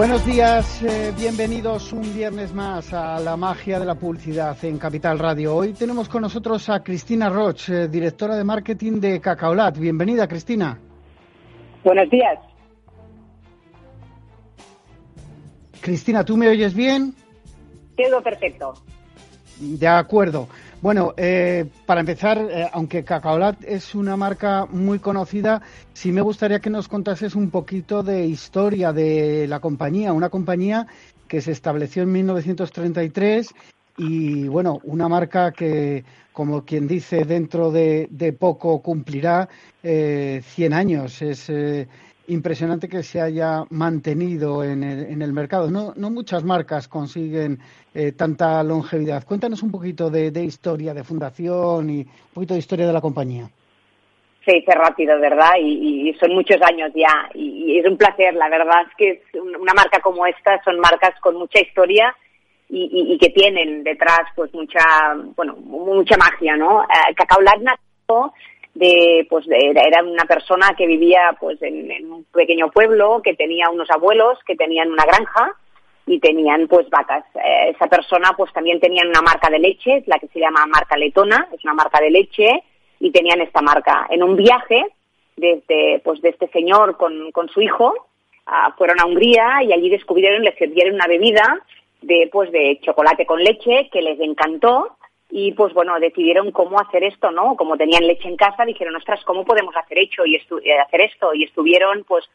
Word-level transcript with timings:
Buenos 0.00 0.24
días, 0.24 0.82
eh, 0.82 1.12
bienvenidos 1.14 1.92
un 1.92 2.14
viernes 2.14 2.54
más 2.54 2.94
a 2.94 3.20
la 3.20 3.36
magia 3.36 3.78
de 3.78 3.84
la 3.84 3.96
publicidad 3.96 4.56
en 4.64 4.78
Capital 4.78 5.18
Radio. 5.18 5.54
Hoy 5.54 5.74
tenemos 5.74 6.08
con 6.08 6.22
nosotros 6.22 6.70
a 6.70 6.82
Cristina 6.82 7.28
Roch, 7.28 7.68
eh, 7.68 7.86
directora 7.86 8.34
de 8.34 8.42
marketing 8.42 8.98
de 8.98 9.20
Cacaolat. 9.20 9.76
Bienvenida, 9.76 10.26
Cristina. 10.26 10.78
Buenos 11.84 12.08
días. 12.08 12.38
Cristina, 15.82 16.24
¿tú 16.24 16.38
me 16.38 16.48
oyes 16.48 16.72
bien? 16.72 17.14
Quedo 17.94 18.22
perfecto. 18.22 18.72
De 19.58 19.86
acuerdo. 19.86 20.48
Bueno, 20.82 21.12
eh, 21.18 21.66
para 21.84 22.00
empezar, 22.00 22.38
eh, 22.38 22.66
aunque 22.72 23.04
Cacaolat 23.04 23.62
es 23.64 23.94
una 23.94 24.16
marca 24.16 24.64
muy 24.64 24.98
conocida, 24.98 25.60
sí 25.92 26.10
me 26.10 26.22
gustaría 26.22 26.60
que 26.60 26.70
nos 26.70 26.88
contases 26.88 27.34
un 27.34 27.50
poquito 27.50 28.02
de 28.02 28.26
historia 28.26 28.90
de 28.90 29.46
la 29.46 29.60
compañía. 29.60 30.14
Una 30.14 30.30
compañía 30.30 30.86
que 31.28 31.42
se 31.42 31.52
estableció 31.52 32.02
en 32.04 32.12
1933 32.12 33.50
y, 33.98 34.48
bueno, 34.48 34.80
una 34.84 35.06
marca 35.06 35.52
que, 35.52 36.02
como 36.32 36.64
quien 36.64 36.88
dice, 36.88 37.26
dentro 37.26 37.70
de, 37.70 38.34
poco 38.38 38.80
cumplirá 38.80 39.50
eh, 39.82 40.40
100 40.54 40.72
años. 40.72 41.20
Es 41.20 41.50
eh, 41.50 41.88
impresionante 42.30 42.88
que 42.88 43.02
se 43.02 43.20
haya 43.20 43.64
mantenido 43.70 44.64
en 44.64 44.82
el, 44.82 45.32
mercado. 45.32 45.70
No, 45.70 45.92
no, 45.96 46.10
muchas 46.10 46.44
marcas 46.44 46.88
consiguen 46.88 47.58
eh, 47.94 48.12
tanta 48.12 48.62
longevidad. 48.62 49.24
Cuéntanos 49.24 49.62
un 49.62 49.70
poquito 49.70 50.10
de, 50.10 50.44
historia, 50.44 50.94
de 50.94 51.04
fundación 51.04 51.90
y 51.90 51.98
un 52.00 52.34
poquito 52.34 52.54
de 52.54 52.60
historia 52.60 52.86
de 52.86 52.92
la 52.92 53.00
compañía. 53.00 53.48
Se 54.44 54.52
dice 54.52 54.72
rápido, 54.72 55.18
¿verdad? 55.20 55.52
Y, 55.60 56.14
son 56.18 56.32
muchos 56.34 56.56
años 56.62 56.90
ya. 56.94 57.30
Y, 57.34 57.78
es 57.78 57.86
un 57.86 57.96
placer, 57.96 58.34
la 58.34 58.48
verdad 58.48 58.82
es 58.88 58.96
que 58.96 59.22
una 59.38 59.74
marca 59.74 60.00
como 60.00 60.24
esta 60.26 60.62
son 60.64 60.78
marcas 60.80 61.18
con 61.20 61.36
mucha 61.36 61.60
historia 61.60 62.14
y, 62.68 63.18
que 63.18 63.30
tienen 63.30 63.82
detrás 63.82 64.22
pues 64.36 64.54
mucha, 64.54 64.84
bueno, 65.36 65.56
mucha 65.56 66.16
magia, 66.16 66.56
¿no? 66.56 66.82
Eh, 66.84 67.14
Cacao 67.16 67.40
de 68.74 69.26
pues 69.28 69.46
era 69.48 70.02
una 70.02 70.24
persona 70.24 70.74
que 70.76 70.86
vivía 70.86 71.36
pues 71.38 71.60
en, 71.62 72.10
un 72.10 72.24
pequeño 72.24 72.70
pueblo 72.70 73.20
que 73.22 73.34
tenía 73.34 73.68
unos 73.68 73.90
abuelos 73.90 74.38
que 74.46 74.56
tenían 74.56 74.90
una 74.92 75.04
granja 75.04 75.54
y 76.06 76.18
tenían 76.20 76.66
pues 76.68 76.88
vacas. 76.88 77.24
Eh, 77.34 77.70
esa 77.74 77.88
persona 77.88 78.32
pues 78.36 78.52
también 78.52 78.80
tenían 78.80 79.08
una 79.08 79.22
marca 79.22 79.50
de 79.50 79.58
leche 79.58 80.02
la 80.06 80.18
que 80.18 80.28
se 80.28 80.40
llama 80.40 80.66
marca 80.66 80.96
letona 80.96 81.48
es 81.52 81.62
una 81.64 81.74
marca 81.74 82.00
de 82.00 82.10
leche 82.10 82.62
y 83.00 83.10
tenían 83.10 83.40
esta 83.40 83.60
marca. 83.60 84.06
En 84.10 84.22
un 84.22 84.36
viaje 84.36 84.84
desde 85.36 86.00
pues 86.04 86.20
de 86.20 86.30
este 86.30 86.48
señor 86.48 86.96
con, 86.96 87.32
con 87.32 87.48
su 87.48 87.60
hijo 87.60 87.94
ah, 88.46 88.74
fueron 88.76 89.00
a 89.00 89.06
Hungría 89.06 89.62
y 89.62 89.72
allí 89.72 89.90
descubrieron 89.90 90.42
les 90.42 90.56
sirvieron 90.56 90.94
una 90.94 91.06
bebida 91.06 91.60
de 92.02 92.28
pues 92.30 92.50
de 92.52 92.78
chocolate 92.82 93.26
con 93.26 93.42
leche 93.42 93.88
que 93.92 94.02
les 94.02 94.20
encantó 94.20 94.96
y 95.30 95.52
pues 95.52 95.72
bueno, 95.72 95.98
decidieron 96.00 96.50
cómo 96.50 96.80
hacer 96.80 97.04
esto, 97.04 97.30
¿no? 97.30 97.56
Como 97.56 97.76
tenían 97.76 98.06
leche 98.06 98.28
en 98.28 98.36
casa, 98.36 98.64
dijeron, 98.64 98.96
ostras, 98.96 99.20
¿cómo 99.24 99.44
podemos 99.44 99.76
hacer, 99.76 99.98
hecho 99.98 100.26
y 100.26 100.36
eh, 100.36 100.78
hacer 100.78 101.02
esto? 101.02 101.32
Y 101.34 101.44
estuvieron 101.44 102.04
pues 102.04 102.28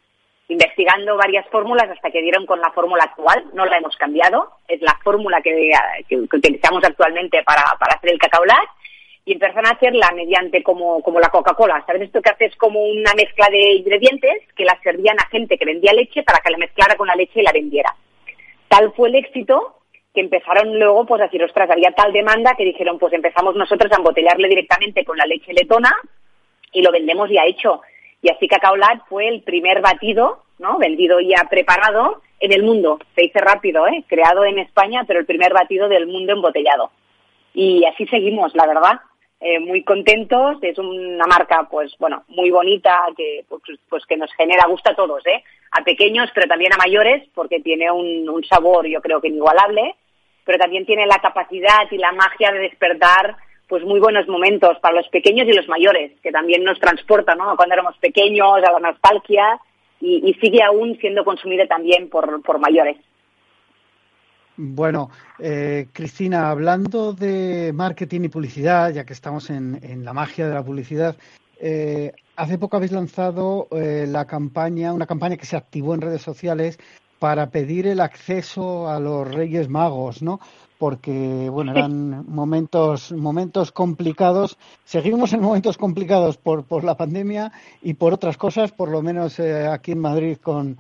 investigando 0.48 1.18
varias 1.18 1.48
fórmulas 1.50 1.90
hasta 1.90 2.12
que 2.12 2.22
dieron 2.22 2.46
con 2.46 2.60
la 2.60 2.72
fórmula 2.72 3.04
actual, 3.04 3.46
no 3.54 3.66
la 3.66 3.78
hemos 3.78 3.96
cambiado, 3.98 4.52
es 4.68 4.82
la 4.82 4.98
fórmula 5.04 5.42
que, 5.42 5.72
que, 6.08 6.18
utilizamos 6.18 6.84
actualmente 6.84 7.42
para, 7.44 7.64
para 7.80 7.96
hacer 7.96 8.12
el 8.12 8.20
cacao 8.20 8.44
y 9.26 9.34
empezaron 9.34 9.66
a 9.66 9.72
hacerla 9.72 10.12
mediante 10.16 10.62
como, 10.62 11.02
como 11.02 11.20
la 11.20 11.30
Coca-Cola. 11.30 11.84
¿Sabes 11.88 12.04
esto 12.04 12.22
que 12.22 12.30
haces 12.30 12.56
como 12.58 12.84
una 12.84 13.12
mezcla 13.16 13.48
de 13.50 13.74
ingredientes 13.74 14.44
que 14.56 14.66
la 14.66 14.80
servían 14.84 15.20
a 15.20 15.28
gente 15.30 15.58
que 15.58 15.66
vendía 15.66 15.94
leche 15.94 16.22
para 16.22 16.40
que 16.40 16.52
la 16.52 16.60
mezclara 16.60 16.96
con 16.96 17.08
la 17.08 17.16
leche 17.16 17.40
y 17.40 17.44
la 17.44 17.52
vendiera? 17.52 17.96
Tal 18.68 18.94
fue 18.94 19.10
el 19.10 19.16
éxito 19.16 19.80
que 20.16 20.22
empezaron 20.22 20.80
luego 20.80 21.06
pues 21.06 21.22
a 21.22 21.26
decir, 21.26 21.44
ostras, 21.44 21.70
había 21.70 21.92
tal 21.92 22.14
demanda 22.14 22.56
que 22.56 22.64
dijeron, 22.64 22.98
pues 22.98 23.14
empezamos 23.14 23.56
nosotros 23.56 23.92
a 23.92 23.98
embotellarle 23.98 24.48
directamente 24.48 25.04
con 25.04 25.18
la 25.18 25.26
leche 25.26 25.54
letona 25.54 25.94
y 26.72 26.82
lo 26.82 26.92
vendemos 26.92 27.30
ya 27.30 27.46
hecho. 27.46 27.82
Y 28.22 28.30
así 28.30 28.48
Cacao 28.48 28.76
Lat 28.76 29.02
fue 29.08 29.28
el 29.28 29.44
primer 29.44 29.82
batido, 29.82 30.44
¿no? 30.58 30.80
Vendido 30.80 31.20
ya 31.20 31.46
preparado 31.50 32.22
en 32.40 32.54
el 32.54 32.64
mundo. 32.64 32.98
Se 33.14 33.22
dice 33.22 33.40
rápido, 33.40 33.86
¿eh? 33.88 34.04
Creado 34.08 34.46
en 34.46 34.58
España, 34.58 35.04
pero 35.06 35.20
el 35.20 35.26
primer 35.26 35.54
batido 35.54 35.88
del 35.90 36.08
mundo 36.08 36.34
embotellado. 36.34 36.92
Y 37.54 37.86
así 37.86 38.08
seguimos, 38.08 38.56
la 38.56 38.66
verdad. 38.66 39.00
Eh, 39.42 39.60
muy 39.60 39.84
contentos. 39.84 40.58
Es 40.62 40.78
una 40.78 41.28
marca, 41.28 41.68
pues 41.70 41.94
bueno, 42.00 42.24
muy 42.30 42.50
bonita, 42.50 42.98
que 43.16 43.46
pues, 43.48 43.62
pues, 43.90 44.06
que 44.06 44.18
nos 44.18 44.34
genera 44.34 44.68
gusto 44.68 44.92
a 44.92 44.96
todos, 44.96 45.26
¿eh? 45.28 45.44
A 45.72 45.84
pequeños, 45.84 46.30
pero 46.34 46.48
también 46.48 46.74
a 46.74 46.78
mayores, 46.78 47.28
porque 47.34 47.60
tiene 47.60 47.92
un, 47.92 48.28
un 48.30 48.44
sabor, 48.46 48.88
yo 48.88 49.02
creo 49.02 49.20
que 49.20 49.28
inigualable 49.28 49.96
pero 50.46 50.58
también 50.58 50.86
tiene 50.86 51.06
la 51.06 51.20
capacidad 51.20 51.90
y 51.92 51.98
la 51.98 52.12
magia 52.14 52.52
de 52.52 52.60
despertar 52.60 53.36
pues 53.68 53.84
muy 53.84 54.00
buenos 54.00 54.28
momentos 54.28 54.78
para 54.80 54.96
los 54.96 55.08
pequeños 55.10 55.48
y 55.48 55.54
los 55.54 55.68
mayores, 55.68 56.12
que 56.22 56.32
también 56.32 56.64
nos 56.64 56.80
transporta, 56.80 57.34
¿no? 57.34 57.56
Cuando 57.56 57.74
éramos 57.74 57.98
pequeños, 57.98 58.58
a 58.58 58.72
la 58.72 58.80
nostalgia, 58.80 59.60
y, 60.00 60.36
sigue 60.40 60.62
aún 60.62 60.98
siendo 61.00 61.26
consumida 61.26 61.66
también 61.66 62.10
por, 62.10 62.44
por 62.44 62.60
mayores. 62.60 62.98
Bueno, 64.56 65.10
eh, 65.40 65.88
Cristina, 65.92 66.52
hablando 66.52 67.14
de 67.14 67.72
marketing 67.74 68.22
y 68.26 68.30
publicidad, 68.30 68.94
ya 68.94 69.04
que 69.04 69.14
estamos 69.14 69.50
en, 69.50 69.80
en 69.84 70.06
la 70.06 70.14
magia 70.14 70.48
de 70.48 70.54
la 70.54 70.64
publicidad, 70.64 71.18
eh, 71.60 72.14
hace 72.36 72.58
poco 72.58 72.78
habéis 72.78 72.92
lanzado 72.92 73.68
eh, 73.72 74.06
la 74.08 74.26
campaña, 74.26 74.94
una 74.94 75.06
campaña 75.06 75.38
que 75.38 75.46
se 75.46 75.56
activó 75.56 75.94
en 75.94 76.02
redes 76.02 76.22
sociales 76.22 76.78
para 77.20 77.50
pedir 77.50 77.88
el 77.88 78.00
acceso 78.00 78.90
a 78.90 79.00
los 79.00 79.34
Reyes 79.34 79.70
Magos, 79.70 80.22
¿no? 80.22 80.40
Porque, 80.78 81.50
bueno, 81.50 81.72
eran 81.72 82.26
momentos, 82.28 83.12
momentos 83.12 83.72
complicados. 83.72 84.58
Seguimos 84.84 85.34
en 85.34 85.42
momentos 85.42 85.78
complicados 85.78 86.38
por, 86.38 86.68
por 86.68 86.84
la 86.84 86.96
pandemia 86.96 87.52
y 87.82 87.94
por 87.94 88.14
otras 88.14 88.38
cosas, 88.38 88.72
por 88.72 88.90
lo 88.90 89.02
menos 89.02 89.40
eh, 89.40 89.68
aquí 89.68 89.94
en 89.94 90.00
Madrid 90.00 90.38
con, 90.38 90.78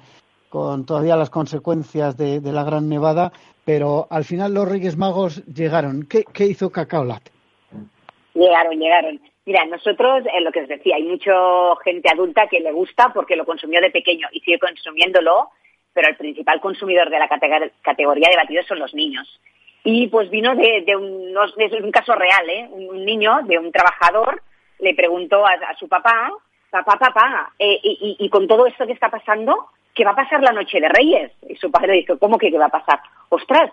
con 0.49 0.85
todavía 0.85 1.15
las 1.15 1.29
consecuencias 1.29 2.17
de, 2.17 2.39
la 2.41 2.63
Gran 2.63 2.87
Nevada, 2.89 3.31
pero 3.63 4.07
al 4.09 4.23
final 4.23 4.53
los 4.53 4.69
Reyes 4.69 4.97
Magos 4.97 5.45
llegaron. 5.45 6.07
¿Qué, 6.09 6.23
qué 6.33 6.45
hizo 6.45 6.71
Cacaolat? 6.71 7.23
Llegaron, 8.33 8.77
llegaron. 8.77 9.21
Mira, 9.45 9.63
nosotros, 9.65 10.25
eh, 10.25 10.41
lo 10.41 10.51
que 10.51 10.61
os 10.61 10.67
decía, 10.67 10.95
hay 10.95 11.03
mucha 11.03 11.31
gente 11.83 12.09
adulta 12.11 12.47
que 12.47 12.59
le 12.59 12.71
gusta 12.71 13.11
porque 13.13 13.35
lo 13.35 13.45
consumió 13.45 13.79
de 13.79 13.91
pequeño 13.91 14.27
y 14.31 14.39
sigue 14.39 14.57
consumiéndolo, 14.57 15.49
pero 15.95 16.09
el 16.09 16.17
principal 16.17 16.59
consumidor 16.59 17.09
de 17.09 17.17
la 17.17 17.29
categoría 17.29 18.29
de 18.29 18.35
batidos 18.35 18.67
son 18.67 18.79
los 18.79 18.93
niños. 18.93 19.39
Y 19.85 20.07
pues 20.07 20.29
vino 20.29 20.53
de, 20.55 20.83
de, 20.85 20.95
un, 20.95 21.33
un 21.37 21.91
caso 21.91 22.13
real, 22.15 22.49
¿eh? 22.49 22.67
Un, 22.69 23.05
niño 23.05 23.39
de 23.43 23.57
un 23.57 23.71
trabajador 23.71 24.41
le 24.79 24.93
preguntó 24.93 25.45
a, 25.45 25.73
su 25.79 25.87
papá, 25.87 26.31
papá, 26.69 26.97
papá, 26.99 27.53
eh, 27.57 27.79
y, 27.81 28.29
con 28.29 28.45
todo 28.45 28.67
esto 28.67 28.85
que 28.85 28.91
está 28.91 29.09
pasando, 29.09 29.69
¿qué 29.93 30.03
va 30.03 30.11
a 30.11 30.15
pasar 30.15 30.41
la 30.41 30.51
noche 30.51 30.81
de 30.81 30.89
Reyes? 30.89 31.31
Y 31.47 31.55
su 31.55 31.71
padre 31.71 31.93
dijo, 31.93 32.19
¿cómo 32.19 32.37
que 32.37 32.51
qué 32.51 32.57
va 32.57 32.65
a 32.65 32.69
pasar? 32.69 32.99
Ostras, 33.29 33.71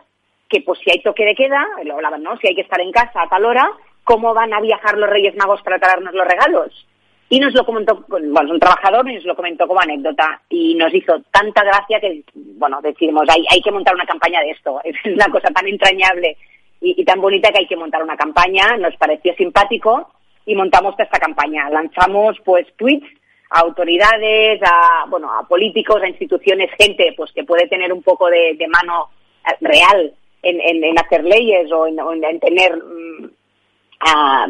que 0.48 0.60
pues 0.60 0.78
si 0.78 0.92
hay 0.92 1.02
toque 1.02 1.24
de 1.24 1.34
queda, 1.34 1.66
lo 1.82 1.94
hablaban, 1.94 2.22
¿no? 2.22 2.36
Si 2.36 2.46
hay 2.46 2.54
que 2.54 2.60
estar 2.60 2.80
en 2.80 2.92
casa 2.92 3.22
a 3.22 3.28
tal 3.28 3.44
hora, 3.44 3.68
cómo 4.04 4.32
van 4.32 4.54
a 4.54 4.60
viajar 4.60 4.96
los 4.96 5.10
Reyes 5.10 5.34
Magos 5.34 5.62
para 5.62 5.80
traernos 5.80 6.14
los 6.14 6.26
regalos. 6.26 6.86
Y 7.32 7.40
nos 7.40 7.54
lo 7.54 7.64
comentó, 7.64 8.04
bueno, 8.08 8.42
es 8.44 8.50
un 8.50 8.60
trabajador 8.60 9.08
y 9.08 9.14
nos 9.14 9.24
lo 9.24 9.34
comentó 9.34 9.66
como 9.66 9.80
anécdota 9.80 10.42
y 10.50 10.74
nos 10.74 10.92
hizo 10.92 11.18
tanta 11.30 11.64
gracia 11.64 11.98
que, 11.98 12.24
bueno, 12.34 12.78
decimos, 12.82 13.22
hay, 13.26 13.42
hay 13.50 13.62
que 13.62 13.70
montar 13.70 13.94
una 13.94 14.04
campaña 14.04 14.40
de 14.40 14.50
esto. 14.50 14.78
Es 14.84 14.96
una 15.06 15.24
cosa 15.28 15.48
tan 15.48 15.66
entrañable 15.66 16.36
y, 16.82 17.02
tan 17.06 17.22
bonita 17.22 17.50
que 17.50 17.60
hay 17.60 17.66
que 17.66 17.74
montar 17.74 18.02
una 18.02 18.18
campaña. 18.18 18.76
Nos 18.76 18.94
pareció 18.96 19.34
simpático 19.34 20.12
y 20.44 20.54
montamos 20.54 20.94
esta 20.98 21.18
campaña. 21.18 21.70
Lanzamos, 21.70 22.36
pues, 22.44 22.66
tweets 22.76 23.06
a 23.48 23.60
autoridades, 23.60 24.60
a, 24.62 25.06
bueno, 25.08 25.32
a 25.32 25.48
políticos, 25.48 26.02
a 26.02 26.08
instituciones, 26.08 26.68
gente, 26.78 27.14
pues, 27.16 27.32
que 27.32 27.44
puede 27.44 27.66
tener 27.66 27.94
un 27.94 28.02
poco 28.02 28.28
de, 28.28 28.58
mano 28.68 29.08
eh, 29.46 29.56
real 29.62 30.12
en, 30.42 30.60
en, 30.60 30.98
hacer 30.98 31.24
leyes 31.24 31.72
o 31.72 31.86
en, 31.86 31.98
en 32.24 32.40
tener 32.40 32.78
a, 34.02 34.46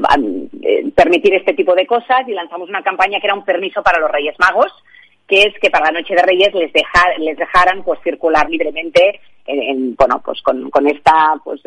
eh, 0.63 0.91
permitir 0.95 1.35
este 1.35 1.55
tipo 1.55 1.75
de 1.75 1.87
cosas 1.87 2.27
y 2.27 2.33
lanzamos 2.33 2.69
una 2.69 2.83
campaña 2.83 3.21
que 3.21 3.27
era 3.27 3.35
un 3.35 3.45
permiso 3.45 3.83
para 3.83 4.01
los 4.01 4.11
Reyes 4.11 4.35
Magos, 4.39 4.73
que 5.27 5.43
es 5.43 5.55
que 5.61 5.71
para 5.71 5.87
la 5.87 6.01
Noche 6.01 6.15
de 6.15 6.23
Reyes 6.23 6.55
les, 6.55 6.73
dejaran 6.73 7.83
pues 7.85 8.01
circular 8.03 8.49
libremente 8.49 9.21
en, 9.47 9.95
bueno 9.97 10.21
pues 10.25 10.41
con, 10.43 10.71
con 10.71 10.87
esta 10.87 11.35
pues 11.45 11.61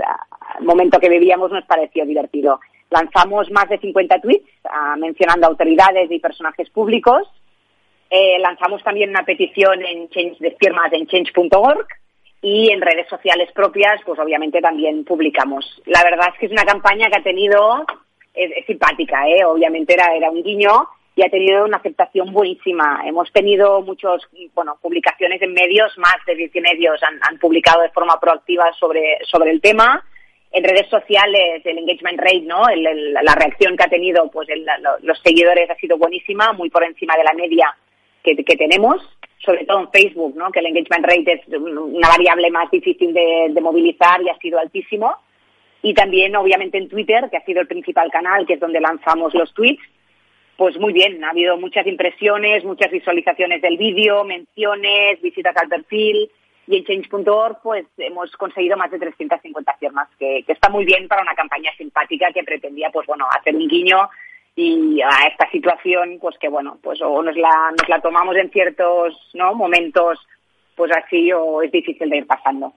momento 0.61 0.99
que 0.99 1.09
vivíamos 1.09 1.51
nos 1.51 1.65
pareció 1.65 2.05
divertido. 2.05 2.59
Lanzamos 2.89 3.49
más 3.51 3.67
de 3.69 3.79
50 3.79 4.21
tweets 4.21 4.49
ah, 4.69 4.95
mencionando 4.97 5.47
autoridades 5.47 6.09
y 6.11 6.19
personajes 6.19 6.69
públicos. 6.69 7.27
Eh, 8.09 8.37
lanzamos 8.39 8.83
también 8.83 9.09
una 9.09 9.23
petición 9.23 9.83
en 9.83 10.07
change, 10.09 10.37
de 10.39 10.51
firmas 10.59 10.93
en 10.93 11.07
change.org 11.07 11.87
y 12.45 12.69
en 12.69 12.79
redes 12.79 13.07
sociales 13.09 13.49
propias, 13.53 13.99
pues 14.05 14.19
obviamente 14.19 14.61
también 14.61 15.03
publicamos. 15.03 15.65
La 15.87 16.03
verdad 16.03 16.27
es 16.31 16.39
que 16.39 16.45
es 16.45 16.51
una 16.51 16.63
campaña 16.63 17.09
que 17.09 17.17
ha 17.17 17.23
tenido, 17.23 17.83
es, 18.35 18.63
simpática, 18.67 19.27
¿eh? 19.27 19.43
obviamente 19.43 19.95
era, 19.95 20.15
era 20.15 20.29
un 20.29 20.43
guiño 20.43 20.87
y 21.15 21.23
ha 21.23 21.29
tenido 21.29 21.65
una 21.65 21.77
aceptación 21.77 22.31
buenísima. 22.31 23.01
Hemos 23.03 23.31
tenido 23.33 23.81
muchos, 23.81 24.27
bueno, 24.53 24.77
publicaciones 24.79 25.41
en 25.41 25.53
medios, 25.53 25.97
más 25.97 26.17
de 26.27 26.35
10 26.35 26.53
medios 26.61 27.01
han, 27.01 27.17
han 27.27 27.39
publicado 27.39 27.81
de 27.81 27.89
forma 27.89 28.19
proactiva 28.19 28.71
sobre, 28.79 29.17
sobre 29.25 29.49
el 29.49 29.59
tema. 29.59 30.05
En 30.51 30.63
redes 30.63 30.87
sociales, 30.87 31.65
el 31.65 31.79
engagement 31.79 32.19
rate, 32.19 32.41
¿no? 32.41 32.61
la 32.69 33.33
reacción 33.33 33.75
que 33.75 33.85
ha 33.85 33.89
tenido, 33.89 34.29
pues 34.29 34.47
los 35.01 35.19
seguidores 35.23 35.67
ha 35.71 35.75
sido 35.77 35.97
buenísima, 35.97 36.53
muy 36.53 36.69
por 36.69 36.83
encima 36.83 37.17
de 37.17 37.23
la 37.23 37.33
media 37.33 37.75
que 38.21 38.35
tenemos 38.55 39.01
sobre 39.39 39.65
todo 39.65 39.81
en 39.81 39.91
Facebook, 39.91 40.35
¿no? 40.35 40.51
que 40.51 40.59
el 40.59 40.67
engagement 40.67 41.05
rate 41.05 41.33
es 41.33 41.47
una 41.59 42.09
variable 42.09 42.49
más 42.51 42.69
difícil 42.71 43.13
de, 43.13 43.61
movilizar 43.61 44.21
y 44.21 44.29
ha 44.29 44.37
sido 44.37 44.59
altísimo. 44.59 45.15
Y 45.81 45.93
también, 45.93 46.35
obviamente, 46.35 46.77
en 46.77 46.89
Twitter, 46.89 47.29
que 47.29 47.37
ha 47.37 47.45
sido 47.45 47.61
el 47.61 47.67
principal 47.67 48.09
canal, 48.11 48.45
que 48.47 48.53
es 48.53 48.59
donde 48.59 48.79
lanzamos 48.79 49.33
los 49.35 49.53
tweets, 49.53 49.83
pues 50.57 50.79
muy 50.79 50.93
bien, 50.93 51.23
ha 51.23 51.31
habido 51.31 51.57
muchas 51.57 51.85
impresiones, 51.85 52.63
muchas 52.63 52.89
visualizaciones 52.89 53.61
del 53.61 53.77
vídeo, 53.77 54.23
menciones, 54.23 55.21
visitas 55.21 55.55
al 55.57 55.67
perfil. 55.67 56.31
Y 56.67 56.77
en 56.77 56.85
change.org, 56.85 57.61
pues 57.61 57.85
hemos 57.97 58.31
conseguido 58.37 58.75
más 58.75 58.89
de 58.89 58.97
350 58.97 59.73
firmas, 59.75 60.07
que, 60.17 60.43
que 60.47 60.53
está 60.53 60.69
muy 60.69 60.83
bien 60.83 61.07
para 61.07 61.21
una 61.21 61.35
campaña 61.35 61.71
simpática 61.77 62.31
que 62.33 62.43
pretendía, 62.43 62.89
pues 62.89 63.05
bueno, 63.05 63.27
hacer 63.29 63.55
un 63.55 63.67
guiño 63.67 64.09
y 64.55 65.01
a 65.01 65.27
esta 65.29 65.49
situación 65.51 66.17
pues 66.21 66.37
que 66.39 66.47
bueno 66.47 66.77
pues 66.81 67.01
o 67.01 67.21
nos 67.21 67.35
la 67.35 67.71
nos 67.71 67.89
la 67.89 67.99
tomamos 67.99 68.35
en 68.37 68.49
ciertos 68.51 69.13
no 69.33 69.53
momentos 69.53 70.19
pues 70.75 70.91
así 70.95 71.31
o 71.33 71.61
es 71.61 71.71
difícil 71.71 72.09
de 72.09 72.17
ir 72.17 72.27
pasando. 72.27 72.73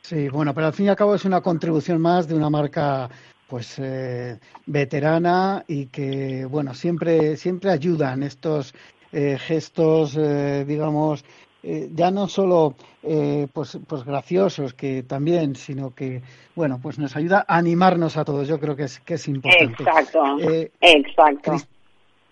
Sí 0.00 0.28
bueno 0.28 0.52
pero 0.54 0.66
al 0.66 0.72
fin 0.72 0.86
y 0.86 0.88
al 0.88 0.96
cabo 0.96 1.14
es 1.14 1.24
una 1.24 1.40
contribución 1.40 2.00
más 2.00 2.28
de 2.28 2.34
una 2.34 2.50
marca 2.50 3.08
pues 3.46 3.78
eh, 3.78 4.38
veterana 4.66 5.64
y 5.68 5.86
que 5.86 6.44
bueno 6.44 6.74
siempre 6.74 7.36
siempre 7.36 7.70
ayudan 7.70 8.22
estos 8.22 8.74
eh, 9.12 9.38
gestos 9.38 10.16
eh, 10.16 10.64
digamos 10.66 11.24
eh, 11.62 11.88
ya 11.92 12.10
no 12.10 12.28
solo 12.28 12.76
eh, 13.08 13.48
pues, 13.52 13.78
pues 13.86 14.04
graciosos 14.04 14.74
que 14.74 15.02
también, 15.02 15.56
sino 15.56 15.94
que 15.94 16.22
bueno, 16.54 16.78
pues 16.82 16.98
nos 16.98 17.16
ayuda 17.16 17.44
a 17.48 17.56
animarnos 17.56 18.16
a 18.16 18.24
todos. 18.24 18.46
Yo 18.46 18.60
creo 18.60 18.76
que 18.76 18.84
es 18.84 19.00
que 19.00 19.14
es 19.14 19.28
importante. 19.28 19.82
Exacto. 19.82 20.38
Eh, 20.40 20.70
exacto. 20.80 21.56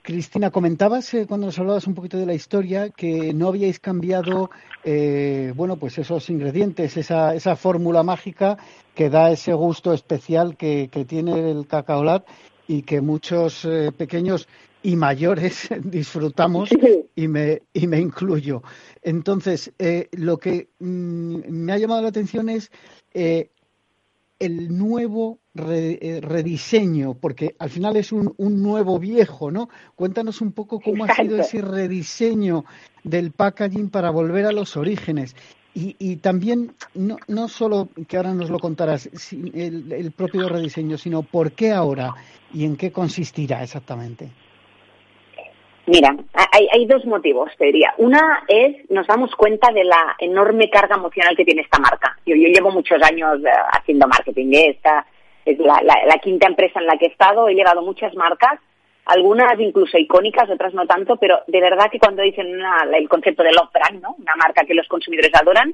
Cristina, 0.03 0.51
comentabas 0.51 1.17
cuando 1.27 1.47
nos 1.47 1.59
hablabas 1.59 1.87
un 1.89 1.95
poquito 1.95 2.17
de 2.17 2.27
la 2.27 2.35
historia 2.35 2.91
que 2.91 3.35
no 3.35 3.49
habíais 3.49 3.81
cambiado, 3.81 4.51
bueno, 5.57 5.77
pues 5.79 5.99
esos 5.99 6.31
ingredientes, 6.31 6.97
esa, 6.97 7.35
esa 7.35 7.57
fórmula 7.57 8.05
mágica 8.05 8.57
que 8.95 9.11
da 9.11 9.33
ese 9.33 9.53
gusto 9.53 9.93
especial 9.93 10.57
que, 10.57 10.91
que 10.93 11.05
tiene 11.05 11.51
el 11.51 11.67
cacaolat 11.67 12.25
y 12.69 12.83
que 12.83 13.01
muchos 13.01 13.67
pequeños 13.97 14.47
y 14.87 14.95
mayores 14.95 15.69
disfrutamos 15.83 16.71
y 17.17 17.27
me, 17.27 17.63
y 17.73 17.89
me 17.89 17.99
incluyo. 17.99 18.63
Entonces, 19.03 19.73
eh, 19.81 20.09
lo 20.13 20.39
que 20.39 20.69
mm, 20.79 21.39
me 21.49 21.73
ha 21.73 21.79
llamado 21.79 22.03
la 22.03 22.09
atención 22.09 22.49
es 22.49 22.71
eh, 23.13 23.51
el 24.39 24.79
nuevo 24.79 25.41
eh, 25.57 26.21
rediseño, 26.23 27.15
porque 27.15 27.57
al 27.59 27.71
final 27.71 27.97
es 27.97 28.13
un, 28.13 28.33
un, 28.37 28.63
nuevo 28.63 29.01
viejo, 29.01 29.51
¿no? 29.51 29.69
Cuéntanos 29.97 30.41
un 30.41 30.53
poco 30.53 30.79
cómo 30.79 31.05
ha 31.05 31.15
sido 31.17 31.41
ese 31.41 31.63
rediseño 31.63 32.65
del 33.03 33.33
packaging 33.33 33.91
para 33.91 34.11
volver 34.11 34.47
a 34.47 34.53
los 34.53 34.77
orígenes. 34.77 35.35
Y, 35.75 35.97
y 35.99 36.17
también, 36.17 36.75
no, 36.95 37.17
no 37.27 37.49
solo 37.49 37.89
que 38.07 38.19
ahora 38.19 38.35
nos 38.35 38.51
lo 38.51 38.61
contarás, 38.61 39.11
el, 39.33 39.91
el 39.93 40.13
propio 40.13 40.49
rediseño, 40.49 40.97
sino 40.97 41.23
por 41.23 41.53
qué 41.53 41.73
ahora 41.73 42.15
y 42.55 42.65
en 42.65 42.77
qué 42.77 42.93
consistirá 42.93 43.65
exactamente. 43.65 44.31
Mira, 45.87 46.17
hay, 46.53 46.69
hay, 46.73 46.87
dos 46.87 47.05
motivos, 47.05 47.51
te 47.57 47.67
diría. 47.67 47.95
Una 47.99 48.45
es, 48.49 48.91
nos 48.91 49.07
damos 49.07 49.35
cuenta 49.37 49.71
de 49.71 49.85
la 49.85 50.17
enorme 50.19 50.69
carga 50.69 50.97
emocional 50.97 51.37
que 51.37 51.45
tiene 51.45 51.63
esta 51.63 51.79
marca. 51.79 52.19
Yo, 52.27 52.35
yo 52.35 52.49
llevo 52.49 52.73
muchos 52.73 53.01
años 53.03 53.39
eh, 53.45 53.51
haciendo 53.73 54.09
marketing, 54.09 54.53
¿eh? 54.53 54.69
esta 54.71 55.07
es 55.45 55.59
la, 55.61 56.19
quinta 56.21 56.49
empresa 56.49 56.81
en 56.81 56.87
la 56.87 56.99
que 56.99 57.07
he 57.07 57.09
estado, 57.09 57.49
he 57.49 57.55
llevado 57.55 57.83
muchas 57.83 58.15
marcas, 58.17 58.59
algunas 59.05 59.59
incluso 59.61 59.97
icónicas, 59.97 60.51
otras 60.51 60.75
no 60.75 60.87
tanto, 60.87 61.17
pero 61.17 61.39
de 61.47 61.61
verdad 61.61 61.89
que 61.89 62.01
cuando 62.01 62.23
dicen 62.23 62.61
el 62.93 63.09
concepto 63.09 63.45
de 63.45 63.53
love 63.53 63.71
brand, 63.73 64.03
¿no? 64.03 64.17
una 64.19 64.35
marca 64.35 64.65
que 64.67 64.75
los 64.75 64.89
consumidores 64.89 65.31
adoran, 65.35 65.73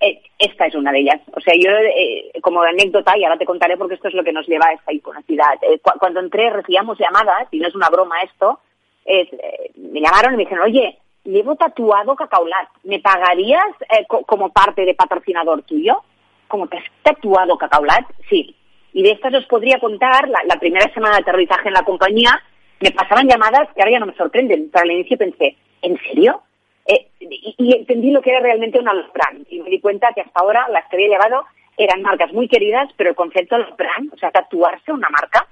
eh, 0.00 0.22
esta 0.38 0.64
es 0.64 0.74
una 0.74 0.90
de 0.90 1.00
ellas. 1.00 1.20
O 1.34 1.40
sea, 1.40 1.52
yo 1.54 1.70
eh, 1.70 2.32
como 2.40 2.62
anécdota, 2.62 3.18
y 3.18 3.24
ahora 3.24 3.36
te 3.36 3.44
contaré 3.44 3.76
porque 3.76 3.96
esto 3.96 4.08
es 4.08 4.14
lo 4.14 4.24
que 4.24 4.32
nos 4.32 4.48
lleva 4.48 4.68
a 4.68 4.72
esta 4.72 4.94
iconicidad. 4.94 5.58
Eh, 5.60 5.78
cuando 5.98 6.20
entré 6.20 6.48
recibíamos 6.48 6.98
llamadas, 6.98 7.48
y 7.50 7.58
no 7.58 7.68
es 7.68 7.74
una 7.74 7.90
broma 7.90 8.22
esto, 8.22 8.60
eh, 9.04 9.28
me 9.76 10.00
llamaron 10.00 10.34
y 10.34 10.36
me 10.36 10.42
dijeron, 10.44 10.64
oye, 10.64 10.98
llevo 11.24 11.56
tatuado 11.56 12.16
Cacaulat, 12.16 12.68
¿me 12.84 13.00
pagarías 13.00 13.70
eh, 13.90 14.06
como 14.26 14.50
parte 14.50 14.84
de 14.84 14.94
patrocinador 14.94 15.62
tuyo? 15.62 16.02
¿Cómo 16.48 16.66
te 16.66 16.78
has 16.78 16.84
tatuado 17.02 17.56
Cacaulat? 17.58 18.06
Sí. 18.28 18.54
Y 18.92 19.02
de 19.02 19.12
estas 19.12 19.34
os 19.34 19.46
podría 19.46 19.78
contar, 19.78 20.28
la, 20.28 20.58
primera 20.58 20.92
semana 20.92 21.16
de 21.16 21.22
aterrizaje 21.22 21.68
en 21.68 21.74
la 21.74 21.84
compañía, 21.84 22.42
me 22.80 22.90
pasaban 22.90 23.28
llamadas 23.28 23.68
que 23.74 23.82
ahora 23.82 23.92
ya 23.92 24.00
no 24.00 24.06
me 24.06 24.16
sorprenden, 24.16 24.70
pero 24.72 24.82
al 24.82 24.90
inicio 24.90 25.16
pensé, 25.16 25.56
¿en 25.82 25.96
serio? 25.98 26.42
Eh, 26.86 27.06
y, 27.20 27.76
entendí 27.76 28.10
lo 28.10 28.20
que 28.20 28.30
era 28.30 28.40
realmente 28.40 28.80
una 28.80 28.92
brand 28.92 29.46
y 29.48 29.60
me 29.60 29.70
di 29.70 29.80
cuenta 29.80 30.12
que 30.12 30.22
hasta 30.22 30.40
ahora 30.40 30.66
las 30.70 30.88
que 30.88 30.96
había 30.96 31.08
llevado 31.08 31.44
eran 31.76 32.02
marcas 32.02 32.32
muy 32.32 32.48
queridas, 32.48 32.88
pero 32.96 33.10
el 33.10 33.16
concepto 33.16 33.56
brand, 33.78 34.12
o 34.12 34.16
sea, 34.16 34.30
tatuarse 34.30 34.92
una 34.92 35.08
marca, 35.08 35.46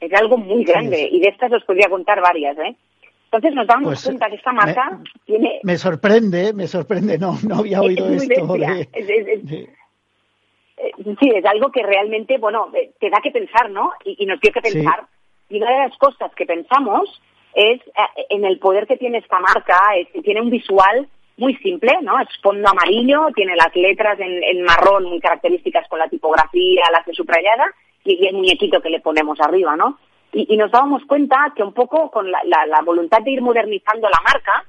es 0.00 0.12
algo 0.14 0.36
muy 0.36 0.64
grande 0.64 1.08
y 1.10 1.20
de 1.20 1.28
estas 1.28 1.52
os 1.52 1.64
podría 1.64 1.88
contar 1.88 2.20
varias, 2.20 2.56
¿eh? 2.58 2.76
Entonces 3.24 3.54
nos 3.54 3.66
damos 3.66 3.88
pues, 3.88 4.04
cuenta 4.04 4.28
que 4.30 4.36
esta 4.36 4.52
marca 4.52 5.00
tiene... 5.26 5.60
Me 5.62 5.76
sorprende, 5.76 6.54
me 6.54 6.66
sorprende, 6.66 7.18
no, 7.18 7.36
no 7.46 7.56
había 7.56 7.80
oído 7.82 8.08
esto. 8.08 8.54
De, 8.54 9.68
sí, 11.20 11.30
es 11.34 11.44
algo 11.44 11.70
que 11.70 11.82
realmente, 11.82 12.38
bueno, 12.38 12.70
eh, 12.74 12.92
te 12.98 13.10
da 13.10 13.20
que 13.22 13.30
pensar, 13.30 13.70
¿no? 13.70 13.92
Y, 14.04 14.24
nos 14.24 14.40
tiene 14.40 14.54
que 14.54 14.72
pensar. 14.72 15.04
Y 15.50 15.60
una 15.60 15.70
de 15.70 15.88
las 15.88 15.98
cosas 15.98 16.34
que 16.34 16.46
pensamos 16.46 17.20
es 17.54 17.80
eh, 17.80 18.26
en 18.30 18.44
el 18.44 18.58
poder 18.58 18.86
que 18.86 18.96
tiene 18.96 19.18
esta 19.18 19.40
marca, 19.40 19.78
es 19.96 20.08
que 20.08 20.22
tiene 20.22 20.40
un 20.40 20.50
visual 20.50 21.08
muy 21.36 21.54
simple, 21.56 21.92
¿no? 22.02 22.18
Es 22.20 22.28
fondo 22.42 22.68
amarillo, 22.68 23.28
tiene 23.34 23.54
las 23.56 23.74
letras 23.74 24.18
en, 24.20 24.62
marrón 24.62 25.04
muy 25.04 25.20
características 25.20 25.88
con 25.88 25.98
la 25.98 26.08
tipografía, 26.08 26.82
la 26.90 26.98
hace 26.98 27.12
subrayada, 27.12 27.72
y, 28.08 28.26
el 28.26 28.36
muñequito 28.36 28.80
que 28.80 28.90
le 28.90 29.00
ponemos 29.00 29.40
arriba, 29.40 29.76
¿no? 29.76 29.98
Y, 30.32 30.56
nos 30.56 30.70
dábamos 30.70 31.04
cuenta 31.06 31.52
que 31.56 31.62
un 31.62 31.72
poco 31.72 32.10
con 32.10 32.30
la, 32.30 32.40
voluntad 32.84 33.22
de 33.22 33.30
ir 33.30 33.42
modernizando 33.42 34.08
la 34.08 34.20
marca, 34.20 34.64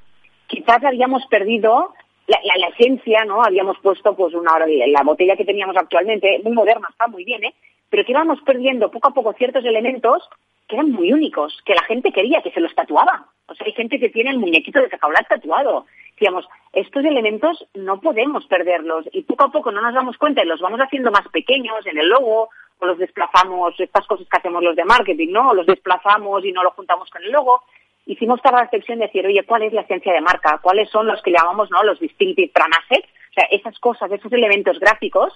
quizás 0.47 0.83
habíamos 0.83 1.25
perdido 1.27 1.93
la, 2.27 2.67
esencia, 2.67 3.25
¿no? 3.25 3.43
Habíamos 3.43 3.77
puesto 3.79 4.15
pues 4.15 4.33
una 4.33 4.51
la 4.67 5.03
botella 5.03 5.35
que 5.35 5.45
teníamos 5.45 5.75
actualmente, 5.75 6.39
muy 6.43 6.53
moderna, 6.53 6.87
está 6.89 7.07
muy 7.07 7.25
bien, 7.25 7.43
¿eh? 7.43 7.53
Pero 7.89 8.05
que 8.05 8.11
íbamos 8.11 8.39
perdiendo 8.41 8.91
poco 8.91 9.09
a 9.09 9.13
poco 9.13 9.33
ciertos 9.33 9.65
elementos 9.65 10.29
que 10.69 10.75
eran 10.75 10.91
muy 10.91 11.11
únicos, 11.11 11.59
que 11.65 11.73
la 11.73 11.83
gente 11.83 12.13
quería, 12.13 12.41
que 12.41 12.51
se 12.51 12.61
los 12.61 12.73
tatuaba. 12.75 13.25
O 13.47 13.55
sea, 13.55 13.65
hay 13.65 13.73
gente 13.73 13.99
que 13.99 14.09
tiene 14.09 14.29
el 14.29 14.37
muñequito 14.37 14.79
de 14.79 14.87
Cacaulat 14.87 15.27
tatuado. 15.27 15.87
Digamos, 16.17 16.47
estos 16.73 17.03
elementos 17.03 17.65
no 17.73 17.99
podemos 17.99 18.45
perderlos 18.45 19.05
y 19.11 19.23
poco 19.23 19.45
a 19.45 19.51
poco 19.51 19.71
no 19.71 19.81
nos 19.81 19.95
damos 19.95 20.17
cuenta 20.17 20.43
y 20.43 20.45
los 20.45 20.61
vamos 20.61 20.79
haciendo 20.79 21.11
más 21.11 21.27
pequeños 21.29 21.85
en 21.87 21.97
el 21.97 22.07
logo 22.07 22.49
o 22.77 22.85
los 22.85 22.99
desplazamos, 22.99 23.77
estas 23.79 24.05
cosas 24.05 24.27
que 24.29 24.37
hacemos 24.37 24.63
los 24.63 24.75
de 24.75 24.85
marketing, 24.85 25.31
¿no? 25.31 25.49
O 25.49 25.53
los 25.53 25.65
desplazamos 25.65 26.45
y 26.45 26.51
no 26.51 26.63
lo 26.63 26.71
juntamos 26.71 27.09
con 27.09 27.23
el 27.23 27.31
logo. 27.31 27.63
Hicimos 28.05 28.37
esta 28.37 28.51
reflexión 28.51 28.99
de 28.99 29.07
decir, 29.07 29.25
oye, 29.25 29.43
¿cuál 29.43 29.63
es 29.63 29.73
la 29.73 29.81
esencia 29.81 30.13
de 30.13 30.21
marca? 30.21 30.59
¿Cuáles 30.61 30.89
son 30.89 31.07
los 31.07 31.21
que 31.23 31.31
llamamos, 31.31 31.71
¿no? 31.71 31.83
Los 31.83 31.99
distinctive 31.99 32.51
brand 32.53 32.73
assets. 32.73 33.07
O 33.31 33.33
sea, 33.33 33.45
esas 33.51 33.77
cosas, 33.79 34.11
esos 34.11 34.31
elementos 34.31 34.79
gráficos 34.79 35.33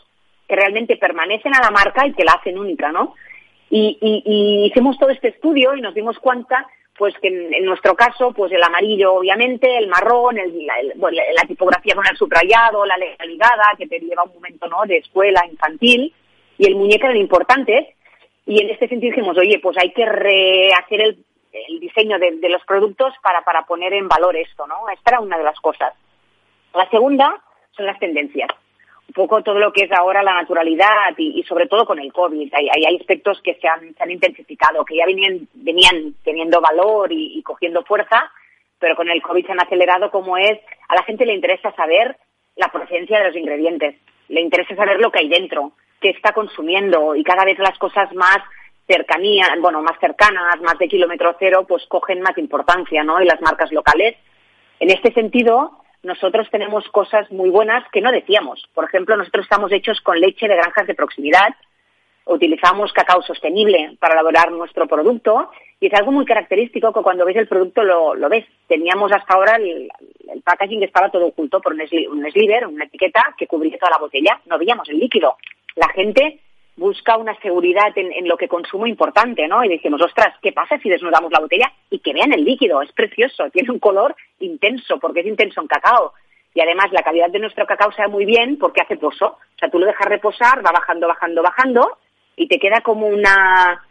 que 0.48 0.56
realmente 0.56 0.98
permanecen 0.98 1.56
a 1.56 1.62
la 1.62 1.72
marca 1.72 2.06
y 2.06 2.14
que 2.14 2.24
la 2.24 2.34
hacen 2.34 2.58
única, 2.58 2.92
¿no? 2.92 3.16
Y, 3.76 4.68
hicimos 4.68 5.00
todo 5.00 5.10
este 5.10 5.30
estudio 5.30 5.76
y 5.76 5.82
nos 5.82 5.96
dimos 5.96 6.20
cuenta 6.20 6.68
pues 6.96 7.16
que 7.20 7.28
en, 7.28 7.66
nuestro 7.66 7.96
caso, 7.96 8.32
pues 8.32 8.52
el 8.52 8.62
amarillo 8.62 9.16
obviamente, 9.16 9.78
el 9.78 9.88
marrón, 9.88 10.36
la, 10.36 11.48
tipografía 11.48 11.96
con 11.96 12.06
el 12.06 12.16
subrayado, 12.16 12.86
la 12.86 12.98
legalidad 12.98 13.50
que 13.80 13.88
te 13.88 14.00
lleva 14.00 14.24
un 14.24 14.36
momento 14.36 14.68
¿no? 14.68 14.84
de 14.86 14.98
escuela 14.98 15.44
infantil, 15.50 16.14
y 16.60 16.68
el 16.68 16.76
muñeco 16.76 17.08
eran 17.08 17.18
importantes, 17.18 17.88
y 18.46 18.62
en 18.62 18.70
este 18.70 18.88
sentido 18.88 19.10
dijimos, 19.10 19.36
oye, 19.40 19.58
pues 19.58 19.76
hay 19.80 19.92
que 19.92 20.06
rehacer 20.06 21.02
el, 21.02 21.80
diseño 21.80 22.20
de, 22.20 22.38
de, 22.38 22.50
los 22.50 22.64
productos 22.66 23.16
para, 23.24 23.42
para 23.42 23.66
poner 23.66 23.94
en 23.94 24.08
valor 24.08 24.36
esto, 24.36 24.68
¿no? 24.68 24.88
Esta 24.90 25.12
era 25.12 25.20
una 25.20 25.38
de 25.38 25.44
las 25.44 25.60
cosas. 25.60 25.94
La 26.76 26.88
segunda 26.92 27.42
son 27.76 27.88
las 27.88 27.98
tendencias 27.98 28.50
un 29.08 29.14
poco 29.14 29.44
todo 29.44 29.60
lo 29.60 29.72
que 29.72 29.86
es 29.86 29.92
ahora 29.92 30.24
la 30.24 30.34
naturalidad 30.34 31.14
y, 31.18 31.44
sobre 31.44 31.68
todo 31.68 31.86
con 31.86 32.00
el 32.00 32.12
COVID. 32.12 32.54
Hay, 32.54 32.70
hay, 32.70 32.96
aspectos 32.96 33.42
que 33.44 33.56
se 33.56 33.68
han, 33.68 33.94
se 33.94 34.04
han, 34.04 34.12
intensificado, 34.12 34.86
que 34.86 34.98
ya 34.98 35.06
venían, 35.06 35.48
venían 35.54 36.16
teniendo 36.24 36.62
valor 36.62 37.12
y, 37.12 37.42
cogiendo 37.44 37.84
fuerza, 37.84 38.32
pero 38.80 38.96
con 38.96 39.10
el 39.10 39.22
COVID 39.22 39.46
se 39.46 39.52
han 39.52 39.62
acelerado 39.62 40.10
como 40.10 40.38
es, 40.38 40.60
a 40.88 40.96
la 40.96 41.04
gente 41.04 41.26
le 41.26 41.36
interesa 41.36 41.74
saber 41.76 42.18
la 42.56 42.70
procedencia 42.70 43.20
de 43.20 43.28
los 43.28 43.36
ingredientes, 43.36 43.96
le 44.30 44.42
interesa 44.42 44.76
saber 44.76 45.00
lo 45.00 45.12
que 45.12 45.20
hay 45.20 45.30
dentro, 45.30 45.74
qué 46.02 46.10
está 46.10 46.34
consumiendo 46.34 47.16
y 47.16 47.24
cada 47.24 47.46
vez 47.46 47.60
las 47.60 47.78
cosas 47.78 48.14
más 48.14 48.38
cercanías, 48.88 49.50
bueno, 49.62 49.82
más 49.82 49.98
cercanas, 50.00 50.60
más 50.62 50.78
de 50.78 50.88
kilómetro 50.88 51.36
cero, 51.40 51.66
pues 51.68 51.86
cogen 51.88 52.22
más 52.22 52.38
importancia, 52.38 53.04
¿no? 53.04 53.22
Y 53.22 53.26
las 53.26 53.42
marcas 53.42 53.72
locales. 53.72 54.16
En 54.80 54.90
este 54.90 55.14
sentido, 55.14 55.83
nosotros 56.04 56.50
tenemos 56.52 56.88
cosas 56.90 57.32
muy 57.32 57.50
buenas 57.50 57.84
que 57.92 58.02
no 58.02 58.12
decíamos. 58.12 58.68
Por 58.74 58.86
ejemplo, 58.86 59.16
nosotros 59.16 59.46
estamos 59.46 59.72
hechos 59.72 60.02
con 60.02 60.20
leche 60.20 60.48
de 60.48 60.56
granjas 60.56 60.86
de 60.86 60.96
proximidad, 60.96 61.56
utilizamos 62.26 62.94
cacao 62.94 63.22
sostenible 63.22 63.98
para 64.00 64.14
elaborar 64.14 64.52
nuestro 64.52 64.88
producto 64.88 65.50
y 65.80 65.88
es 65.88 65.94
algo 65.94 66.12
muy 66.12 66.26
característico 66.26 66.94
que 66.94 67.02
cuando 67.02 67.26
ves 67.26 67.36
el 67.38 67.48
producto 67.48 67.84
lo, 67.84 68.30
ves. 68.30 68.46
Teníamos 68.68 69.12
hasta 69.12 69.34
ahora 69.34 69.56
el, 69.56 69.90
packaging 70.44 70.80
que 70.80 70.86
estaba 70.86 71.10
todo 71.10 71.28
oculto 71.28 71.62
por 71.62 71.74
un, 71.74 71.82
un 71.82 72.32
sliver, 72.32 72.68
una 72.68 72.86
etiqueta 72.86 73.36
que 73.38 73.48
cubría 73.48 73.78
toda 73.78 73.92
la 73.92 73.98
botella. 73.98 74.40
No 74.46 74.58
veíamos 74.58 74.88
el 74.90 75.00
líquido. 75.00 75.38
La 75.76 75.90
gente 75.90 76.40
busca 76.76 77.18
una 77.18 77.40
seguridad 77.40 77.96
en, 77.96 78.28
lo 78.28 78.38
que 78.38 78.48
consumo 78.48 78.88
importante, 78.88 79.48
¿no? 79.48 79.64
Y 79.64 79.70
decimos, 79.70 80.02
ostras, 80.02 80.36
¿qué 80.42 80.52
pasa 80.52 80.78
si 80.80 80.90
desnudamos 80.90 81.32
la 81.32 81.40
botella 81.40 81.72
y 81.90 82.00
que 82.00 82.14
vean 82.14 82.34
el 82.34 82.44
líquido? 82.44 82.82
Es 82.82 82.92
precioso, 82.92 83.50
tiene 83.52 83.72
un 83.72 83.80
color 83.80 84.16
intenso, 84.40 85.00
porque 85.00 85.20
es 85.20 85.28
intenso 85.28 85.62
en 85.62 85.68
cacao. 85.68 86.14
Y 86.56 86.62
además 86.62 86.88
la 86.92 87.04
calidad 87.04 87.30
de 87.30 87.40
nuestro 87.40 87.66
cacao 87.66 87.92
sabe 87.92 88.10
muy 88.10 88.26
bien 88.26 88.58
porque 88.58 88.82
hace 88.82 88.98
pozo. 88.98 89.26
O 89.28 89.60
sea, 89.60 89.70
tú 89.70 89.80
lo 89.80 89.86
dejas 89.86 90.08
reposar, 90.08 90.66
va 90.66 90.72
bajando, 90.72 91.08
bajando, 91.08 91.44
bajando, 91.44 91.98
y 92.36 92.48
te 92.48 92.58
queda 92.58 92.82
como 92.82 93.08
una, 93.08 93.84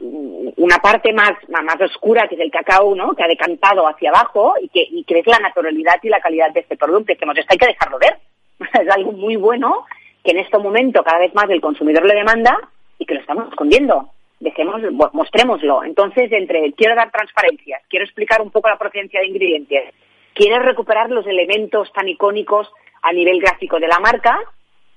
una 0.00 0.78
parte 0.78 1.12
más, 1.12 1.32
más 1.48 1.80
oscura 1.80 2.26
que 2.26 2.36
es 2.36 2.40
el 2.40 2.50
cacao, 2.50 2.94
¿no? 2.94 3.14
Que 3.14 3.24
ha 3.24 3.28
decantado 3.28 3.86
hacia 3.86 4.10
abajo 4.10 4.54
y 4.60 4.68
que, 4.68 4.86
y 4.90 5.04
que 5.04 5.22
la 5.26 5.38
naturalidad 5.38 5.96
y 6.02 6.08
la 6.08 6.20
calidad 6.20 6.50
de 6.52 6.60
este 6.60 6.76
producto. 6.76 7.12
Decimos, 7.12 7.36
esto 7.36 7.52
hay 7.52 7.58
que 7.58 7.66
dejarlo 7.66 7.98
ver. 7.98 8.18
es 8.82 8.88
algo 8.90 9.12
muy 9.12 9.36
bueno 9.36 9.84
que 10.24 10.32
en 10.32 10.38
este 10.38 10.58
momento 10.58 11.02
cada 11.02 11.18
vez 11.18 11.34
más 11.34 11.48
el 11.50 11.60
consumidor 11.60 12.04
le 12.04 12.14
demanda 12.14 12.58
y 12.98 13.06
que 13.06 13.14
lo 13.14 13.20
estamos 13.20 13.48
escondiendo. 13.48 14.10
Dejemos, 14.38 14.80
mostrémoslo. 15.12 15.84
Entonces, 15.84 16.32
entre 16.32 16.72
quiero 16.72 16.94
dar 16.94 17.10
transparencias, 17.10 17.82
quiero 17.88 18.04
explicar 18.04 18.40
un 18.40 18.50
poco 18.50 18.68
la 18.68 18.78
procedencia 18.78 19.20
de 19.20 19.26
ingredientes, 19.26 19.94
quiero 20.34 20.62
recuperar 20.62 21.10
los 21.10 21.26
elementos 21.26 21.92
tan 21.92 22.08
icónicos 22.08 22.68
a 23.02 23.12
nivel 23.12 23.40
gráfico 23.40 23.78
de 23.78 23.88
la 23.88 23.98
marca 23.98 24.38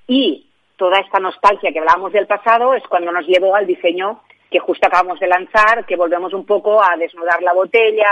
y 0.07 0.47
toda 0.77 0.99
esta 0.99 1.19
nostalgia 1.19 1.71
que 1.71 1.79
hablábamos 1.79 2.13
del 2.13 2.27
pasado 2.27 2.73
es 2.73 2.83
cuando 2.87 3.11
nos 3.11 3.27
llevó 3.27 3.55
al 3.55 3.67
diseño 3.67 4.21
que 4.49 4.59
justo 4.59 4.85
acabamos 4.85 5.19
de 5.19 5.27
lanzar, 5.27 5.83
que 5.85 5.95
volvemos 5.95 6.31
un 6.33 6.45
poco 6.45 6.81
a 6.81 6.95
desnudar 6.95 7.41
la 7.41 7.53
botella, 7.53 8.11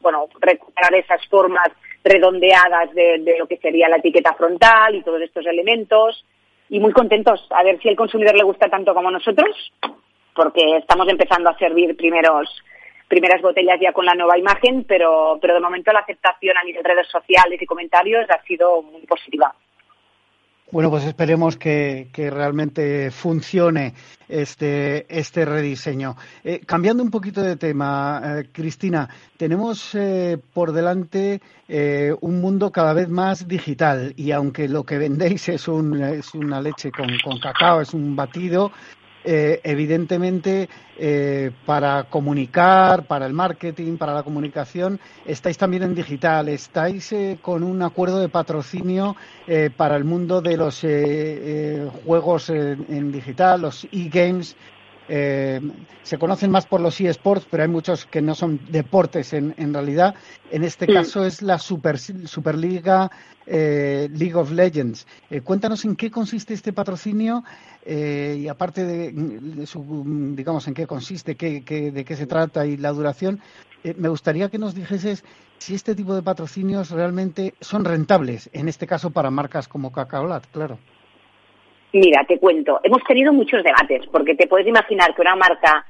bueno, 0.00 0.28
recuperar 0.40 0.94
esas 0.94 1.26
formas 1.26 1.68
redondeadas 2.08 2.92
de, 2.94 3.36
lo 3.38 3.46
que 3.46 3.58
sería 3.58 3.88
la 3.88 3.96
etiqueta 3.96 4.34
frontal 4.34 4.94
y 4.94 5.02
todos 5.02 5.20
estos 5.22 5.46
elementos. 5.46 6.24
Y 6.70 6.80
muy 6.80 6.92
contentos 6.92 7.46
a 7.50 7.62
ver 7.62 7.80
si 7.80 7.88
el 7.88 7.96
consumidor 7.96 8.36
le 8.36 8.44
gusta 8.44 8.68
tanto 8.68 8.94
como 8.94 9.10
nosotros, 9.10 9.72
porque 10.34 10.76
estamos 10.76 11.08
empezando 11.08 11.48
a 11.48 11.58
servir 11.58 11.96
primeros 11.96 12.48
primeras 13.08 13.40
botellas 13.40 13.80
ya 13.80 13.92
con 13.92 14.04
la 14.04 14.14
nueva 14.14 14.36
imagen, 14.36 14.84
pero, 14.84 15.38
pero 15.40 15.54
de 15.54 15.60
momento 15.60 15.90
la 15.92 16.00
aceptación 16.00 16.58
a 16.58 16.62
nivel 16.62 16.82
de 16.82 16.90
redes 16.90 17.08
sociales 17.08 17.60
y 17.60 17.64
comentarios 17.64 18.28
ha 18.28 18.42
sido 18.42 18.82
muy 18.82 19.00
positiva. 19.06 19.54
Bueno, 20.70 20.90
pues 20.90 21.04
esperemos 21.04 21.56
que, 21.56 22.10
realmente 22.14 23.10
funcione 23.10 23.94
este, 24.28 25.06
este 25.08 25.46
rediseño. 25.46 26.14
Eh, 26.44 26.60
cambiando 26.66 27.02
un 27.02 27.10
poquito 27.10 27.40
de 27.40 27.56
tema, 27.56 28.20
eh, 28.22 28.48
Cristina, 28.52 29.08
tenemos 29.38 29.94
eh, 29.94 30.36
por 30.52 30.72
delante 30.72 31.40
un 32.20 32.40
mundo 32.40 32.70
cada 32.72 32.94
vez 32.94 33.10
más 33.10 33.46
digital 33.46 34.14
y 34.16 34.30
aunque 34.32 34.68
lo 34.68 34.84
que 34.84 34.96
vendéis 34.96 35.48
es, 35.50 35.68
un, 35.68 36.02
es 36.02 36.34
una 36.34 36.60
leche 36.62 36.90
con, 36.90 37.08
con 37.22 37.38
cacao, 37.38 37.82
es 37.82 37.92
un 37.92 38.16
batido, 38.16 38.72
eh, 39.24 39.60
evidentemente, 39.64 40.68
eh, 40.98 41.50
para 41.66 42.04
comunicar, 42.04 43.04
para 43.04 43.26
el 43.26 43.32
marketing, 43.32 43.96
para 43.96 44.14
la 44.14 44.22
comunicación, 44.22 45.00
estáis 45.26 45.58
también 45.58 45.82
en 45.82 45.94
digital, 45.94 46.48
estáis 46.48 47.12
eh, 47.12 47.38
con 47.42 47.62
un 47.62 47.82
acuerdo 47.82 48.20
de 48.20 48.28
patrocinio 48.28 49.16
para 49.76 49.96
el 49.96 50.04
mundo 50.04 50.42
de 50.42 50.56
los 50.58 50.86
juegos 52.04 52.50
en 52.50 53.10
digital, 53.12 53.62
los 53.62 53.84
e-games. 53.90 54.56
Se 55.08 56.18
conocen 56.18 56.50
más 56.50 56.66
por 56.66 56.80
los 56.80 57.00
eSports, 57.00 57.46
pero 57.50 57.62
hay 57.62 57.68
muchos 57.68 58.04
que 58.04 58.20
no 58.20 58.34
son 58.34 58.60
deportes 58.70 59.32
en, 59.32 59.72
realidad. 59.72 60.14
En 60.50 60.64
este 60.64 60.86
caso 60.86 61.24
es 61.24 61.40
la 61.40 61.58
Super, 61.58 61.98
Superliga 61.98 63.10
League 63.46 64.34
of 64.34 64.50
Legends. 64.52 65.06
cuéntanos 65.44 65.84
en 65.86 65.96
qué 65.96 66.10
consiste 66.10 66.52
este 66.52 66.74
patrocinio 66.74 67.42
eh, 67.90 68.36
y 68.40 68.48
aparte 68.48 68.84
de, 68.84 69.66
su, 69.66 70.04
digamos, 70.36 70.68
en 70.68 70.74
qué 70.74 70.86
consiste, 70.86 71.36
qué, 71.36 71.62
de 71.90 72.04
qué 72.04 72.16
se 72.16 72.26
trata 72.26 72.66
y 72.66 72.76
la 72.76 72.92
duración, 72.92 73.40
eh, 73.82 73.94
me 73.96 74.10
gustaría 74.10 74.50
que 74.50 74.58
nos 74.58 74.74
dijeses 74.74 75.24
si 75.56 75.74
este 75.74 75.94
tipo 75.94 76.14
de 76.14 76.22
patrocinios 76.22 76.90
realmente 76.90 77.54
son 77.62 77.86
rentables, 77.86 78.50
en 78.52 78.68
este 78.68 78.86
caso 78.86 79.10
para 79.10 79.30
marcas 79.30 79.68
como 79.68 79.90
Cacaolat, 79.90 80.46
claro. 80.52 80.78
Mira, 81.92 82.24
te 82.24 82.38
cuento, 82.38 82.80
hemos 82.82 83.02
tenido 83.04 83.32
muchos 83.32 83.62
debates, 83.64 84.06
porque 84.12 84.34
te 84.34 84.46
puedes 84.46 84.66
imaginar 84.66 85.14
que 85.14 85.22
una 85.22 85.36
marca 85.36 85.86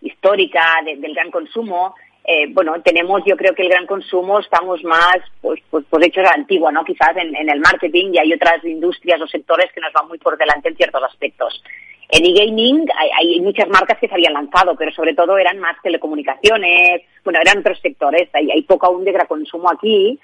histórica 0.00 0.76
del 0.84 1.14
gran 1.14 1.30
consumo 1.30 1.94
eh, 2.24 2.46
bueno, 2.50 2.80
tenemos, 2.82 3.22
yo 3.24 3.36
creo 3.36 3.54
que 3.54 3.62
el 3.62 3.70
gran 3.70 3.86
consumo 3.86 4.38
estamos 4.38 4.84
más, 4.84 5.18
pues, 5.40 5.60
pues, 5.70 5.84
pues 5.88 6.06
hechos 6.06 6.24
a 6.24 6.28
la 6.28 6.34
antigua, 6.34 6.70
¿no? 6.70 6.84
Quizás 6.84 7.16
en, 7.16 7.48
el 7.48 7.60
marketing 7.60 8.12
y 8.12 8.18
hay 8.18 8.32
otras 8.32 8.62
industrias 8.64 9.20
o 9.20 9.26
sectores 9.26 9.72
que 9.74 9.80
nos 9.80 9.92
van 9.92 10.06
muy 10.06 10.18
por 10.18 10.36
delante 10.36 10.68
en 10.68 10.76
ciertos 10.76 11.02
aspectos. 11.02 11.62
En 12.10 12.24
e-gaming 12.24 12.86
hay, 13.18 13.40
muchas 13.40 13.68
marcas 13.68 13.98
que 13.98 14.08
se 14.08 14.14
habían 14.14 14.34
lanzado, 14.34 14.74
pero 14.76 14.92
sobre 14.92 15.14
todo 15.14 15.38
eran 15.38 15.58
más 15.58 15.76
telecomunicaciones, 15.82 17.02
bueno, 17.24 17.40
eran 17.40 17.58
otros 17.58 17.80
sectores. 17.80 18.28
Hay, 18.32 18.50
hay 18.50 18.62
poco 18.62 18.86
aún 18.86 19.04
de 19.04 19.12
consumo 19.26 19.70
aquí 19.70 20.18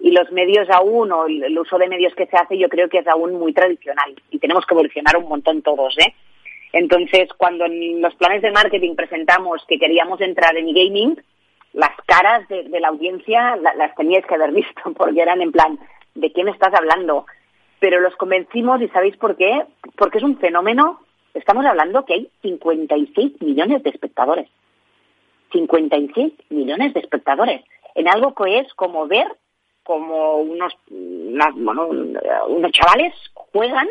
y 0.00 0.10
los 0.10 0.30
medios 0.32 0.68
aún, 0.70 1.12
o 1.12 1.26
el 1.26 1.58
uso 1.58 1.78
de 1.78 1.88
medios 1.88 2.14
que 2.14 2.26
se 2.26 2.36
hace, 2.36 2.58
yo 2.58 2.68
creo 2.68 2.88
que 2.88 2.98
es 2.98 3.06
aún 3.06 3.34
muy 3.34 3.52
tradicional 3.52 4.14
y 4.30 4.38
tenemos 4.38 4.66
que 4.66 4.74
evolucionar 4.74 5.16
un 5.16 5.28
montón 5.28 5.62
todos, 5.62 5.96
¿eh? 5.98 6.14
Entonces, 6.74 7.28
cuando 7.36 7.66
en 7.66 8.02
los 8.02 8.14
planes 8.16 8.42
de 8.42 8.50
marketing 8.50 8.96
presentamos 8.96 9.64
que 9.68 9.78
queríamos 9.78 10.20
entrar 10.20 10.56
en 10.56 10.68
e-gaming, 10.68 11.16
las 11.72 11.92
caras 12.04 12.48
de, 12.48 12.68
la 12.80 12.88
audiencia 12.88 13.56
las 13.56 13.94
teníais 13.94 14.26
que 14.26 14.34
haber 14.34 14.50
visto, 14.50 14.82
porque 14.96 15.22
eran 15.22 15.40
en 15.40 15.52
plan, 15.52 15.78
¿de 16.14 16.32
me 16.42 16.50
estás 16.50 16.74
hablando? 16.74 17.26
Pero 17.78 18.00
los 18.00 18.16
convencimos 18.16 18.82
y 18.82 18.88
¿sabéis 18.88 19.16
por 19.16 19.36
qué? 19.36 19.64
Porque 19.96 20.18
es 20.18 20.24
un 20.24 20.38
fenómeno, 20.38 21.00
estamos 21.32 21.64
hablando 21.64 22.04
que 22.04 22.14
hay 22.14 22.30
56 22.42 23.40
millones 23.40 23.82
de 23.84 23.90
espectadores. 23.90 24.48
56 25.52 26.32
millones 26.50 26.94
de 26.94 27.00
espectadores. 27.00 27.62
En 27.94 28.08
algo 28.08 28.34
que 28.34 28.58
es 28.58 28.74
como 28.74 29.06
ver 29.06 29.28
como 29.84 30.38
unos, 30.38 30.74
bueno, 30.88 31.88
unos 32.48 32.72
chavales 32.72 33.14
juegan 33.34 33.88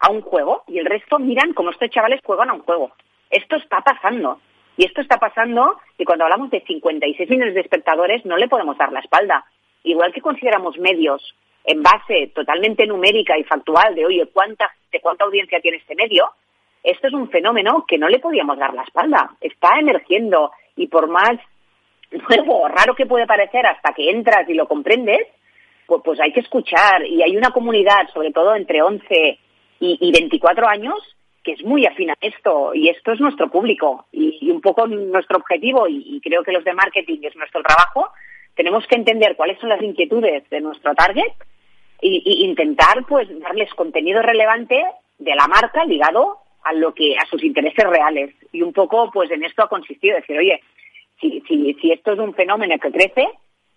a 0.00 0.10
un 0.10 0.20
juego 0.20 0.64
y 0.66 0.78
el 0.78 0.86
resto 0.86 1.18
miran 1.18 1.54
como 1.54 1.70
estos 1.70 1.90
chavales 1.90 2.20
juegan 2.24 2.50
a 2.50 2.54
un 2.54 2.62
juego. 2.62 2.92
Esto 3.30 3.56
está 3.56 3.80
pasando. 3.80 4.40
Y 4.76 4.84
esto 4.84 5.00
está 5.00 5.16
pasando 5.18 5.76
y 5.96 6.04
cuando 6.04 6.24
hablamos 6.24 6.50
de 6.50 6.60
56 6.60 7.28
millones 7.28 7.54
de 7.54 7.62
espectadores 7.62 8.24
no 8.24 8.36
le 8.36 8.48
podemos 8.48 8.78
dar 8.78 8.92
la 8.92 9.00
espalda. 9.00 9.44
Igual 9.82 10.12
que 10.12 10.20
consideramos 10.20 10.78
medios 10.78 11.34
en 11.64 11.82
base 11.82 12.30
totalmente 12.34 12.86
numérica 12.86 13.36
y 13.36 13.44
factual 13.44 13.94
de, 13.94 14.06
oye, 14.06 14.26
¿cuánta, 14.32 14.70
de 14.92 15.00
cuánta 15.00 15.24
audiencia 15.24 15.60
tiene 15.60 15.78
este 15.78 15.96
medio? 15.96 16.30
Esto 16.84 17.08
es 17.08 17.12
un 17.12 17.28
fenómeno 17.28 17.84
que 17.88 17.98
no 17.98 18.08
le 18.08 18.20
podíamos 18.20 18.56
dar 18.56 18.72
la 18.72 18.84
espalda. 18.84 19.30
Está 19.40 19.78
emergiendo 19.80 20.52
y 20.76 20.86
por 20.86 21.08
más 21.08 21.38
nuevo, 22.28 22.68
raro 22.68 22.94
que 22.94 23.06
puede 23.06 23.26
parecer 23.26 23.66
hasta 23.66 23.92
que 23.92 24.10
entras 24.10 24.48
y 24.48 24.54
lo 24.54 24.66
comprendes, 24.66 25.26
pues, 25.86 26.02
pues 26.04 26.20
hay 26.20 26.32
que 26.32 26.40
escuchar. 26.40 27.04
Y 27.06 27.22
hay 27.22 27.36
una 27.36 27.50
comunidad, 27.50 28.08
sobre 28.12 28.30
todo 28.30 28.54
entre 28.54 28.82
11 28.82 29.38
y, 29.80 30.12
24 30.12 30.68
años 30.68 30.94
que 31.44 31.52
es 31.52 31.64
muy 31.64 31.86
afín 31.86 32.10
a 32.10 32.16
esto 32.20 32.74
y 32.74 32.90
esto 32.90 33.12
es 33.12 33.20
nuestro 33.20 33.48
público 33.48 34.06
y, 34.12 34.50
un 34.50 34.60
poco 34.60 34.86
nuestro 34.86 35.38
objetivo 35.38 35.86
y, 35.88 36.20
creo 36.22 36.42
que 36.42 36.52
los 36.52 36.64
de 36.64 36.74
marketing 36.74 37.20
es 37.22 37.36
nuestro 37.36 37.62
trabajo. 37.62 38.12
Tenemos 38.54 38.86
que 38.86 38.96
entender 38.96 39.36
cuáles 39.36 39.58
son 39.60 39.70
las 39.70 39.80
inquietudes 39.80 40.48
de 40.50 40.60
nuestro 40.60 40.94
target 40.94 41.32
y, 42.02 42.44
intentar 42.44 43.06
pues 43.08 43.28
darles 43.40 43.72
contenido 43.74 44.20
relevante 44.20 44.84
de 45.18 45.34
la 45.34 45.46
marca 45.46 45.84
ligado 45.84 46.38
a 46.64 46.72
lo 46.74 46.92
que 46.92 47.16
a 47.16 47.24
sus 47.26 47.42
intereses 47.42 47.86
reales 47.86 48.34
y 48.52 48.62
un 48.62 48.72
poco 48.72 49.10
pues 49.10 49.30
en 49.30 49.44
esto 49.44 49.62
ha 49.62 49.68
consistido 49.68 50.16
decir 50.16 50.38
oye 50.38 50.60
si, 51.20 51.40
si, 51.42 51.74
si 51.74 51.92
esto 51.92 52.12
es 52.12 52.18
un 52.18 52.34
fenómeno 52.34 52.78
que 52.78 52.90
crece 52.92 53.28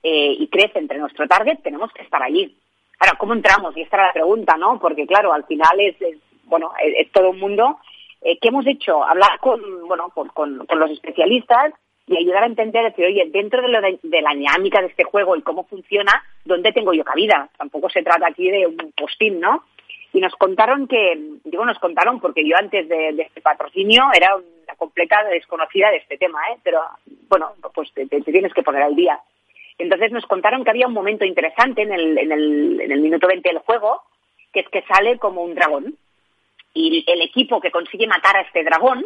eh, 0.03 0.35
y 0.39 0.47
crece 0.47 0.79
entre 0.79 0.99
nuestro 0.99 1.27
target 1.27 1.59
tenemos 1.61 1.91
que 1.93 2.03
estar 2.03 2.21
allí 2.21 2.55
Ahora, 3.01 3.17
¿cómo 3.17 3.33
entramos? 3.33 3.75
Y 3.75 3.81
esta 3.81 3.97
era 3.97 4.07
la 4.07 4.13
pregunta, 4.13 4.57
¿no? 4.57 4.79
Porque, 4.79 5.07
claro, 5.07 5.33
al 5.33 5.43
final 5.45 5.79
es, 5.79 5.95
bueno, 6.43 6.71
es, 6.79 7.11
todo 7.11 7.31
un 7.31 7.39
mundo. 7.39 7.79
Eh, 8.21 8.37
¿Qué 8.39 8.49
hemos 8.49 8.67
hecho? 8.67 9.03
Hablar 9.03 9.39
con, 9.39 9.59
bueno, 9.87 10.11
con, 10.13 10.27
con, 10.27 10.79
los 10.79 10.91
especialistas 10.91 11.73
y 12.05 12.15
ayudar 12.15 12.43
a 12.43 12.45
entender, 12.45 12.83
decir, 12.83 13.05
oye, 13.05 13.27
dentro 13.33 13.63
de, 13.63 13.69
lo 13.69 13.81
de, 13.81 14.21
la 14.21 14.35
dinámica 14.35 14.81
de 14.81 14.87
este 14.87 15.03
juego 15.03 15.35
y 15.35 15.41
cómo 15.41 15.63
funciona, 15.63 16.23
¿dónde 16.45 16.73
tengo 16.73 16.93
yo 16.93 17.03
cabida? 17.03 17.49
Tampoco 17.57 17.89
se 17.89 18.03
trata 18.03 18.27
aquí 18.27 18.51
de 18.51 18.67
un 18.67 18.93
postín, 18.95 19.39
¿no? 19.39 19.63
Y 20.13 20.19
nos 20.19 20.33
contaron 20.35 20.87
que, 20.87 21.17
digo, 21.45 21.65
nos 21.65 21.79
contaron 21.79 22.19
porque 22.19 22.45
yo 22.45 22.57
antes 22.57 22.87
de, 22.89 23.09
este 23.17 23.41
patrocinio 23.41 24.03
era 24.13 24.35
una 24.35 24.75
completa 24.77 25.23
desconocida 25.23 25.89
de 25.89 25.97
este 25.97 26.17
tema, 26.17 26.39
¿eh? 26.51 26.57
Pero, 26.63 26.81
bueno, 27.29 27.53
pues 27.73 27.93
te 27.93 28.07
tienes 28.07 28.53
que 28.53 28.63
poner 28.63 28.83
al 28.83 28.95
día. 28.95 29.19
Entonces 29.81 30.11
nos 30.11 30.25
contaron 30.25 30.63
que 30.63 30.69
había 30.69 30.87
un 30.87 30.93
momento 30.93 31.25
interesante 31.25 31.81
en 31.81 31.91
el, 31.91 32.17
en 32.17 32.31
el, 32.31 32.81
en 32.81 32.91
el 32.91 33.01
minuto 33.01 33.27
20 33.27 33.49
del 33.49 33.59
juego, 33.59 34.03
que 34.53 34.59
es 34.59 34.69
que 34.69 34.83
sale 34.83 35.17
como 35.17 35.41
un 35.41 35.55
dragón. 35.55 35.95
Y 36.73 37.03
el 37.07 37.21
equipo 37.21 37.59
que 37.59 37.71
consigue 37.71 38.05
matar 38.07 38.37
a 38.37 38.41
este 38.41 38.63
dragón, 38.63 39.03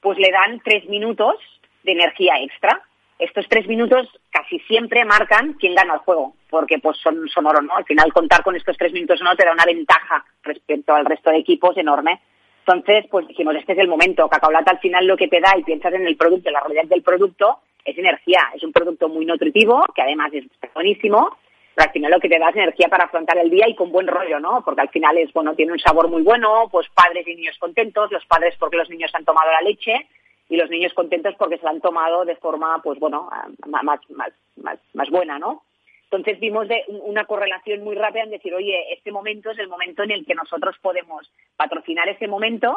pues 0.00 0.18
le 0.18 0.30
dan 0.30 0.60
tres 0.60 0.88
minutos 0.88 1.34
de 1.82 1.92
energía 1.92 2.34
extra. 2.40 2.82
Estos 3.22 3.46
tres 3.48 3.68
minutos 3.68 4.08
casi 4.30 4.58
siempre 4.66 5.04
marcan 5.04 5.52
quién 5.52 5.76
gana 5.76 5.94
el 5.94 6.00
juego, 6.00 6.34
porque 6.50 6.80
pues 6.80 6.98
son, 6.98 7.28
son 7.28 7.46
oro, 7.46 7.62
¿no? 7.62 7.76
Al 7.76 7.84
final 7.84 8.12
contar 8.12 8.42
con 8.42 8.56
estos 8.56 8.76
tres 8.76 8.92
minutos 8.92 9.20
no 9.22 9.36
te 9.36 9.44
da 9.44 9.52
una 9.52 9.64
ventaja 9.64 10.24
respecto 10.42 10.92
al 10.92 11.04
resto 11.04 11.30
de 11.30 11.38
equipos 11.38 11.76
enorme. 11.76 12.20
Entonces, 12.66 13.06
pues 13.08 13.28
dijimos, 13.28 13.54
este 13.54 13.74
es 13.74 13.78
el 13.78 13.86
momento. 13.86 14.28
Cacaolata 14.28 14.72
al 14.72 14.80
final 14.80 15.06
lo 15.06 15.16
que 15.16 15.28
te 15.28 15.40
da 15.40 15.56
y 15.56 15.62
piensas 15.62 15.94
en 15.94 16.04
el 16.04 16.16
producto, 16.16 16.48
en 16.48 16.54
la 16.54 16.62
realidad 16.62 16.86
del 16.86 17.04
producto, 17.04 17.60
es 17.84 17.96
energía. 17.96 18.40
Es 18.56 18.64
un 18.64 18.72
producto 18.72 19.08
muy 19.08 19.24
nutritivo, 19.24 19.84
que 19.94 20.02
además 20.02 20.32
es 20.32 20.46
buenísimo, 20.74 21.38
pero 21.76 21.86
al 21.86 21.92
final 21.92 22.10
lo 22.10 22.18
que 22.18 22.28
te 22.28 22.40
da 22.40 22.48
es 22.48 22.56
energía 22.56 22.88
para 22.88 23.04
afrontar 23.04 23.38
el 23.38 23.50
día 23.50 23.68
y 23.68 23.76
con 23.76 23.92
buen 23.92 24.08
rollo, 24.08 24.40
¿no? 24.40 24.62
Porque 24.64 24.80
al 24.80 24.90
final 24.90 25.16
es, 25.18 25.32
bueno, 25.32 25.54
tiene 25.54 25.70
un 25.70 25.78
sabor 25.78 26.08
muy 26.08 26.22
bueno, 26.22 26.68
pues 26.72 26.88
padres 26.92 27.24
y 27.28 27.36
niños 27.36 27.56
contentos, 27.60 28.10
los 28.10 28.26
padres 28.26 28.56
porque 28.58 28.78
los 28.78 28.90
niños 28.90 29.14
han 29.14 29.24
tomado 29.24 29.48
la 29.52 29.60
leche 29.60 30.08
y 30.52 30.56
los 30.58 30.68
niños 30.68 30.92
contentos 30.92 31.34
porque 31.38 31.56
se 31.56 31.64
la 31.64 31.70
han 31.70 31.80
tomado 31.80 32.26
de 32.26 32.36
forma, 32.36 32.78
pues 32.82 32.98
bueno, 32.98 33.30
más, 33.68 33.82
más, 34.10 34.32
más, 34.56 34.78
más 34.92 35.08
buena, 35.08 35.38
¿no? 35.38 35.62
Entonces 36.04 36.38
vimos 36.40 36.68
de 36.68 36.84
una 36.88 37.24
correlación 37.24 37.82
muy 37.82 37.94
rápida 37.94 38.24
en 38.24 38.32
decir, 38.32 38.52
oye, 38.52 38.92
este 38.92 39.12
momento 39.12 39.50
es 39.50 39.58
el 39.58 39.68
momento 39.68 40.02
en 40.02 40.10
el 40.10 40.26
que 40.26 40.34
nosotros 40.34 40.76
podemos 40.82 41.32
patrocinar 41.56 42.06
ese 42.10 42.28
momento 42.28 42.76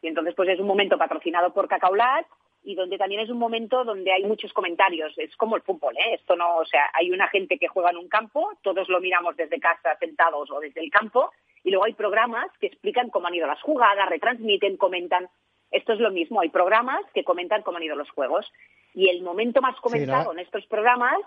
y 0.00 0.06
entonces 0.06 0.34
pues 0.34 0.48
es 0.48 0.60
un 0.60 0.66
momento 0.66 0.96
patrocinado 0.96 1.52
por 1.52 1.68
Cacaulat 1.68 2.24
y 2.62 2.74
donde 2.74 2.96
también 2.96 3.20
es 3.20 3.28
un 3.28 3.38
momento 3.38 3.84
donde 3.84 4.12
hay 4.12 4.24
muchos 4.24 4.54
comentarios. 4.54 5.12
Es 5.18 5.36
como 5.36 5.56
el 5.56 5.62
fútbol, 5.62 5.94
¿eh? 5.98 6.14
Esto 6.14 6.36
no, 6.36 6.56
o 6.56 6.64
sea, 6.64 6.88
hay 6.94 7.10
una 7.10 7.28
gente 7.28 7.58
que 7.58 7.68
juega 7.68 7.90
en 7.90 7.98
un 7.98 8.08
campo, 8.08 8.50
todos 8.62 8.88
lo 8.88 8.98
miramos 8.98 9.36
desde 9.36 9.60
casa 9.60 9.94
sentados 10.00 10.50
o 10.50 10.58
desde 10.58 10.80
el 10.80 10.90
campo, 10.90 11.32
y 11.64 11.70
luego 11.70 11.84
hay 11.84 11.92
programas 11.92 12.46
que 12.58 12.68
explican 12.68 13.10
cómo 13.10 13.26
han 13.26 13.34
ido 13.34 13.46
las 13.46 13.60
jugadas, 13.60 14.08
retransmiten, 14.08 14.78
comentan. 14.78 15.28
Esto 15.70 15.92
es 15.92 16.00
lo 16.00 16.10
mismo, 16.10 16.40
hay 16.40 16.48
programas 16.48 17.04
que 17.14 17.24
comentan 17.24 17.62
cómo 17.62 17.78
han 17.78 17.84
ido 17.84 17.96
los 17.96 18.10
juegos. 18.10 18.50
Y 18.94 19.08
el 19.08 19.22
momento 19.22 19.60
más 19.60 19.76
comentado 19.80 20.32
en 20.32 20.40
estos 20.40 20.66
programas 20.66 21.18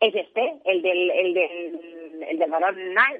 es 0.00 0.14
este, 0.14 0.60
el 0.64 0.80
del, 0.82 1.10
el 1.10 1.34
del, 1.34 2.22
el 2.28 2.38
del 2.38 2.50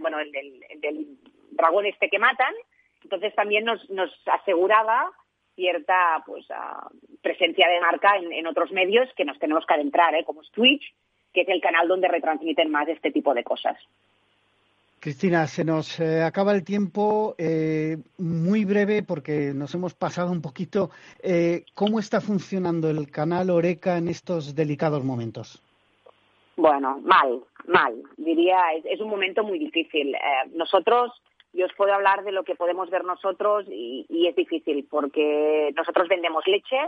bueno, 0.01 0.21
el 0.21 0.33
del, 0.33 0.65
el 0.71 0.81
del 0.81 1.07
dragón 1.51 1.87
este 1.87 2.09
que 2.09 2.19
matan. 2.19 2.55
Entonces 3.03 3.35
también 3.35 3.65
nos, 3.65 3.89
nos 3.91 4.11
aseguraba 4.27 5.13
cierta 5.55 6.23
pues 6.25 6.47
presencia 7.21 7.69
de 7.69 7.81
marca 7.81 8.17
en, 8.17 8.47
otros 8.47 8.71
medios 8.71 9.09
que 9.17 9.25
nos 9.25 9.39
tenemos 9.41 9.67
que 9.67 9.75
adentrar, 9.75 10.15
¿eh? 10.15 10.25
como 10.25 10.43
es 10.43 10.51
Twitch, 10.53 10.95
que 11.33 11.41
es 11.41 11.49
el 11.49 11.61
canal 11.61 11.89
donde 11.89 12.07
retransmiten 12.07 12.71
más 12.71 12.87
este 12.87 13.11
tipo 13.11 13.35
de 13.35 13.43
cosas. 13.43 13.77
Cristina, 15.01 15.47
se 15.47 15.65
nos 15.65 16.01
eh, 16.01 16.23
acaba 16.23 16.53
el 16.53 16.65
tiempo 16.65 17.35
eh, 17.39 17.99
muy 18.19 18.65
breve 18.65 19.03
porque 19.03 19.53
nos 19.55 19.75
hemos 19.75 19.95
pasado 19.95 20.31
un 20.31 20.43
poquito. 20.43 20.91
¿Cómo 21.75 21.99
está 21.99 22.21
funcionando 22.21 22.91
el 22.91 23.11
canal 23.11 23.51
Oreca 23.51 23.97
en 23.97 24.09
estos 24.09 24.55
delicados 24.55 25.05
momentos? 25.05 25.63
Bueno, 26.57 27.01
mal, 27.05 27.41
mal. 27.67 27.95
Diría, 28.17 28.59
es 28.85 29.01
un 29.01 29.09
momento 29.09 29.45
muy 29.45 29.59
difícil. 29.59 30.17
nosotros 30.55 31.13
yo 31.53 31.67
os 31.67 31.75
puedo 31.75 31.93
hablar 31.93 32.25
de 32.25 32.33
lo 32.33 32.45
que 32.45 32.55
podemos 32.55 32.91
ver 32.91 33.05
nosotros 33.05 33.67
y, 33.69 34.27
es 34.29 34.37
difícil 34.37 34.87
porque 34.89 35.73
nosotros 35.75 36.09
vendemos 36.09 36.47
leche 36.47 36.79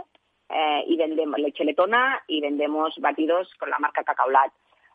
eh, 0.49 0.83
y 0.87 0.95
vendemos 0.97 1.39
leche 1.39 1.65
letona 1.65 2.21
y 2.27 2.41
vendemos 2.41 2.95
batidos 2.99 3.53
con 3.55 3.69
la 3.69 3.79
marca 3.79 4.03
Cacaolat. 4.03 4.51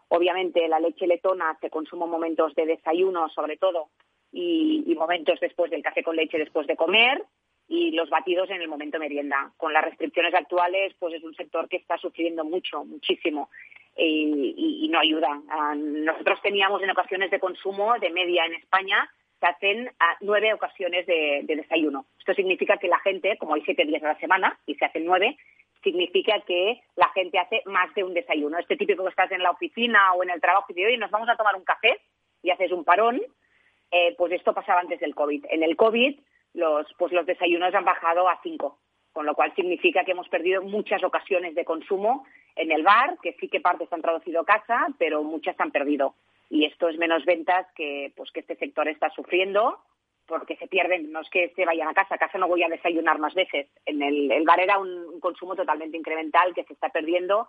Obviamente 0.09 0.69
la 0.69 0.81
leche 0.81 1.07
letona 1.07 1.57
se 1.61 1.71
consume 1.71 2.05
en 2.05 2.11
momentos 2.11 2.55
de 2.55 2.67
desayuno 2.67 3.29
sobre 3.31 3.57
todo 3.57 3.89
y, 4.33 4.95
momentos 4.97 5.39
después 5.41 5.71
del 5.71 5.83
café 5.83 6.03
con 6.03 6.17
leche 6.17 6.39
después 6.39 6.67
de 6.67 6.77
comer 6.77 7.23
y 7.69 7.91
los 7.91 8.09
batidos 8.09 8.49
en 8.51 8.63
el 8.63 8.69
momento 8.69 8.99
merienda. 8.99 9.53
Con 9.57 9.73
las 9.73 9.85
restricciones 9.85 10.35
actuales 10.35 10.95
pues 10.99 11.15
es 11.15 11.23
un 11.23 11.35
sector 11.35 11.69
que 11.69 11.77
está 11.77 11.99
sufriendo 11.99 12.45
mucho, 12.45 12.85
muchísimo. 12.85 13.51
Y, 13.99 14.89
no 14.91 15.01
ayuda. 15.01 15.43
Ah, 15.49 15.75
nosotros 15.75 16.41
teníamos 16.43 16.83
en 16.83 16.91
ocasiones 16.91 17.31
de 17.31 17.41
consumo 17.41 17.99
de 17.99 18.11
media 18.11 18.45
en 18.47 18.55
España 18.55 19.11
se 19.41 19.47
hacen 19.47 19.91
nueve 20.21 20.53
ocasiones 20.55 21.07
de, 21.07 21.45
desayuno. 21.47 22.07
Esto 22.19 22.35
significa 22.35 22.79
que 22.79 22.89
la 22.89 22.99
gente, 23.01 23.37
como 23.39 23.55
hay 23.55 23.63
siete 23.63 23.85
días 23.85 24.03
a 24.03 24.09
la 24.09 24.19
semana 24.19 24.59
y 24.67 24.75
se 24.75 24.85
hacen 24.85 25.05
nueve, 25.05 25.37
significa 25.83 26.41
que 26.47 26.81
la 26.97 27.09
gente 27.11 27.39
hace 27.39 27.63
más 27.67 27.93
de 27.95 28.05
un 28.05 28.15
desayuno. 28.15 28.59
Este 28.59 28.77
típico 28.77 29.05
que 29.05 29.11
estás 29.11 29.31
en 29.33 29.43
la 29.43 29.51
oficina 29.51 30.13
o 30.15 30.23
en 30.23 30.31
el 30.31 30.41
trabajo 30.41 30.67
y 30.69 30.75
dices, 30.75 30.89
oye, 30.89 30.99
nos 30.99 31.11
vamos 31.11 31.29
a 31.29 31.37
tomar 31.37 31.57
un 31.57 31.65
café 31.65 32.01
y 32.43 32.51
haces 32.51 32.73
un 32.73 32.85
parón, 32.85 33.21
eh, 33.91 34.15
pues 34.17 34.33
esto 34.33 34.55
pasaba 34.55 34.81
antes 34.81 35.01
del 35.01 35.15
COVID. 35.15 35.47
En 35.51 35.63
el 35.63 35.77
COVID 35.77 36.19
los, 36.55 36.87
pues 36.99 37.13
los 37.13 37.27
desayunos 37.27 37.75
han 37.75 37.85
bajado 37.85 38.29
a 38.29 38.41
cinco, 38.43 38.79
con 39.13 39.27
lo 39.27 39.35
cual 39.35 39.55
significa 39.55 40.05
que 40.05 40.13
hemos 40.13 40.29
perdido 40.29 40.63
muchas 40.63 41.03
ocasiones 41.05 41.55
de 41.55 41.65
consumo 41.65 42.27
en 42.57 42.73
el 42.73 42.83
bar, 42.83 43.19
que 43.23 43.35
sí 43.35 43.49
que 43.49 43.61
partes 43.61 43.93
han 43.93 44.03
traducido 44.03 44.41
a 44.41 44.47
casa, 44.47 44.87
pero 44.99 45.23
muchas 45.23 45.59
han 45.61 45.71
perdido 45.71 46.15
y 46.49 46.65
esto 46.65 46.89
es 46.89 46.99
menos 46.99 47.25
ventas 47.25 47.67
que 47.75 48.13
pues 48.17 48.31
que 48.31 48.41
este 48.41 48.57
sector 48.57 48.89
está 48.89 49.11
sufriendo 49.11 49.79
porque 50.27 50.57
se 50.57 50.67
pierden, 50.67 51.13
no 51.13 51.21
es 51.21 51.31
que 51.31 51.53
se 51.55 51.65
vayan 51.65 51.89
a 51.89 51.95
casa, 51.95 52.15
a 52.15 52.19
casa 52.19 52.39
no 52.39 52.49
voy 52.49 52.63
a 52.63 52.69
desayunar 52.69 53.19
más 53.19 53.35
veces. 53.35 53.69
En 53.85 54.03
el, 54.03 54.31
el 54.31 54.45
bar 54.45 54.61
era 54.61 54.79
un, 54.79 55.21
consumo 55.21 55.55
totalmente 55.55 55.97
incremental 55.97 56.55
que 56.55 56.65
se 56.65 56.73
está 56.73 56.89
perdiendo 56.89 57.49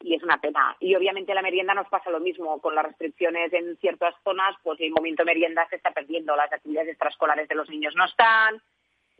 y 0.00 0.14
es 0.14 0.22
una 0.22 0.40
pena. 0.40 0.76
Y 0.80 0.94
obviamente 0.94 1.34
la 1.34 1.42
merienda 1.42 1.74
nos 1.74 1.88
pasa 1.88 2.10
lo 2.10 2.20
mismo, 2.20 2.60
con 2.60 2.74
las 2.74 2.84
restricciones 2.84 3.52
en 3.52 3.76
ciertas 3.78 4.14
zonas, 4.22 4.56
pues 4.62 4.80
el 4.80 4.90
momento 4.90 5.24
merienda 5.24 5.66
se 5.68 5.76
está 5.76 5.90
perdiendo, 5.90 6.36
las 6.36 6.52
actividades 6.52 6.90
extraescolares 6.90 7.48
de 7.48 7.54
los 7.54 7.68
niños 7.68 7.94
no 7.96 8.04
están, 8.04 8.60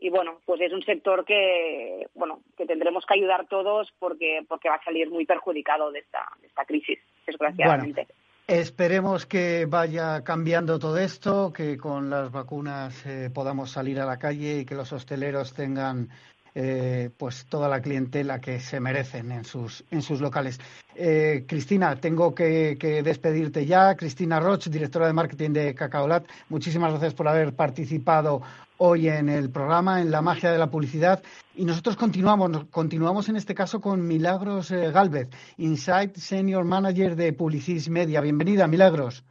y 0.01 0.09
bueno, 0.09 0.39
pues 0.45 0.61
es 0.61 0.71
un 0.71 0.81
sector 0.83 1.25
que, 1.25 2.07
bueno, 2.13 2.39
que 2.57 2.65
tendremos 2.65 3.05
que 3.05 3.15
ayudar 3.15 3.47
todos 3.47 3.91
porque, 3.99 4.45
porque 4.47 4.69
va 4.69 4.75
a 4.75 4.83
salir 4.83 5.09
muy 5.09 5.25
perjudicado 5.25 5.91
de 5.91 5.99
esta, 5.99 6.25
de 6.39 6.47
esta 6.47 6.63
crisis, 6.63 6.99
desgraciadamente. 7.25 8.07
Esperemos 8.49 9.27
que 9.27 9.67
vaya 9.67 10.23
cambiando 10.23 10.79
todo 10.79 10.97
esto, 10.97 11.53
que 11.53 11.77
con 11.77 12.09
las 12.09 12.31
vacunas 12.31 13.05
eh, 13.05 13.29
podamos 13.31 13.69
salir 13.69 13.99
a 13.99 14.07
la 14.07 14.17
calle 14.17 14.61
y 14.61 14.65
que 14.65 14.73
los 14.73 14.91
hosteleros 14.91 15.53
tengan 15.53 16.09
eh, 16.55 17.09
pues 17.17 17.45
toda 17.45 17.69
la 17.69 17.81
clientela 17.81 18.39
que 18.39 18.59
se 18.59 18.79
merecen 18.79 19.31
en 19.31 19.45
sus, 19.45 19.83
en 19.91 20.01
sus 20.01 20.21
locales. 20.21 20.59
Eh, 20.95 21.45
Cristina, 21.47 21.95
tengo 21.95 22.35
que, 22.35 22.75
despedirte 23.03 23.65
ya. 23.65 23.95
Cristina 23.95 24.39
Roch, 24.39 24.67
directora 24.67 25.07
de 25.07 25.13
marketing 25.13 25.51
de 25.51 25.75
Cacaolat, 25.75 26.25
muchísimas 26.49 26.91
gracias 26.91 27.13
por 27.13 27.27
haber 27.27 27.55
participado 27.55 28.41
hoy 28.77 29.07
en 29.07 29.29
el 29.29 29.49
programa, 29.49 30.01
en 30.01 30.11
la 30.11 30.21
magia 30.21 30.51
de 30.51 30.57
la 30.57 30.67
publicidad. 30.67 31.21
Y 31.55 31.65
nosotros 31.65 31.95
continuamos, 31.95 32.65
continuamos 32.71 33.29
en 33.29 33.35
este 33.35 33.53
caso 33.53 33.79
con 33.81 34.07
Milagros 34.07 34.71
eh, 34.71 34.91
Galvez, 34.91 35.29
Insight 35.57 36.15
Senior 36.15 36.65
Manager 36.65 37.15
de 37.15 37.33
Publicis 37.33 37.89
Media. 37.89 38.21
Bienvenida, 38.21 38.67
Milagros. 38.67 39.23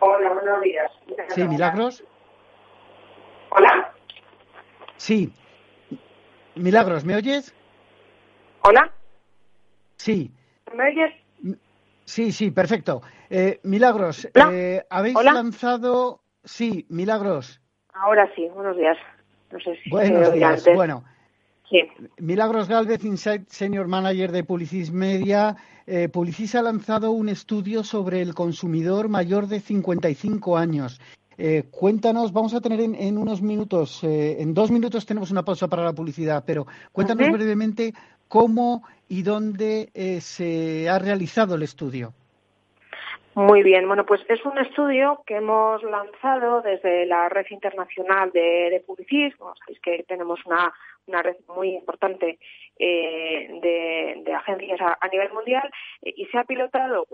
Hola, 0.00 0.32
buenos 0.34 0.60
días. 0.62 0.90
Sí, 1.28 1.44
Milagros. 1.44 2.04
Hola. 3.50 3.94
Sí, 4.96 5.32
Milagros, 6.56 7.04
¿me 7.04 7.16
oyes? 7.16 7.54
Hola. 8.62 8.90
Sí. 9.96 10.30
¿Me 10.74 10.88
oyes? 10.88 11.12
Sí, 12.04 12.32
sí, 12.32 12.50
perfecto. 12.50 13.02
Eh, 13.30 13.60
Milagros, 13.62 14.28
eh, 14.34 14.84
habéis 14.90 15.16
lanzado. 15.22 16.20
Sí, 16.44 16.86
Milagros. 16.88 17.60
Ahora 17.94 18.30
sí, 18.34 18.48
buenos 18.54 18.76
días. 18.76 18.98
No 19.50 19.58
sé 19.60 19.76
si 19.82 19.90
buenos 19.90 20.32
días. 20.32 20.64
Bueno. 20.74 21.04
Sí. 21.70 21.80
Milagros 22.18 22.68
Galvez, 22.68 23.04
Insight 23.04 23.48
Senior 23.48 23.88
Manager 23.88 24.30
de 24.30 24.44
Publicis 24.44 24.92
Media. 24.92 25.56
Eh, 25.86 26.08
Publicis 26.08 26.54
ha 26.54 26.62
lanzado 26.62 27.10
un 27.12 27.28
estudio 27.28 27.82
sobre 27.82 28.20
el 28.20 28.34
consumidor 28.34 29.08
mayor 29.08 29.46
de 29.46 29.60
55 29.60 30.58
años. 30.58 31.00
Eh, 31.36 31.64
cuéntanos, 31.70 32.32
vamos 32.32 32.54
a 32.54 32.60
tener 32.60 32.80
en, 32.80 33.18
unos 33.18 33.42
minutos, 33.42 34.04
eh, 34.04 34.36
en 34.40 34.54
dos 34.54 34.70
minutos 34.70 35.06
tenemos 35.06 35.30
una 35.30 35.44
pausa 35.44 35.68
para 35.68 35.84
la 35.84 35.92
publicidad, 35.92 36.44
pero 36.46 36.66
cuéntanos 36.92 37.30
brevemente 37.30 37.92
cómo 38.28 38.82
y 39.08 39.22
dónde 39.22 39.90
eh, 39.94 40.20
se 40.20 40.88
ha 40.88 40.98
realizado 40.98 41.56
el 41.56 41.62
estudio. 41.62 42.12
Muy 43.34 43.64
bien, 43.64 43.88
bueno, 43.88 44.06
pues 44.06 44.20
es 44.28 44.44
un 44.44 44.56
estudio 44.58 45.22
que 45.26 45.36
hemos 45.36 45.82
lanzado 45.82 46.62
desde 46.62 47.04
la 47.04 47.28
Red 47.28 47.46
Internacional 47.50 48.30
de, 48.32 48.68
de 48.70 48.84
Publicis. 48.86 49.34
sabéis 49.36 49.80
que 49.82 50.04
tenemos 50.06 50.38
una, 50.46 50.72
una 51.06 51.22
red 51.22 51.36
muy 51.48 51.74
importante 51.74 52.38
eh, 52.78 53.48
de, 54.24 54.34
agencias 54.34 54.80
a, 54.80 55.08
nivel 55.08 55.32
mundial 55.32 55.70
eh, 56.02 56.12
y 56.16 56.26
se 56.26 56.38
ha 56.38 56.44
pilotado 56.44 57.06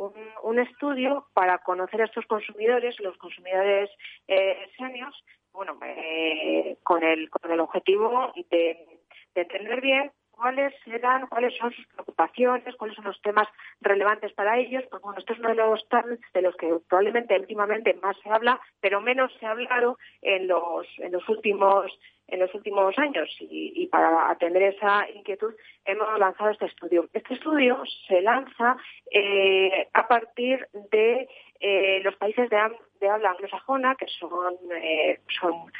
un, 0.42 0.58
estudio 0.58 1.26
para 1.34 1.58
conocer 1.58 2.02
a 2.02 2.06
estos 2.06 2.26
consumidores, 2.26 2.98
los 3.00 3.16
consumidores 3.18 3.90
eh, 4.28 4.56
seniors, 4.76 5.16
bueno, 5.52 5.78
eh, 5.84 6.76
con 6.82 7.02
el 7.02 7.28
con 7.30 7.50
el 7.50 7.60
objetivo 7.60 8.32
de, 8.50 8.86
entender 9.34 9.80
bien 9.80 10.12
cuáles 10.40 10.74
eran, 10.86 11.26
cuáles 11.26 11.54
son 11.58 11.70
sus 11.72 11.86
preocupaciones, 11.88 12.74
cuáles 12.76 12.96
son 12.96 13.04
los 13.04 13.20
temas 13.20 13.46
relevantes 13.82 14.32
para 14.32 14.58
ellos, 14.58 14.82
porque 14.90 15.04
bueno, 15.04 15.18
esto 15.18 15.34
es 15.34 15.38
uno 15.38 15.50
de 15.50 15.54
los 15.56 15.86
temas 15.88 16.18
de 16.32 16.42
los 16.42 16.56
que 16.56 16.78
probablemente 16.88 17.38
últimamente 17.38 17.92
más 18.02 18.16
se 18.22 18.30
habla, 18.30 18.58
pero 18.80 19.02
menos 19.02 19.30
se 19.38 19.46
ha 19.46 19.50
hablado 19.50 19.98
en 20.22 20.48
los, 20.48 20.86
en 20.98 21.12
los 21.12 21.28
últimos 21.28 21.92
en 22.28 22.38
los 22.38 22.54
últimos 22.54 22.96
años. 22.96 23.28
Y, 23.40 23.88
para 23.88 24.30
atender 24.30 24.62
esa 24.62 25.04
inquietud 25.10 25.52
hemos 25.84 26.16
lanzado 26.16 26.50
este 26.50 26.66
estudio. 26.66 27.08
Este 27.12 27.34
estudio 27.34 27.82
se 28.06 28.22
lanza 28.22 28.76
eh, 29.10 29.88
a 29.92 30.06
partir 30.06 30.64
de 30.92 31.28
eh, 31.58 32.00
los 32.04 32.14
países 32.14 32.48
de, 32.48 33.08
habla 33.08 33.30
anglosajona, 33.30 33.96
que 33.96 34.06
son, 34.06 34.54
eh, 34.80 35.18
son 35.40 35.72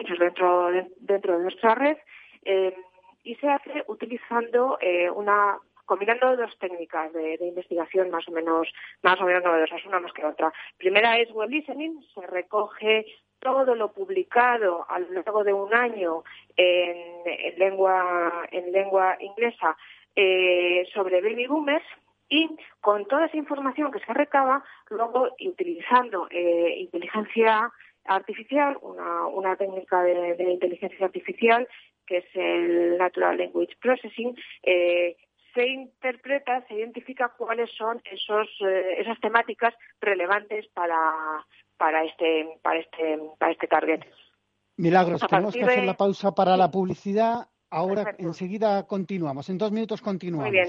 muchos 0.00 0.18
dentro 0.18 0.72
de, 0.72 0.86
dentro 0.98 1.38
de 1.38 1.44
nuestra 1.44 1.76
red, 1.76 1.96
y 3.28 3.34
se 3.36 3.48
hace 3.48 3.84
utilizando 3.88 4.78
una 5.14 5.58
combinando 5.88 6.36
dos 6.36 6.56
técnicas 6.58 7.12
de, 7.14 7.38
investigación 7.40 8.10
más 8.10 8.28
o 8.28 8.32
menos 8.32 8.68
más 9.02 9.18
o 9.20 9.24
menos 9.24 9.42
novedosas, 9.42 9.84
una 9.86 10.00
más 10.00 10.12
que 10.12 10.24
otra. 10.24 10.52
Primera 10.76 11.18
es 11.18 11.30
web 11.32 11.48
listening, 11.48 12.02
se 12.14 12.26
recoge 12.26 13.06
todo 13.40 13.74
lo 13.74 13.92
publicado 13.92 14.84
a 14.88 14.98
lo 14.98 15.10
largo 15.12 15.44
de 15.44 15.52
un 15.52 15.74
año 15.74 16.24
en, 16.56 17.58
lengua 17.58 18.46
en 18.50 18.70
lengua 18.70 19.16
inglesa 19.20 19.76
eh, 20.14 20.86
sobre 20.92 21.22
baby 21.22 21.46
boomers 21.46 21.86
y 22.28 22.50
con 22.80 23.06
toda 23.06 23.26
esa 23.26 23.38
información 23.38 23.90
que 23.90 24.00
se 24.00 24.12
recaba, 24.12 24.62
luego 24.90 25.28
utilizando 25.40 26.28
eh, 26.30 26.76
inteligencia 26.78 27.72
artificial, 28.04 28.78
una 28.82 29.56
técnica 29.56 30.02
de, 30.02 30.50
inteligencia 30.50 31.06
artificial 31.06 31.68
que 32.08 32.18
es 32.18 32.24
el 32.34 32.96
Natural 32.96 33.36
Language 33.36 33.76
Processing, 33.80 34.34
eh, 34.62 35.16
se 35.54 35.66
interpreta, 35.68 36.64
se 36.66 36.74
identifica 36.74 37.34
cuáles 37.36 37.70
son 37.76 38.00
esos, 38.04 38.48
esas 38.98 39.18
temáticas 39.20 39.74
relevantes 40.00 40.66
para, 40.74 40.96
para 41.76 42.04
este, 42.04 42.58
para 42.62 42.80
este, 42.80 43.18
para 43.38 43.52
este 43.52 43.66
target. 43.66 44.00
Milagros, 44.76 45.20
tenemos 45.28 45.54
que 45.54 45.64
hacer 45.64 45.84
la 45.84 45.96
pausa 45.96 46.32
para 46.32 46.56
la 46.56 46.70
publicidad. 46.70 47.48
Ahora 47.70 48.14
enseguida 48.18 48.86
continuamos. 48.86 49.50
En 49.50 49.58
dos 49.58 49.72
minutos 49.72 50.00
continuamos. 50.00 50.50
Muy 50.50 50.52
bien. 50.52 50.68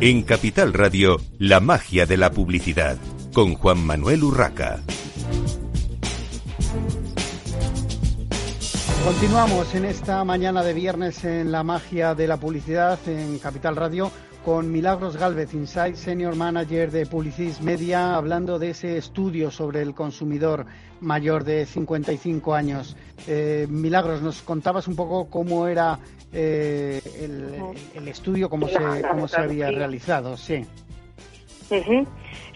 En 0.00 0.22
Capital 0.22 0.72
Radio, 0.72 1.20
la 1.38 1.60
magia 1.60 2.04
de 2.04 2.16
la 2.16 2.30
publicidad, 2.30 2.98
con 3.32 3.54
Juan 3.54 3.78
Manuel 3.86 4.24
Urraca. 4.24 4.80
Continuamos 9.04 9.72
en 9.74 9.84
esta 9.84 10.24
mañana 10.24 10.64
de 10.64 10.74
viernes 10.74 11.24
en 11.24 11.52
la 11.52 11.62
magia 11.62 12.16
de 12.16 12.26
la 12.26 12.38
publicidad 12.38 12.98
en 13.06 13.38
Capital 13.38 13.76
Radio 13.76 14.10
con 14.44 14.70
Milagros 14.70 15.16
Galvez, 15.16 15.54
Insight 15.54 15.94
Senior 15.96 16.36
Manager 16.36 16.90
de 16.90 17.06
Publicis 17.06 17.62
Media, 17.62 18.14
hablando 18.14 18.58
de 18.58 18.70
ese 18.70 18.98
estudio 18.98 19.50
sobre 19.50 19.80
el 19.80 19.94
consumidor 19.94 20.66
mayor 21.00 21.44
de 21.44 21.64
55 21.64 22.54
años. 22.54 22.96
Eh, 23.26 23.66
Milagros, 23.70 24.20
nos 24.20 24.42
contabas 24.42 24.86
un 24.86 24.96
poco 24.96 25.30
cómo 25.30 25.66
era 25.66 25.98
eh, 26.32 27.00
el, 27.94 28.06
estudio, 28.06 28.50
cómo 28.50 28.68
se, 28.68 28.78
cómo 29.08 29.28
se 29.28 29.40
había 29.40 29.70
realizado, 29.70 30.36
sí. 30.36 30.66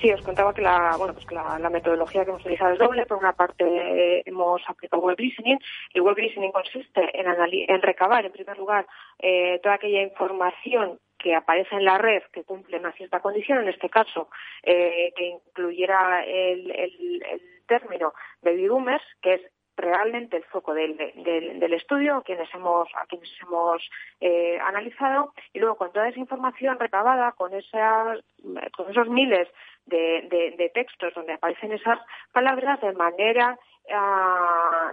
Sí, 0.00 0.12
os 0.12 0.22
contaba 0.22 0.54
que 0.54 0.62
la, 0.62 0.94
bueno, 0.96 1.12
pues 1.12 1.26
la, 1.32 1.70
metodología 1.70 2.24
que 2.24 2.30
hemos 2.30 2.42
utilizado 2.42 2.72
es 2.72 2.78
doble. 2.78 3.04
Por 3.04 3.18
una 3.18 3.32
parte, 3.32 4.22
hemos 4.28 4.62
aplicado 4.68 5.02
web 5.02 5.18
listening. 5.18 5.58
El 5.92 6.02
web 6.02 6.16
listening 6.16 6.52
consiste 6.52 7.00
en, 7.18 7.26
en 7.26 7.82
recabar, 7.82 8.24
en 8.24 8.30
primer 8.30 8.56
lugar, 8.56 8.86
eh, 9.18 9.58
toda 9.60 9.74
aquella 9.74 10.02
información 10.02 11.00
que 11.18 11.34
aparece 11.34 11.74
en 11.74 11.84
la 11.84 11.98
red 11.98 12.22
que 12.32 12.44
cumple 12.44 12.78
una 12.78 12.92
cierta 12.92 13.18
condición, 13.18 13.58
en 13.58 13.68
este 13.68 13.90
caso, 13.90 14.28
eh, 14.62 15.12
que 15.16 15.24
incluyera 15.24 16.24
el, 16.24 16.70
el, 16.70 17.22
el 17.28 17.40
término 17.66 18.14
baby 18.40 18.68
boomers, 18.68 19.02
que 19.20 19.34
es 19.34 19.42
realmente 19.78 20.36
el 20.36 20.44
foco 20.44 20.74
del, 20.74 20.96
del, 20.96 21.72
estudio, 21.72 22.16
a 22.16 22.22
quienes 22.22 22.52
hemos, 22.54 22.88
a 22.94 23.06
quienes 23.06 23.30
hemos 23.42 23.82
eh, 24.20 24.58
analizado, 24.60 25.32
y 25.52 25.60
luego 25.60 25.76
con 25.76 25.92
toda 25.92 26.08
esa 26.08 26.18
información 26.18 26.78
recabada, 26.78 27.32
con, 27.32 27.54
esas, 27.54 28.18
con 28.76 28.90
esos 28.90 29.08
miles 29.08 29.48
de, 29.86 30.54
de 30.58 30.70
textos 30.74 31.14
donde 31.14 31.32
aparecen 31.32 31.72
esas 31.72 31.98
palabras 32.32 32.80
de 32.80 32.92
manera 32.92 33.58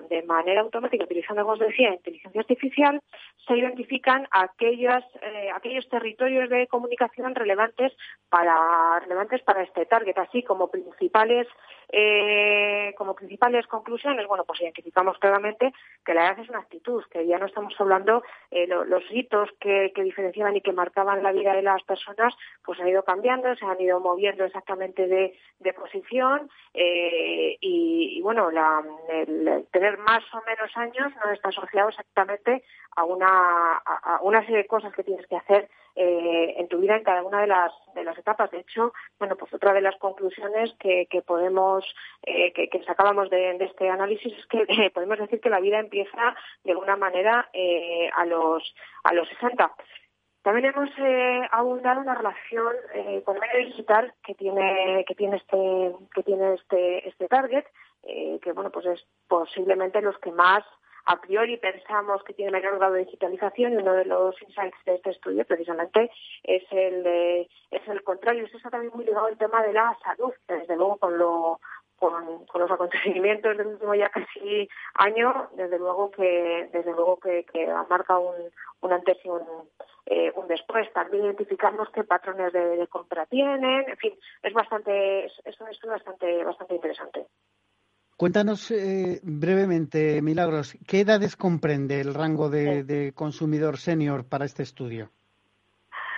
de 0.09 0.23
manera 0.23 0.61
automática, 0.61 1.03
utilizando, 1.03 1.41
como 1.41 1.53
os 1.53 1.59
decía, 1.59 1.93
inteligencia 1.93 2.41
artificial, 2.41 3.01
se 3.45 3.57
identifican 3.57 4.27
aquellos, 4.31 5.03
eh, 5.21 5.49
aquellos 5.53 5.87
territorios 5.89 6.49
de 6.49 6.67
comunicación 6.67 7.35
relevantes 7.35 7.91
para, 8.29 8.99
relevantes 9.01 9.41
para 9.41 9.63
este 9.63 9.85
target, 9.85 10.17
así 10.17 10.43
como 10.43 10.69
principales, 10.69 11.47
eh, 11.89 12.93
como 12.97 13.15
principales 13.15 13.67
conclusiones. 13.67 14.27
Bueno, 14.27 14.43
pues 14.45 14.61
identificamos 14.61 15.17
claramente 15.19 15.73
que 16.05 16.13
la 16.13 16.25
edad 16.25 16.39
es 16.39 16.49
una 16.49 16.59
actitud, 16.59 17.03
que 17.11 17.25
ya 17.25 17.37
no 17.37 17.45
estamos 17.45 17.73
hablando 17.79 18.23
eh, 18.51 18.67
los 18.67 19.03
hitos 19.11 19.49
que, 19.59 19.91
diferenciaban 19.95 20.55
y 20.55 20.61
que 20.61 20.71
marcaban 20.71 21.23
la 21.23 21.31
vida 21.31 21.53
de 21.53 21.61
las 21.61 21.81
personas, 21.83 22.33
pues 22.63 22.79
han 22.79 22.87
ido 22.87 23.03
cambiando, 23.03 23.55
se 23.55 23.65
han 23.65 23.79
ido 23.81 23.99
moviendo 23.99 24.43
exactamente 24.43 25.07
de, 25.07 25.33
posición 25.73 26.49
y, 26.73 27.57
y, 27.59 28.21
bueno, 28.21 28.51
la, 28.51 28.83
el 29.09 29.65
tener 29.71 29.97
más 29.97 30.23
o 30.33 30.41
menos 30.45 30.75
años 30.75 31.11
no 31.23 31.31
está 31.31 31.49
asociado 31.49 31.89
exactamente 31.89 32.63
a 32.95 33.03
una 33.03 34.41
serie 34.41 34.57
de 34.57 34.67
cosas 34.67 34.93
que 34.93 35.03
tienes 35.03 35.25
que 35.27 35.35
hacer 35.35 35.69
eh, 35.95 36.55
en 36.57 36.67
tu 36.67 36.79
vida 36.79 36.97
en 36.97 37.03
cada 37.03 37.23
una 37.23 37.41
de 37.41 37.47
las, 37.47 37.71
de 37.93 38.03
las 38.03 38.17
etapas. 38.17 38.51
De 38.51 38.59
hecho, 38.59 38.93
bueno, 39.17 39.35
pues 39.35 39.53
otra 39.53 39.73
de 39.73 39.81
las 39.81 39.95
conclusiones 39.97 40.73
que, 40.79 41.07
que 41.09 41.21
podemos, 41.21 41.85
eh, 42.23 42.51
que, 42.53 42.67
que, 42.69 42.83
sacábamos 42.83 43.29
de, 43.29 43.55
este 43.61 43.89
análisis 43.89 44.33
es 44.37 44.45
que 44.47 44.65
podemos 44.93 45.17
decir 45.17 45.39
que 45.39 45.49
la 45.49 45.59
vida 45.59 45.79
empieza 45.79 46.35
de 46.63 46.71
alguna 46.71 46.97
manera 46.97 47.49
eh, 47.53 48.09
a 48.15 48.25
los 48.25 48.75
a 49.03 49.13
los 49.13 49.27
60. 49.29 49.73
También 50.41 50.65
hemos 50.65 50.89
eh, 50.99 51.41
abundado 51.51 52.01
una 52.01 52.13
relación 52.13 52.73
eh, 52.93 53.23
con 53.25 53.35
el 53.35 53.41
medio 53.41 53.65
digital 53.67 54.13
que 54.23 54.35
tiene 54.35 55.03
que 55.07 55.15
tiene 55.15 55.37
este 55.37 55.91
que 56.13 56.23
tiene 56.23 56.53
este 56.55 57.07
este 57.07 57.27
target 57.27 57.65
que 58.03 58.51
bueno 58.51 58.69
pues 58.69 58.85
es 58.85 59.07
posiblemente 59.27 59.99
los 59.99 60.17
que 60.19 60.31
más 60.31 60.63
a 61.05 61.21
priori 61.21 61.57
pensamos 61.57 62.23
que 62.23 62.33
tiene 62.33 62.51
mayor 62.51 62.77
grado 62.77 62.93
de 62.93 63.05
digitalización 63.05 63.73
y 63.73 63.77
uno 63.77 63.93
de 63.93 64.05
los 64.05 64.41
insights 64.41 64.77
de 64.85 64.95
este 64.95 65.11
estudio 65.11 65.45
precisamente 65.45 66.11
es 66.43 66.63
el 66.71 67.47
es 67.71 67.87
el 67.87 68.03
contrario. 68.03 68.45
Eso 68.45 68.57
está 68.57 68.69
también 68.71 68.93
muy 68.95 69.05
ligado 69.05 69.27
al 69.27 69.37
tema 69.37 69.61
de 69.63 69.73
la 69.73 69.97
salud, 70.03 70.33
desde 70.47 70.75
luego 70.75 70.97
con 70.97 71.17
lo 71.17 71.59
con, 71.97 72.45
los 72.55 72.71
acontecimientos 72.71 73.57
del 73.57 73.67
último 73.67 73.95
ya 73.95 74.09
casi 74.09 74.67
año, 74.95 75.49
desde 75.55 75.77
luego 75.77 76.11
que 76.11 76.69
desde 76.71 76.91
luego 76.91 77.17
que, 77.19 77.45
que 77.45 77.67
marca 77.89 78.17
un, 78.17 78.35
un 78.81 78.93
antes 78.93 79.17
y 79.23 79.29
un, 79.29 79.43
eh, 80.07 80.31
un 80.35 80.47
después. 80.47 80.91
También 80.93 81.25
identificamos 81.25 81.89
qué 81.91 82.03
patrones 82.03 82.51
de, 82.51 82.87
compra 82.87 83.25
tienen. 83.27 83.89
En 83.89 83.97
fin, 83.97 84.13
es 84.41 84.53
bastante 84.53 85.25
es 85.25 85.61
un 85.61 85.69
estudio 85.69 85.93
bastante 85.93 86.43
bastante 86.43 86.75
interesante. 86.75 87.27
Cuéntanos 88.17 88.71
eh, 88.71 89.19
brevemente, 89.23 90.21
Milagros, 90.21 90.77
¿qué 90.87 91.01
edades 91.01 91.35
comprende 91.35 91.99
el 91.99 92.13
rango 92.13 92.49
de, 92.49 93.11
consumidor 93.13 93.77
senior 93.77 94.29
para 94.29 94.45
este 94.45 94.63
estudio? 94.63 95.09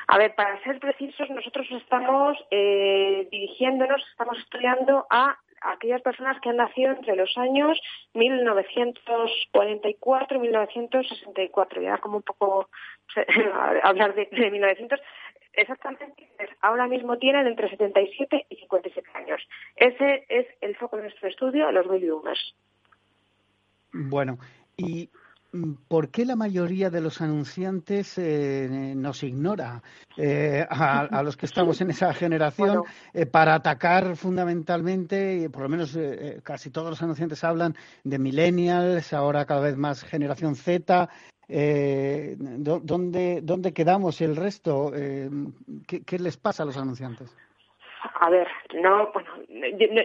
A 0.07 0.19
ver, 0.19 0.35
para 0.35 0.61
ser 0.63 0.79
precisos, 0.79 1.27
nosotros 1.31 1.65
estamos 1.71 2.37
eh, 2.51 3.27
dirigiéndonos, 3.31 3.99
estamos 4.11 4.37
estudiando 4.37 5.07
a 5.09 5.39
aquellas 5.59 6.03
personas 6.03 6.39
que 6.39 6.49
han 6.49 6.57
nacido 6.57 6.91
entre 6.91 7.15
los 7.15 7.35
años 7.35 7.81
1944 8.13 10.37
y 10.37 10.39
1964. 10.39 11.81
Ya 11.81 11.97
como 11.97 12.17
un 12.17 12.23
poco 12.23 12.69
hablar 13.83 14.13
de, 14.13 14.29
de 14.31 14.51
1900, 14.51 14.99
exactamente 15.57 16.27
ahora 16.61 16.87
mismo 16.87 17.17
tienen 17.17 17.47
entre 17.47 17.69
77 17.69 18.47
y 18.49 18.55
57 18.55 19.07
años. 19.15 19.41
Ese 19.75 20.25
es 20.29 20.47
el 20.61 20.75
foco 20.75 20.97
de 20.97 21.03
nuestro 21.03 21.27
estudio, 21.27 21.71
los 21.71 21.87
baby 21.87 22.09
boomers. 22.09 22.55
Bueno, 23.93 24.37
y 24.75 25.09
mm, 25.53 25.73
¿por 25.87 26.09
qué 26.09 26.25
la 26.25 26.35
mayoría 26.35 26.89
de 26.89 27.01
los 27.01 27.21
anunciantes 27.21 28.17
eh, 28.17 28.93
nos 28.95 29.23
ignora 29.23 29.81
eh, 30.17 30.65
a, 30.69 31.23
los 31.23 31.37
que 31.37 31.45
estamos 31.45 31.79
en 31.81 31.91
esa 31.91 32.13
generación 32.13 32.83
eh, 33.13 33.25
para 33.25 33.55
atacar 33.55 34.15
fundamentalmente, 34.15 35.49
por 35.49 35.63
lo 35.63 35.69
menos 35.69 35.97
casi 36.43 36.69
todos 36.69 36.89
los 36.89 37.01
anunciantes 37.01 37.43
hablan 37.43 37.75
de 38.03 38.19
millennials, 38.19 39.13
ahora 39.13 39.45
cada 39.45 39.61
vez 39.61 39.77
más 39.77 40.03
generación 40.03 40.55
Z, 40.55 41.09
eh, 41.49 42.35
¿dónde, 42.37 43.39
¿Dónde 43.41 43.73
quedamos 43.73 44.21
el 44.21 44.35
resto? 44.35 44.91
Eh, 44.95 45.29
¿qué, 45.87 46.19
les 46.19 46.37
pasa 46.37 46.63
a 46.63 46.65
los 46.65 46.77
anunciantes? 46.77 47.35
A 48.19 48.29
ver, 48.29 48.47
no, 48.75 49.11
bueno, 49.11 49.29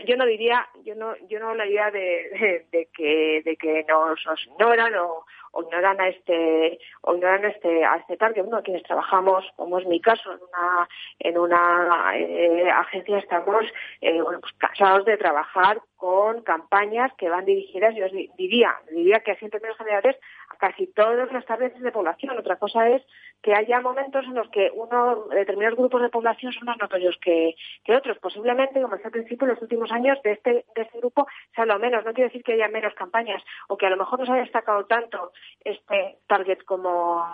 yo, 0.07 0.16
no 0.16 0.24
diría, 0.26 0.66
yo 0.85 0.94
no, 0.94 1.14
yo 1.28 1.38
no 1.40 1.50
hablaría 1.50 1.90
de, 1.90 2.66
de, 2.72 2.88
que, 2.94 3.42
de 3.44 3.57
que 3.57 3.85
nos, 3.88 4.24
nos 4.24 4.46
ignoran 4.46 4.94
o, 4.94 5.24
o 5.52 5.62
ignoran 5.62 6.00
a 6.00 6.08
este 6.08 6.78
o 7.02 7.14
ignoran 7.14 7.44
a 7.44 7.48
este 7.48 7.84
a 7.84 7.96
este 7.96 8.16
target 8.16 8.44
bueno 8.44 8.62
quienes 8.62 8.82
trabajamos 8.82 9.44
como 9.56 9.78
es 9.78 9.86
mi 9.86 10.00
caso 10.00 10.32
en 10.32 10.40
una 10.42 10.88
en 11.18 11.38
una 11.38 12.16
eh, 12.16 12.70
agencia 12.70 13.18
estamos 13.18 13.64
eh, 14.00 14.20
bueno 14.20 14.40
pues 14.40 14.52
cansados 14.58 15.04
de 15.04 15.16
trabajar 15.16 15.80
con 15.96 16.42
campañas 16.42 17.12
que 17.16 17.28
van 17.28 17.44
dirigidas 17.44 17.94
yo 17.94 18.06
diría 18.36 18.74
diría 18.90 19.20
que 19.20 19.32
así 19.32 19.44
en 19.44 19.50
términos 19.50 19.76
generales 19.78 20.16
casi 20.62 20.86
todos 20.86 21.32
los 21.32 21.44
targets 21.44 21.80
de 21.80 21.90
población. 21.90 22.38
Otra 22.38 22.54
cosa 22.54 22.88
es 22.88 23.02
que 23.42 23.55
haya 23.55 23.81
momentos 23.81 24.24
en 24.24 24.35
los 24.35 24.48
que 24.50 24.70
uno, 24.72 25.26
determinados 25.31 25.76
grupos 25.76 26.00
de 26.00 26.09
población 26.09 26.52
son 26.52 26.64
más 26.64 26.78
notorios 26.78 27.18
que, 27.20 27.55
otros. 27.94 28.18
Posiblemente, 28.18 28.81
como 28.81 28.94
decía 28.94 29.09
al 29.09 29.12
principio, 29.12 29.46
en 29.46 29.55
los 29.55 29.62
últimos 29.62 29.90
años 29.90 30.18
de 30.22 30.33
este, 30.33 30.64
de 30.74 30.83
este 30.83 30.98
grupo 30.98 31.26
se 31.55 31.61
ha 31.61 31.62
hablado 31.62 31.81
menos. 31.81 32.05
No 32.05 32.12
quiere 32.12 32.28
decir 32.28 32.44
que 32.44 32.52
haya 32.52 32.68
menos 32.68 32.94
campañas 32.94 33.42
o 33.68 33.76
que 33.76 33.87
a 33.87 33.90
lo 33.90 33.96
mejor 33.96 34.20
no 34.20 34.26
se 34.26 34.33
haya 34.33 34.42
destacado 34.42 34.87
tanto 34.87 35.33
este 35.64 36.18
target 36.28 36.62
como, 36.64 37.24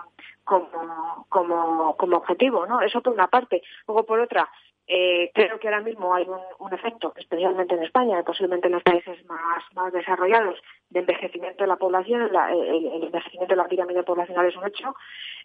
como, 0.45 1.27
como, 1.29 1.97
como 1.97 2.17
objetivo, 2.17 2.67
¿no? 2.67 2.81
Eso 2.81 3.03
por 3.03 3.13
una 3.13 3.29
parte. 3.29 3.63
Luego, 3.87 4.07
por 4.07 4.21
otra, 4.21 4.49
eh, 4.91 5.31
creo 5.35 5.61
que 5.61 5.69
ahora 5.69 5.83
mismo 5.83 6.15
hay 6.15 6.27
un, 6.27 6.73
efecto, 6.73 7.13
especialmente 7.17 7.75
en 7.75 7.83
España 7.83 8.19
y 8.19 8.23
posiblemente 8.23 8.69
en 8.69 8.73
los 8.73 8.83
países 8.83 9.23
más, 9.27 9.93
desarrollados, 9.93 10.59
de 10.89 11.01
envejecimiento 11.01 11.63
de 11.65 11.69
la 11.69 11.77
población. 11.77 12.23
el, 12.23 13.05
envejecimiento 13.05 13.55
de 13.55 13.63
la 13.63 13.69
pirámide 13.69 14.03
poblacional 14.03 14.47
es 14.47 14.57
un 14.57 14.67
hecho. 14.67 14.95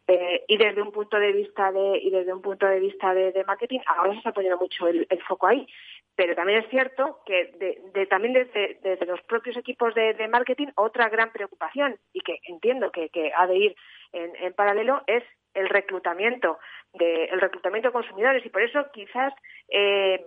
Eh, 0.08 0.45
y 0.47 0.58
desde 0.58 0.82
un 0.82 0.91
punto 0.91 1.19
de 1.19 1.34
vista 1.34 1.71
de 1.73 1.97
y 1.97 2.10
desde 2.10 2.34
un 2.34 2.41
punto 2.41 2.65
de 2.65 2.79
vista 2.79 3.13
de, 3.13 3.43
marketing, 3.45 3.79
ahora 3.86 4.12
se 4.13 4.19
está 4.19 4.32
poniendo 4.32 4.58
mucho 4.58 4.88
el, 4.88 5.08
foco 5.27 5.47
ahí. 5.47 5.67
Pero 6.15 6.36
también 6.36 6.60
es 6.60 6.69
cierto 6.69 7.19
que 7.25 7.82
de, 7.93 8.06
también 8.06 8.34
desde, 8.34 9.06
los 9.06 9.21
propios 9.23 9.58
equipos 9.58 9.93
de, 9.93 10.27
marketing, 10.29 10.67
otra 10.75 11.10
gran 11.10 11.32
preocupación, 11.32 11.97
y 12.13 12.21
que 12.21 12.39
entiendo 12.47 12.91
que, 12.91 13.10
que 13.10 13.34
ha 13.36 13.45
de 13.47 13.58
ir 13.58 13.75
en 14.13 14.53
paralelo, 14.53 15.01
es 15.08 15.23
el 15.53 15.69
reclutamiento 15.69 16.59
de 16.93 17.25
el 17.25 17.41
reclutamiento 17.41 17.89
de 17.89 17.93
consumidores 17.93 18.45
y 18.45 18.49
por 18.49 18.61
eso 18.61 18.85
quizás 18.91 19.33
eh, 19.69 20.25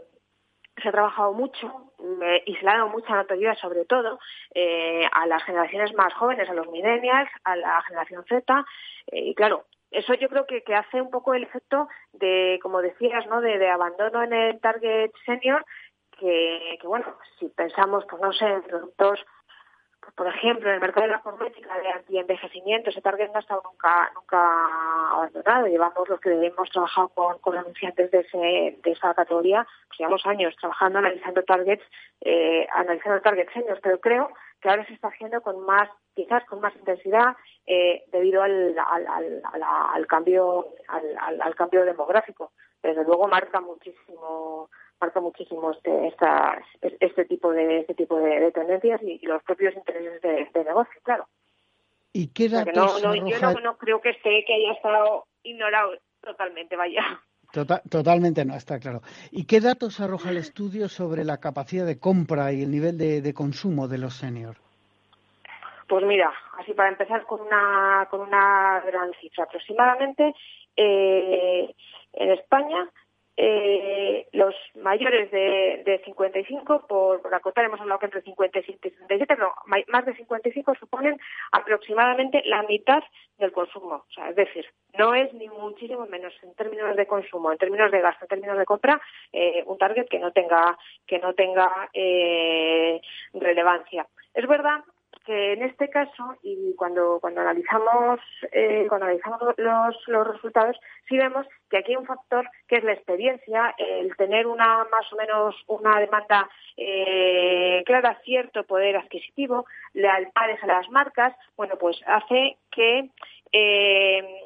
se 0.82 0.88
ha 0.88 0.92
trabajado 0.92 1.32
mucho 1.32 1.92
y 2.44 2.54
se 2.54 2.62
le 2.62 2.70
ha 2.70 2.76
dado 2.76 2.88
mucha 2.88 3.14
notoriedad 3.14 3.56
sobre 3.56 3.84
todo 3.86 4.18
eh, 4.54 5.08
a 5.10 5.26
las 5.26 5.42
generaciones 5.44 5.94
más 5.94 6.12
jóvenes, 6.14 6.48
a 6.48 6.54
los 6.54 6.68
millennials, 6.68 7.30
a 7.44 7.56
la 7.56 7.80
generación 7.82 8.24
Z 8.28 8.64
eh, 9.06 9.20
y 9.20 9.34
claro, 9.34 9.64
eso 9.90 10.14
yo 10.14 10.28
creo 10.28 10.46
que, 10.46 10.62
que, 10.62 10.74
hace 10.74 11.00
un 11.00 11.10
poco 11.10 11.34
el 11.34 11.44
efecto 11.44 11.88
de, 12.12 12.58
como 12.62 12.82
decías, 12.82 13.26
¿no? 13.28 13.40
de, 13.40 13.56
de 13.58 13.68
abandono 13.68 14.22
en 14.22 14.32
el 14.32 14.60
target 14.60 15.10
senior 15.24 15.64
que, 16.18 16.78
que, 16.80 16.86
bueno, 16.86 17.16
si 17.38 17.48
pensamos, 17.48 18.04
pues 18.08 18.20
no 18.20 18.32
sé, 18.32 18.46
en 18.46 18.62
productos 18.62 19.24
por 20.14 20.27
ejemplo, 20.29 20.69
en 20.69 20.77
el 20.77 20.81
mercado 20.81 21.07
de 21.07 21.12
la 21.12 21.21
cosmética 21.21 21.79
de 21.79 21.88
anti-envejecimiento, 21.88 22.90
ese 22.90 23.03
target 23.03 23.29
no 23.31 23.37
ha 23.37 23.40
estado 23.40 23.62
nunca, 23.64 24.11
nunca 24.14 24.38
abandonado. 25.12 25.66
Llevamos 25.66 26.09
los 26.09 26.21
que 26.21 26.31
hemos 26.31 26.71
trabajado 26.71 27.09
con, 27.09 27.38
con 27.38 27.57
anunciantes 27.59 28.11
de, 28.11 28.21
ese, 28.21 28.79
de 28.83 28.90
esa 28.90 29.12
categoría, 29.14 29.66
pues 29.88 29.99
llevamos 29.99 30.25
años 30.27 30.55
trabajando, 30.61 30.99
analizando 31.01 31.42
targets, 31.42 31.85
eh, 32.21 32.66
analizando 32.73 33.21
targets 33.21 33.53
seniors, 33.53 33.81
pero 33.83 34.01
creo 34.01 34.31
que 34.61 34.71
ahora 34.71 34.87
se 34.87 34.95
está 34.95 35.09
haciendo 35.09 35.40
con 35.42 35.64
más, 35.66 35.88
quizás 36.14 36.45
con 36.47 36.61
más 36.61 36.75
intensidad, 36.77 37.37
eh, 37.66 38.05
debido 38.12 38.42
al, 38.42 38.77
al, 38.79 39.07
al, 39.07 39.62
al 39.62 40.07
cambio, 40.07 40.69
al, 40.88 41.40
al 41.40 41.55
cambio 41.55 41.85
demográfico. 41.85 42.53
Desde 42.83 43.05
luego 43.05 43.27
marca 43.29 43.61
muchísimo 43.61 44.71
marca 45.00 45.20
muchísimo 45.20 45.72
este, 45.72 46.09
esta, 46.09 46.59
este 46.80 47.24
tipo 47.24 47.52
de 47.52 47.80
este 47.80 47.94
tipo 47.94 48.18
de, 48.18 48.50
tendencias 48.52 49.02
y, 49.02 49.18
los 49.26 49.42
propios 49.42 49.74
intereses 49.74 50.20
de, 50.22 50.64
negocio, 50.64 51.00
claro. 51.02 51.26
¿Y 52.12 52.28
qué 52.28 52.48
datos 52.48 53.02
no, 53.02 53.14
no, 53.14 53.28
Yo 53.28 53.61
no, 53.61 53.76
creo 53.76 54.00
que 54.00 54.11
esté 54.11 54.44
que 54.46 54.54
haya 54.54 54.72
estado 54.72 55.26
ignorado 55.42 55.92
totalmente, 56.22 56.76
vaya. 56.76 57.02
Tota-, 57.52 57.82
totalmente 57.90 58.44
no, 58.44 58.54
está 58.54 58.78
claro. 58.78 59.02
¿Y 59.30 59.46
qué 59.46 59.61
datos 59.61 60.00
arroja 60.00 60.30
el 60.30 60.38
estudio 60.38 60.88
sobre 60.88 61.24
la 61.24 61.38
capacidad 61.38 61.87
de 61.87 62.00
compra 62.00 62.52
y 62.52 62.62
el 62.62 62.70
nivel 62.70 62.96
de, 62.98 63.35
consumo 63.35 63.87
de 63.87 63.98
los 63.98 64.14
seniors? 64.14 64.59
Pues 65.88 66.04
mira, 66.04 66.32
así 66.59 66.72
para 66.72 66.88
empezar 66.88 67.24
con 67.26 67.40
una, 67.42 68.09
con 68.11 68.20
una 68.20 68.82
gran 68.85 69.12
cifra. 69.20 69.44
Aproximadamente 69.44 70.35
eh, 70.76 71.72
en 72.14 72.30
España 72.30 72.90
eh, 73.37 74.29
los 74.33 74.55
mayores 74.77 75.31
de, 75.31 75.83
de 75.85 76.03
55, 76.05 76.87
por, 76.87 77.20
por 77.20 77.35
acotar, 77.35 77.64
hemos 77.64 77.81
hablado 77.81 77.99
que 77.99 78.07
entre 78.07 78.22
57 78.22 78.88
y 78.88 78.90
67, 78.90 79.37
pero 79.37 79.53
más 79.88 80.07
de 80.07 80.14
55 80.14 80.75
suponen 80.81 81.18
aproximadamente 81.53 82.42
la 82.46 82.62
mitad 82.62 83.03
del 83.38 83.53
consumo. 83.53 84.05
O 84.09 84.12
sea, 84.12 84.31
es 84.31 84.37
decir, 84.37 84.66
no 84.99 85.14
es 85.14 85.33
ni 85.35 85.49
muchísimo 85.49 86.07
menos 86.07 86.33
en 86.42 86.55
términos 86.55 86.96
de 86.96 87.07
consumo, 87.07 87.53
en 87.53 87.59
términos 87.59 87.90
de 87.90 88.01
gasto, 88.01 88.25
en 88.25 88.29
términos 88.29 88.59
de 88.59 88.64
compra, 88.64 89.01
eh, 89.33 89.62
un 89.66 89.77
target 89.77 90.09
que 90.09 90.18
no 90.18 90.33
tenga, 90.33 90.79
que 91.07 91.18
no 91.18 91.35
tenga 91.35 91.90
eh, 91.92 93.01
relevancia. 93.35 94.07
Es 94.33 94.46
verdad 94.46 94.83
que 95.26 95.54
en 95.54 95.62
este 95.62 95.90
caso 95.90 96.36
y 96.42 96.74
cuando 96.76 97.18
cuando 97.20 97.40
analizamos 97.40 98.20
eh, 98.52 98.86
cuando 98.88 99.06
analizamos 99.06 99.40
los, 99.56 99.96
los 100.06 100.26
resultados 100.28 100.76
sí 101.08 101.18
vemos 101.18 101.46
que 101.68 101.78
aquí 101.78 101.92
hay 101.92 101.96
un 101.96 102.06
factor 102.06 102.48
que 102.68 102.76
es 102.76 102.84
la 102.84 102.92
experiencia 102.92 103.74
el 103.76 104.16
tener 104.16 104.46
una 104.46 104.84
más 104.84 105.12
o 105.12 105.16
menos 105.16 105.54
una 105.66 105.98
demanda 105.98 106.48
eh, 106.76 107.82
clara 107.84 108.20
cierto 108.24 108.62
poder 108.64 108.96
adquisitivo 108.96 109.66
lealtades 109.92 110.62
a 110.62 110.66
las 110.68 110.88
marcas 110.90 111.34
bueno 111.56 111.74
pues 111.78 112.00
hace 112.06 112.56
que 112.70 113.10
eh, 113.52 114.42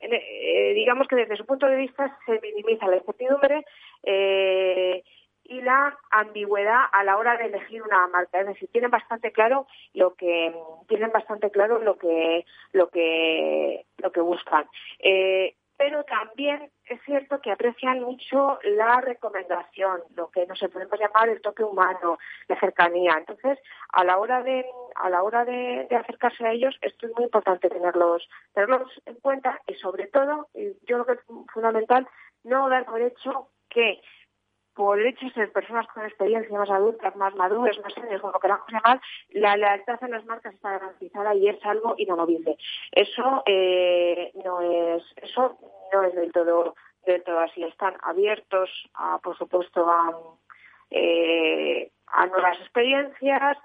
eh 0.00 0.72
digamos 0.74 1.06
que 1.08 1.16
desde 1.16 1.36
su 1.36 1.44
punto 1.44 1.66
de 1.66 1.76
vista 1.76 2.18
se 2.24 2.40
minimiza 2.40 2.86
la 2.88 2.96
incertidumbre 2.96 3.64
eh, 4.02 5.02
y 5.48 5.60
la 5.62 5.98
ambigüedad 6.10 6.84
a 6.92 7.04
la 7.04 7.16
hora 7.16 7.36
de 7.36 7.46
elegir 7.46 7.82
una 7.82 8.06
marca. 8.08 8.40
Es 8.40 8.46
decir, 8.46 8.68
tienen 8.72 8.90
bastante 8.90 9.32
claro 9.32 9.66
lo 9.94 10.14
que 10.14 10.54
tienen 10.88 11.10
bastante 11.12 11.50
claro 11.50 11.78
lo 11.78 11.96
que 11.96 12.44
lo 12.72 12.88
que 12.88 13.86
lo 13.98 14.12
que 14.12 14.20
buscan. 14.20 14.68
Eh, 14.98 15.54
pero 15.76 16.04
también 16.04 16.70
es 16.86 17.00
cierto 17.04 17.40
que 17.40 17.50
aprecian 17.50 18.00
mucho 18.00 18.58
la 18.64 19.00
recomendación, 19.00 20.00
lo 20.14 20.30
que 20.30 20.46
nos 20.46 20.58
podemos 20.72 20.98
llamar 20.98 21.28
el 21.28 21.42
toque 21.42 21.64
humano, 21.64 22.18
la 22.48 22.58
cercanía. 22.58 23.14
Entonces, 23.18 23.58
a 23.92 24.02
la 24.04 24.18
hora 24.18 24.42
de 24.42 24.64
a 24.94 25.10
la 25.10 25.22
hora 25.22 25.44
de, 25.44 25.86
acercarse 25.90 26.46
a 26.46 26.52
ellos, 26.52 26.76
esto 26.80 27.06
es 27.06 27.12
muy 27.14 27.24
importante 27.24 27.68
tenerlos 27.68 28.26
tenerlos 28.54 28.90
en 29.04 29.16
cuenta 29.16 29.60
y 29.66 29.74
sobre 29.74 30.06
todo, 30.06 30.48
yo 30.54 31.04
creo 31.04 31.04
que 31.04 31.12
es 31.12 31.20
fundamental 31.52 32.08
no 32.44 32.68
dar 32.68 32.86
por 32.86 33.02
hecho 33.02 33.48
que 33.68 34.00
por 34.76 35.00
el 35.00 35.06
hecho 35.06 35.24
de 35.26 35.32
ser 35.32 35.52
personas 35.52 35.86
con 35.88 36.04
experiencia 36.04 36.56
más 36.56 36.68
adultas, 36.68 37.16
más 37.16 37.34
maduras, 37.34 37.78
más 37.82 37.94
serias, 37.94 38.20
como 38.20 38.38
queramos 38.38 38.70
llamar, 38.70 39.00
la 39.30 39.56
lealtad 39.56 39.98
en 40.04 40.10
las 40.10 40.24
marcas 40.26 40.54
está 40.54 40.72
garantizada 40.72 41.34
y 41.34 41.48
es 41.48 41.64
algo 41.64 41.94
inamovible. 41.96 42.56
Eso 42.92 43.42
eh, 43.46 44.32
no 44.44 44.60
es, 44.60 45.02
eso 45.16 45.58
no 45.92 46.02
es 46.02 46.14
del 46.14 46.30
todo, 46.30 46.74
del 47.06 47.24
todo 47.24 47.40
así. 47.40 47.64
Están 47.64 47.94
abiertos, 48.02 48.70
a, 48.94 49.18
por 49.18 49.36
supuesto, 49.38 49.88
a, 49.88 50.14
eh, 50.90 51.90
a 52.08 52.26
nuevas 52.26 52.60
experiencias, 52.60 53.56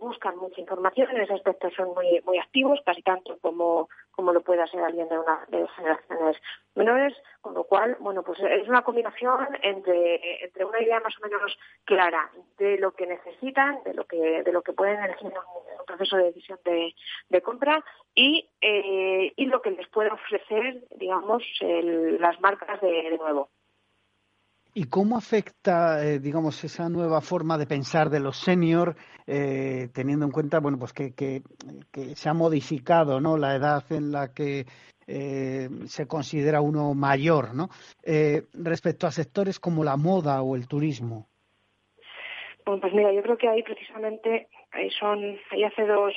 buscan 0.00 0.36
mucha 0.38 0.60
información, 0.60 1.10
en 1.10 1.22
ese 1.22 1.34
aspecto 1.34 1.70
son 1.70 1.94
muy, 1.94 2.20
muy 2.24 2.38
activos, 2.38 2.80
casi 2.84 3.02
tanto 3.02 3.38
como, 3.38 3.88
como 4.10 4.32
lo 4.32 4.40
pueda 4.40 4.66
ser 4.66 4.80
alguien 4.80 5.08
de 5.08 5.18
una 5.18 5.44
de 5.48 5.68
generaciones 5.68 6.36
menores, 6.74 7.14
con 7.40 7.54
lo 7.54 7.64
cual, 7.64 7.96
bueno, 8.00 8.22
pues 8.22 8.38
es 8.40 8.68
una 8.68 8.82
combinación 8.82 9.48
entre, 9.62 10.44
entre 10.44 10.64
una 10.64 10.80
idea 10.80 11.00
más 11.00 11.14
o 11.18 11.26
menos 11.26 11.58
clara 11.84 12.30
de 12.56 12.78
lo 12.78 12.92
que 12.92 13.06
necesitan, 13.06 13.82
de 13.84 13.94
lo 13.94 14.04
que, 14.04 14.42
de 14.42 14.52
lo 14.52 14.62
que 14.62 14.72
pueden 14.72 15.02
elegir 15.02 15.26
en 15.26 15.38
un, 15.38 15.86
proceso 15.86 16.18
de 16.18 16.24
decisión 16.24 16.58
de, 16.66 16.94
de 17.30 17.40
compra 17.40 17.82
y, 18.14 18.46
eh, 18.60 19.32
y 19.34 19.46
lo 19.46 19.62
que 19.62 19.70
les 19.70 19.88
puede 19.88 20.10
ofrecer, 20.10 20.84
digamos, 20.96 21.42
las 21.62 22.38
marcas 22.42 22.78
de 22.82 23.16
nuevo. 23.16 23.48
¿Y 24.80 24.84
cómo 24.84 25.16
afecta, 25.16 26.06
eh, 26.06 26.20
digamos, 26.20 26.62
esa 26.62 26.88
nueva 26.88 27.20
forma 27.20 27.58
de 27.58 27.66
pensar 27.66 28.10
de 28.10 28.20
los 28.20 28.36
seniors, 28.38 28.94
eh, 29.26 29.88
teniendo 29.92 30.24
en 30.24 30.30
cuenta, 30.30 30.60
bueno, 30.60 30.78
pues 30.78 30.92
que, 30.92 31.16
que, 31.16 31.42
se 32.14 32.28
ha 32.28 32.32
modificado, 32.32 33.20
¿no? 33.20 33.36
La 33.36 33.56
edad 33.56 33.82
en 33.90 34.12
la 34.12 34.32
que 34.32 34.66
eh, 35.08 35.68
se 35.86 36.06
considera 36.06 36.60
uno 36.60 36.94
mayor, 36.94 37.56
¿no? 37.56 37.70
respecto 38.54 39.08
a 39.08 39.10
sectores 39.10 39.58
como 39.58 39.82
la 39.82 39.96
moda 39.96 40.42
o 40.42 40.54
el 40.54 40.68
turismo. 40.68 41.26
Bueno, 42.64 42.80
pues 42.80 42.94
mira, 42.94 43.12
yo 43.12 43.22
creo 43.22 43.36
que 43.36 43.48
ahí 43.48 43.64
precisamente 43.64 44.46
son, 45.00 45.40
ahí 45.50 45.64
hace 45.64 45.86
dos, 45.86 46.14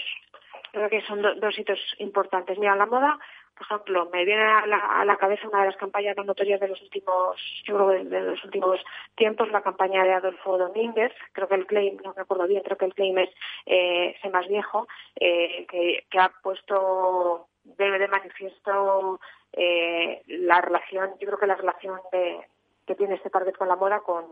creo 0.72 0.88
que 0.88 1.02
son 1.02 1.24
dos 1.24 1.58
hitos 1.58 1.80
importantes. 1.98 2.60
Mira, 2.60 2.76
la 2.76 2.86
moda 2.86 3.18
por 3.62 3.78
ejemplo, 3.78 4.10
me 4.12 4.26
viene 4.26 4.42
a 4.42 4.66
la, 4.66 5.18
cabeza 5.18 5.48
una 5.48 5.62
de 5.62 5.68
las 5.68 5.78
campañas 5.78 6.18
más 6.18 6.26
notorias 6.26 6.60
de 6.60 6.68
los 6.68 6.82
últimos, 6.82 7.38
yo 7.64 7.76
creo 7.76 8.04
de, 8.04 8.22
los 8.22 8.44
últimos 8.44 8.80
tiempos, 9.16 9.52
la 9.52 9.62
campaña 9.62 10.04
de 10.04 10.14
Adolfo 10.14 10.58
Domínguez, 10.58 11.12
creo 11.34 11.48
que 11.48 11.56
el 11.56 11.68
claim, 11.68 11.98
no 12.04 12.14
me 12.16 12.24
acuerdo 12.24 12.48
bien, 12.48 12.64
creo 12.64 12.78
que 12.78 12.86
el 12.86 12.96
claim 12.96 13.20
es 13.20 13.30
eh, 13.68 14.16
más 14.32 14.48
viejo, 14.48 14.88
eh, 15.20 15.68
que, 15.70 16.20
ha 16.20 16.30
puesto 16.42 17.48
de, 17.64 18.00
de 18.00 18.08
manifiesto 18.08 19.20
eh, 19.54 20.24
la 20.26 20.60
relación, 20.62 21.12
yo 21.20 21.28
creo 21.28 21.38
que 21.38 21.48
la 21.48 21.56
relación 21.56 22.00
de, 22.12 22.40
que 22.88 22.96
tiene 22.96 23.16
este 23.16 23.30
target 23.30 23.56
con 23.58 23.68
la 23.68 23.76
moda 23.76 24.00
con, 24.00 24.26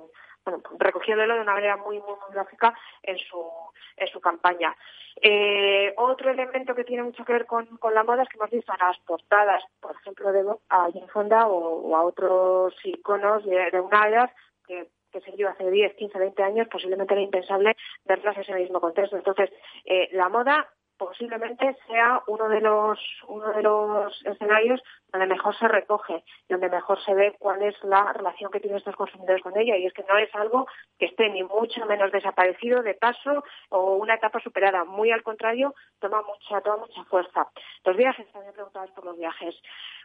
bueno, 0.45 0.61
recogiéndolo 0.77 1.35
de 1.35 1.41
una 1.41 1.53
manera 1.53 1.77
muy, 1.77 1.99
muy, 1.99 2.15
gráfica 2.31 2.73
en 3.03 3.17
su, 3.17 3.43
en 3.97 4.07
su 4.07 4.19
campaña. 4.19 4.75
Eh, 5.21 5.93
otro 5.97 6.31
elemento 6.31 6.73
que 6.75 6.83
tiene 6.83 7.03
mucho 7.03 7.25
que 7.25 7.33
ver 7.33 7.45
con, 7.45 7.67
la 7.93 8.03
moda 8.03 8.23
es 8.23 8.29
que 8.29 8.37
hemos 8.37 8.51
visto 8.51 8.71
en 8.73 8.87
las 8.87 8.97
portadas, 8.99 9.63
por 9.79 9.95
ejemplo, 9.95 10.31
de 10.31 10.45
a 10.69 10.89
Jane 10.91 11.07
Fonda 11.07 11.47
o, 11.47 11.95
a 11.95 12.03
otros 12.03 12.73
iconos 12.83 13.45
de, 13.45 13.71
de 13.71 13.79
una 13.79 14.07
edad 14.07 14.31
que 14.67 14.87
que 15.11 15.21
se 15.21 15.31
dio 15.31 15.49
hace 15.49 15.69
10, 15.69 15.95
15, 15.95 16.19
20 16.19 16.43
años, 16.43 16.67
posiblemente 16.67 17.13
era 17.13 17.23
impensable 17.23 17.75
verlas 18.05 18.35
en 18.35 18.43
ese 18.43 18.53
mismo 18.53 18.79
contexto. 18.79 19.17
Entonces, 19.17 19.49
eh, 19.85 20.09
la 20.11 20.29
moda 20.29 20.69
posiblemente 20.99 21.75
sea 21.87 22.21
uno 22.27 22.49
de 22.49 22.61
los 22.61 22.99
uno 23.27 23.51
de 23.53 23.63
los 23.63 24.25
escenarios 24.25 24.83
donde 25.11 25.27
mejor 25.27 25.57
se 25.57 25.67
recoge, 25.67 26.23
donde 26.47 26.69
mejor 26.69 27.03
se 27.03 27.13
ve 27.15 27.35
cuál 27.39 27.63
es 27.63 27.75
la 27.83 28.13
relación 28.13 28.51
que 28.51 28.59
tienen 28.59 28.77
estos 28.77 28.95
consumidores 28.95 29.41
con 29.41 29.57
ella. 29.57 29.75
Y 29.77 29.87
es 29.87 29.93
que 29.93 30.03
no 30.07 30.17
es 30.17 30.33
algo 30.35 30.67
que 30.99 31.07
esté 31.07 31.29
ni 31.29 31.43
mucho 31.43 31.85
menos 31.87 32.11
desaparecido 32.11 32.83
de 32.83 32.93
paso 32.93 33.43
o 33.69 33.95
una 33.95 34.15
etapa 34.15 34.39
superada. 34.39 34.83
Muy 34.83 35.11
al 35.11 35.23
contrario, 35.23 35.73
toma 35.99 36.21
mucha, 36.21 36.61
toma 36.61 36.85
mucha 36.85 37.03
fuerza. 37.05 37.47
Los 37.85 37.97
viajes, 37.97 38.31
también 38.31 38.53
preguntabas 38.53 38.91
por 38.91 39.05
los 39.05 39.17
viajes. 39.17 39.55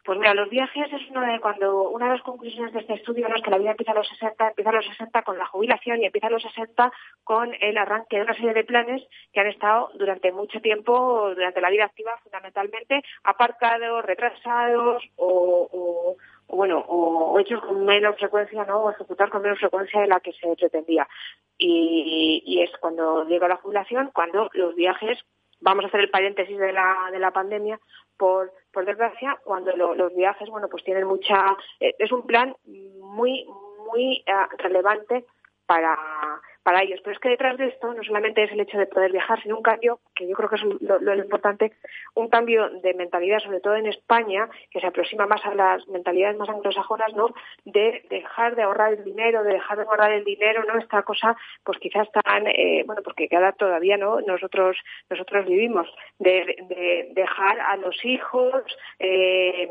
Pues 0.05 0.19
mira, 0.19 0.35
los 0.35 0.51
viajes 0.51 0.93
es 0.93 1.11
uno 1.11 1.23
de 1.23 1.41
cuando 1.41 1.89
una 1.89 2.07
de 2.07 2.13
las 2.13 2.23
conclusiones 2.23 2.75
de 2.75 2.81
este 2.81 2.95
estudio 2.95 3.27
es 3.27 3.43
que 3.43 3.51
la 3.51 3.57
vida 3.57 3.71
empieza 3.71 3.93
a 3.93 3.95
los 3.95 4.09
60, 4.09 4.49
empieza 4.49 4.71
a 4.71 4.75
los 4.75 4.87
60 4.87 5.23
con 5.23 5.39
la 5.39 5.47
jubilación 5.47 6.03
y 6.03 6.05
empieza 6.05 6.27
a 6.27 6.31
los 6.31 6.43
60 6.43 6.93
con 7.25 7.55
el 7.59 7.79
arranque 7.79 8.17
de 8.17 8.23
una 8.23 8.35
serie 8.35 8.53
de 8.53 8.65
planes 8.65 9.03
que 9.33 9.41
han 9.41 9.47
estado 9.47 9.91
durante 9.95 10.31
mucho 10.31 10.61
tiempo, 10.61 10.84
durante 10.85 11.61
la 11.61 11.71
vida 11.71 11.85
activa 11.85 12.19
fundamentalmente, 12.23 13.03
aparcados, 13.25 14.05
retrasados 14.05 15.03
o, 15.17 16.17
bueno, 16.49 16.85
o, 16.89 17.39
hechos 17.41 17.61
con 17.63 17.85
menos 17.85 18.17
frecuencia, 18.17 18.65
¿no? 18.65 18.85
O 18.85 18.91
ejecutar 18.91 19.31
con 19.31 19.43
menos 19.43 19.59
frecuencia 19.59 20.01
de 20.01 20.09
la 20.09 20.21
que 20.21 20.33
se 20.33 20.55
pretendía. 20.57 21.09
Y, 21.59 22.43
y 22.45 22.63
es 22.63 22.71
cuando 22.79 23.25
llega 23.27 23.49
la 23.49 23.57
jubilación, 23.57 24.11
cuando 24.13 24.51
los 24.53 24.75
viajes 24.75 25.19
vamos 25.61 25.85
a 25.85 25.89
hacer 25.89 26.01
el 26.01 26.11
paréntesis 26.11 26.59
de 26.59 26.73
la, 26.73 27.09
de 27.11 27.19
la 27.19 27.31
pandemia, 27.31 27.81
por, 28.17 28.53
por 28.73 28.85
desgracia, 28.85 29.39
cuando 29.45 29.75
los 29.77 30.15
viajes, 30.15 30.49
bueno, 30.49 30.69
pues 30.69 30.85
tienen 30.85 31.07
mucha, 31.07 31.57
eh, 31.81 31.95
es 31.99 32.13
un 32.13 32.27
plan 32.27 32.55
muy, 33.01 33.47
muy 33.91 34.23
eh, 34.27 34.33
relevante 34.59 35.25
para, 35.67 35.97
para 36.65 36.83
ellos. 36.83 37.01
Pero 37.05 37.15
es 37.15 37.21
que 37.21 37.29
detrás 37.29 37.57
de 37.59 37.67
esto 37.67 37.95
no 37.95 38.03
solamente 38.03 38.43
es 38.43 38.51
el 38.51 38.61
hecho 38.61 38.79
de 38.79 38.87
poder 38.87 39.13
viajar, 39.13 39.41
sino 39.43 39.57
un 39.57 39.63
cambio, 39.63 40.01
que 40.15 40.27
yo 40.27 40.35
creo 40.35 40.49
que 40.49 40.57
es 40.57 40.65
lo, 40.65 41.15
importante, 41.15 41.73
un 42.15 42.29
cambio 42.29 42.71
de 42.71 42.95
mentalidad, 42.95 43.39
sobre 43.39 43.61
todo 43.61 43.77
en 43.77 43.87
España, 43.87 44.49
que 44.71 44.81
se 44.81 44.87
aproxima 44.87 45.27
más 45.27 45.45
a 45.45 45.55
las 45.55 45.87
mentalidades 45.89 46.39
más 46.39 46.49
anglosajonas, 46.49 47.15
¿no? 47.15 47.29
De 47.65 48.05
dejar 48.09 48.57
de 48.57 48.63
ahorrar 48.63 48.95
el 48.95 49.05
dinero, 49.05 49.45
de 49.45 49.53
dejar 49.53 49.79
de 49.79 49.85
guardar 49.85 50.13
el 50.13 50.25
dinero, 50.25 50.65
¿no? 50.65 50.79
Esta 50.79 51.03
cosa, 51.03 51.37
pues 51.63 51.79
quizás 51.79 52.11
tan, 52.11 52.47
eh, 52.47 52.83
bueno, 52.87 53.03
porque 53.03 53.29
cada 53.29 53.53
todavía, 53.53 53.99
¿no? 53.99 54.21
Nosotros, 54.23 54.79
nosotros 55.11 55.47
vivimos, 55.47 55.87
de, 56.19 57.11
dejar 57.13 57.61
a 57.61 57.77
los 57.77 58.03
hijos, 58.05 58.65
eh, 58.99 59.71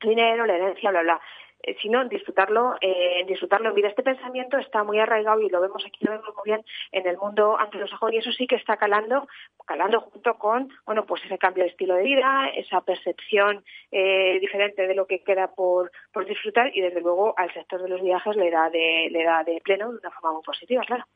dinero, 0.00 0.46
la 0.46 0.54
herencia, 0.54 0.90
bla, 0.90 1.02
bla. 1.02 1.20
Eh, 1.66 1.76
sino 1.80 2.04
disfrutarlo, 2.04 2.74
eh, 2.82 3.24
disfrutarlo 3.26 3.70
en 3.70 3.74
vida. 3.74 3.88
Este 3.88 4.02
pensamiento 4.02 4.58
está 4.58 4.84
muy 4.84 4.98
arraigado 4.98 5.40
y 5.40 5.48
lo 5.48 5.62
vemos 5.62 5.82
aquí, 5.86 6.04
lo 6.04 6.12
vemos 6.12 6.28
muy 6.36 6.42
bien 6.44 6.62
en 6.92 7.06
el 7.06 7.16
mundo 7.16 7.58
anglosajón 7.58 8.12
y 8.12 8.18
eso 8.18 8.32
sí 8.32 8.46
que 8.46 8.56
está 8.56 8.76
calando, 8.76 9.26
calando 9.66 10.00
junto 10.00 10.34
con, 10.36 10.68
bueno, 10.84 11.06
pues 11.06 11.24
ese 11.24 11.38
cambio 11.38 11.64
de 11.64 11.70
estilo 11.70 11.94
de 11.94 12.02
vida, 12.02 12.50
esa 12.54 12.82
percepción 12.82 13.64
eh, 13.90 14.38
diferente 14.40 14.86
de 14.86 14.94
lo 14.94 15.06
que 15.06 15.22
queda 15.24 15.54
por, 15.54 15.90
por 16.12 16.26
disfrutar 16.26 16.70
y 16.76 16.82
desde 16.82 17.00
luego 17.00 17.32
al 17.38 17.50
sector 17.54 17.82
de 17.82 17.88
los 17.88 18.02
viajes 18.02 18.36
le 18.36 18.50
da 18.50 18.68
de, 18.68 19.08
le 19.10 19.24
da 19.24 19.42
de 19.42 19.62
pleno 19.64 19.90
de 19.90 19.98
una 20.00 20.10
forma 20.10 20.32
muy 20.34 20.42
positiva, 20.42 20.82
claro. 20.84 21.06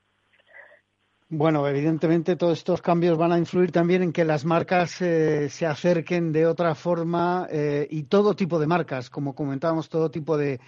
Bueno, 1.31 1.69
evidentemente 1.69 2.37
todos 2.37 2.57
estos 2.57 2.81
cambios 2.81 3.19
van 3.19 3.33
a 3.33 3.39
influir 3.39 3.71
también 3.71 4.03
en 4.03 4.13
que 4.15 4.25
las 4.25 4.47
marcas 4.47 5.03
eh, 5.03 5.51
se 5.51 5.67
acerquen 5.67 6.33
de 6.33 6.47
otra 6.47 6.75
forma 6.75 7.47
eh, 7.51 7.87
y 7.91 8.05
todo 8.05 8.35
tipo 8.35 8.59
de 8.59 8.67
marcas, 8.67 9.11
como 9.11 9.35
comentábamos, 9.35 9.91
todo 9.91 10.11
tipo 10.11 10.39
de, 10.39 10.59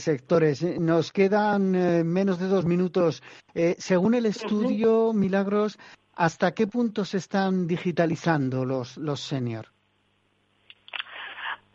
sectores. 0.00 0.64
Nos 0.80 1.12
quedan 1.12 1.76
eh, 1.76 2.02
menos 2.02 2.40
de 2.40 2.48
dos 2.48 2.66
minutos. 2.66 3.22
según 3.78 4.14
el 4.14 4.26
estudio, 4.26 5.12
Milagros, 5.12 5.78
¿hasta 6.16 6.54
qué 6.54 6.66
punto 6.66 7.04
se 7.04 7.18
están 7.18 7.68
digitalizando 7.68 8.64
los, 8.64 8.96
los 8.96 9.20
senior? 9.20 9.66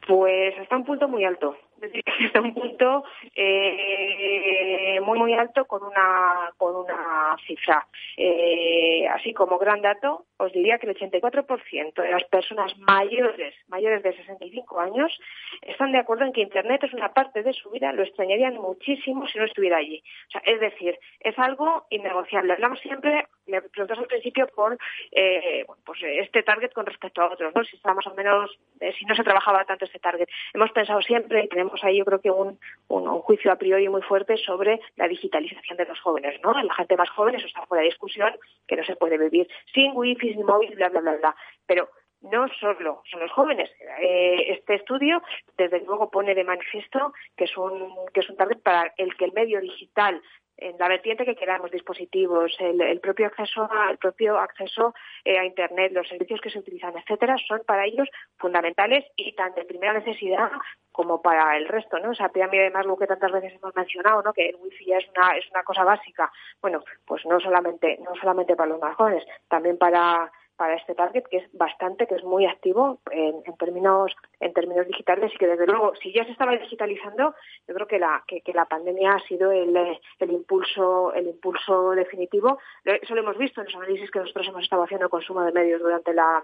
Pues 0.06 0.60
hasta 0.60 0.76
un 0.76 0.84
punto 0.84 1.08
muy 1.08 1.24
alto 1.24 1.56
está 2.20 2.42
un 2.42 2.54
punto 2.54 3.04
eh, 3.36 5.00
muy 5.04 5.20
muy 5.20 5.34
alto 5.34 5.66
con 5.66 5.84
una 5.84 6.52
con 6.58 6.76
una 6.76 7.36
cifra. 7.46 7.86
Eh, 8.18 9.08
así 9.08 9.34
como 9.34 9.58
gran 9.58 9.82
dato 9.82 10.26
os 10.38 10.52
diría 10.52 10.78
que 10.78 10.88
el 10.88 10.96
84% 10.96 11.94
de 12.02 12.12
las 12.12 12.24
personas 12.26 12.78
mayores 12.78 13.56
mayores 13.68 14.04
de 14.04 14.16
65 14.16 14.80
años 14.80 15.18
están 15.62 15.92
de 15.92 16.00
acuerdo 16.00 16.26
en 16.26 16.34
que 16.34 16.42
internet 16.42 16.84
es 16.84 16.94
una 16.94 17.14
parte 17.14 17.44
de 17.44 17.54
su 17.54 17.70
vida 17.70 17.94
lo 17.94 18.04
extrañarían 18.04 18.56
muchísimo 18.56 19.28
si 19.28 19.38
no 19.38 19.46
estuviera 19.46 19.78
allí. 19.78 20.04
O 20.28 20.32
sea, 20.32 20.42
es 20.46 20.60
decir 20.60 20.98
es 21.20 21.38
algo 21.40 21.86
innegociable. 21.90 22.54
Hablamos 22.54 22.80
siempre 22.80 23.28
me 23.48 23.62
preguntas 23.62 24.00
al 24.00 24.08
principio 24.08 24.48
por 24.48 24.78
eh, 25.12 25.66
pues 25.86 26.00
este 26.04 26.44
target 26.44 26.74
con 26.74 26.86
respecto 26.86 27.22
a 27.22 27.32
otros 27.32 27.54
no 27.56 27.64
si 27.64 27.76
está 27.76 27.94
más 27.94 28.08
o 28.08 28.14
menos 28.16 28.58
si 28.98 29.06
no 29.06 29.16
se 29.16 29.24
trabajaba 29.24 29.66
tanto 29.66 29.86
este 29.86 30.00
target. 30.00 30.28
Hemos 30.54 30.72
pensado 30.72 31.02
siempre 31.02 31.44
y 31.44 31.48
tenemos 31.48 31.84
ahí 31.84 31.98
yo 31.98 32.06
creo 32.06 32.22
que 32.22 32.32
un, 32.32 32.60
un, 32.88 33.06
juicio 33.22 33.52
a 33.52 33.56
priori 33.56 33.88
muy 33.90 34.02
fuerte 34.02 34.38
sobre 34.38 34.80
la 34.98 35.08
digitalización 35.08 35.78
de 35.78 35.86
los 35.86 36.00
jóvenes, 36.00 36.40
¿no? 36.44 36.54
La 36.62 36.74
gente 36.74 36.98
más 36.98 37.10
joven, 37.10 37.36
eso 37.36 37.48
está 37.48 37.66
fuera 37.66 37.82
de 37.82 37.90
discusión, 37.90 38.34
que 38.68 38.76
no 38.76 38.84
se 38.84 38.96
puede 38.96 39.18
vivir 39.18 39.48
sin 39.74 39.92
wifi, 39.96 40.25
móvil, 40.38 40.76
bla, 40.76 40.90
bla, 40.90 41.02
bla, 41.02 41.16
bla. 41.18 41.36
Pero 41.66 41.90
no 42.22 42.48
solo 42.60 43.04
son 43.10 43.20
los 43.20 43.32
jóvenes. 43.32 43.70
Eh, 44.00 44.54
este 44.54 44.76
estudio, 44.76 45.22
desde 45.58 45.82
luego, 45.82 46.10
pone 46.10 46.34
de 46.34 46.44
manifiesto 46.44 47.14
que 47.36 47.46
es 47.46 47.58
un 47.58 47.94
que 48.14 48.22
es 48.22 48.30
un 48.30 48.38
target 48.38 48.62
para 48.62 48.94
el 48.98 49.16
que 49.16 49.26
el 49.26 49.34
medio 49.34 49.60
digital 49.62 50.22
en 50.58 50.78
la 50.78 50.88
vertiente 50.88 51.26
que 51.26 51.36
queramos, 51.36 51.72
dispositivos, 51.72 52.56
el, 52.60 53.00
propio 53.00 53.28
acceso 53.28 53.68
a, 53.72 53.92
el 53.92 53.98
propio 53.98 54.38
acceso 54.38 54.94
eh, 55.24 55.38
a 55.38 55.46
internet, 55.46 55.92
los 55.94 56.08
servicios 56.08 56.40
que 56.42 56.50
se 56.50 56.60
utilizan, 56.60 56.98
etcétera, 56.98 57.36
son 57.48 57.62
para 57.66 57.86
ellos 57.86 58.08
fundamentales 58.38 59.06
y 59.16 59.34
tan 59.34 59.54
de 59.54 59.66
primera 59.66 59.94
necesidad 59.94 60.50
como 60.92 61.22
para 61.22 61.58
el 61.58 61.68
resto, 61.68 62.00
¿no? 62.00 62.14
Esa 62.14 62.30
pirámide 62.30 62.70
de 62.70 62.84
lo 62.84 62.96
que 62.96 63.08
tantas 63.08 63.32
veces 63.32 63.54
hemos 63.54 63.76
mencionado, 63.76 64.22
¿no? 64.22 64.32
Que 64.32 64.50
el 64.50 64.56
wifi 64.56 64.94
es 64.94 65.06
una 65.16 65.32
es 65.38 65.50
una 65.52 65.64
cosa 65.64 65.84
básica. 65.84 66.32
Bueno, 66.62 66.84
pues 67.06 67.26
no 67.26 67.40
solamente 67.40 68.00
no 68.02 68.16
solamente 68.16 68.56
para 68.56 68.70
los 68.70 68.80
más 68.80 68.96
jóvenes, 68.96 69.26
también 69.50 69.78
para 69.78 70.32
para 70.58 70.76
este 70.76 70.96
target 70.96 71.24
que 71.30 71.38
es 71.38 71.50
bastante, 71.54 72.08
que 72.08 72.16
es 72.16 72.24
muy 72.24 72.46
activo 72.46 73.00
en, 73.12 73.44
términos 73.58 74.16
en 74.40 74.54
términos 74.54 74.88
digitales 74.88 75.32
y 75.34 75.38
que 75.38 75.48
desde 75.48 75.66
luego 75.66 75.94
si 75.96 76.14
ya 76.14 76.26
se 76.26 76.32
estaba 76.32 76.54
digitalizando, 76.54 77.36
yo 77.68 77.74
creo 77.74 77.88
que 77.88 78.00
la 78.00 78.24
que, 78.28 78.42
la 78.54 78.66
pandemia 78.66 79.14
ha 79.14 79.20
sido 79.28 79.52
el, 79.52 79.76
el 79.76 80.32
impulso 80.32 81.14
el 81.14 81.28
impulso 81.28 81.92
definitivo. 81.92 82.60
Eso 82.84 83.16
lo 83.16 83.22
hemos 83.22 83.38
visto 83.38 83.62
en 83.62 83.68
los 83.68 83.76
análisis 83.76 84.10
que 84.12 84.20
nosotros 84.20 84.48
hemos 84.48 84.64
estado 84.64 84.84
haciendo 84.84 85.10
consumo 85.10 85.44
de 85.44 85.52
medios 85.52 85.82
durante 85.82 86.14
la 86.14 86.44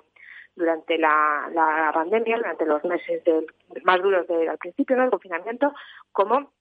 durante 0.54 0.98
la, 0.98 1.50
la 1.54 1.92
pandemia, 1.94 2.36
durante 2.38 2.66
los 2.66 2.84
meses 2.84 3.24
del, 3.24 3.48
más 3.84 4.02
duros 4.02 4.28
del 4.28 4.50
al 4.50 4.58
principio 4.58 4.98
del 4.98 5.10
confinamiento, 5.10 5.74
como 6.12 6.52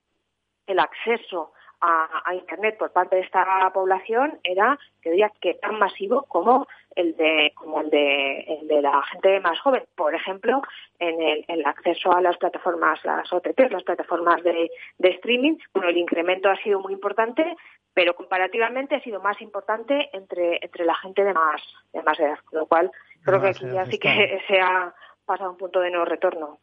el 0.66 0.78
acceso 0.78 1.52
a, 1.80 2.34
Internet 2.34 2.76
por 2.78 2.92
parte 2.92 3.16
de 3.16 3.22
esta 3.22 3.70
población 3.72 4.38
era, 4.44 4.78
que 5.02 5.10
diría 5.10 5.32
que 5.40 5.54
tan 5.54 5.78
masivo 5.78 6.24
como 6.28 6.66
el 6.94 7.16
de 7.16 7.52
como 7.54 7.80
el 7.80 7.90
de, 7.90 8.40
el 8.40 8.68
de 8.68 8.82
la 8.82 9.02
gente 9.02 9.40
más 9.40 9.58
joven. 9.60 9.84
Por 9.96 10.14
ejemplo, 10.14 10.62
en 10.98 11.20
el, 11.20 11.44
el 11.48 11.66
acceso 11.66 12.12
a 12.12 12.20
las 12.20 12.36
plataformas, 12.36 13.04
las 13.04 13.32
OTT, 13.32 13.70
las 13.70 13.82
plataformas 13.82 14.42
de, 14.42 14.70
de 14.98 15.08
streaming, 15.10 15.56
bueno, 15.74 15.88
el 15.88 15.96
incremento 15.96 16.48
ha 16.48 16.56
sido 16.56 16.80
muy 16.80 16.92
importante, 16.92 17.56
pero 17.94 18.14
comparativamente 18.14 18.96
ha 18.96 19.02
sido 19.02 19.20
más 19.20 19.40
importante 19.40 20.10
entre, 20.12 20.58
entre 20.62 20.84
la 20.84 20.94
gente 20.96 21.24
de 21.24 21.34
más, 21.34 21.62
de 21.92 22.02
más 22.02 22.18
edad, 22.20 22.38
con 22.44 22.60
lo 22.60 22.66
cual 22.66 22.90
creo 23.24 23.40
que 23.40 23.48
aquí 23.48 23.70
ya 23.70 23.86
sí 23.86 23.98
que 23.98 24.40
se 24.48 24.60
ha 24.60 24.94
pasado 25.24 25.50
un 25.50 25.56
punto 25.56 25.80
de 25.80 25.90
no 25.90 26.04
retorno. 26.04 26.58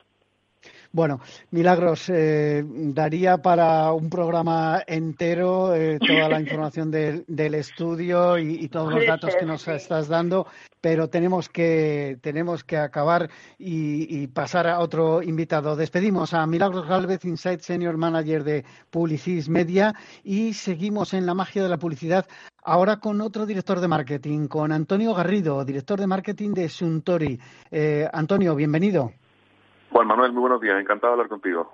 Bueno, 0.91 1.19
Milagros, 1.51 2.09
eh, 2.09 2.63
daría 2.65 3.37
para 3.37 3.91
un 3.91 4.09
programa 4.09 4.81
entero 4.87 5.75
eh, 5.75 5.99
toda 5.99 6.29
la 6.29 6.39
información 6.39 6.91
del, 6.91 7.25
estudio 7.55 8.37
y, 8.37 8.67
todos 8.69 8.93
los 8.93 9.05
datos 9.05 9.35
que 9.35 9.45
nos 9.45 9.67
estás 9.67 10.07
dando, 10.07 10.47
pero 10.81 11.09
tenemos 11.09 11.49
que, 11.49 12.17
tenemos 12.21 12.63
que 12.63 12.77
acabar 12.77 13.29
y, 13.57 14.27
pasar 14.27 14.67
a 14.67 14.79
otro 14.79 15.21
invitado. 15.21 15.75
Despedimos 15.75 16.33
a 16.33 16.45
Milagros 16.45 16.87
Galvez, 16.87 17.25
Insight 17.25 17.61
Senior 17.61 17.97
Manager 17.97 18.43
de 18.43 18.65
Publicis 18.89 19.49
Media, 19.49 19.93
y 20.23 20.53
seguimos 20.53 21.13
en 21.13 21.25
la 21.25 21.33
magia 21.33 21.63
de 21.63 21.69
la 21.69 21.77
publicidad 21.77 22.25
Ahora 22.69 22.97
con 22.97 23.21
otro 23.21 23.45
director 23.45 23.79
de 23.79 23.87
marketing, 23.87 24.47
con 24.47 24.73
Antonio 24.73 25.13
Garrido, 25.13 25.63
director 25.63 25.97
de 25.97 26.05
marketing 26.05 26.53
de 26.53 26.67
Suntory. 26.67 27.39
Eh, 27.71 28.05
Antonio, 28.11 28.55
bienvenido. 28.55 29.13
Juan 29.91 30.07
Manuel, 30.07 30.31
muy 30.33 30.41
buenos 30.41 30.61
días, 30.61 30.79
encantado 30.79 31.13
de 31.13 31.13
hablar 31.13 31.29
contigo. 31.29 31.73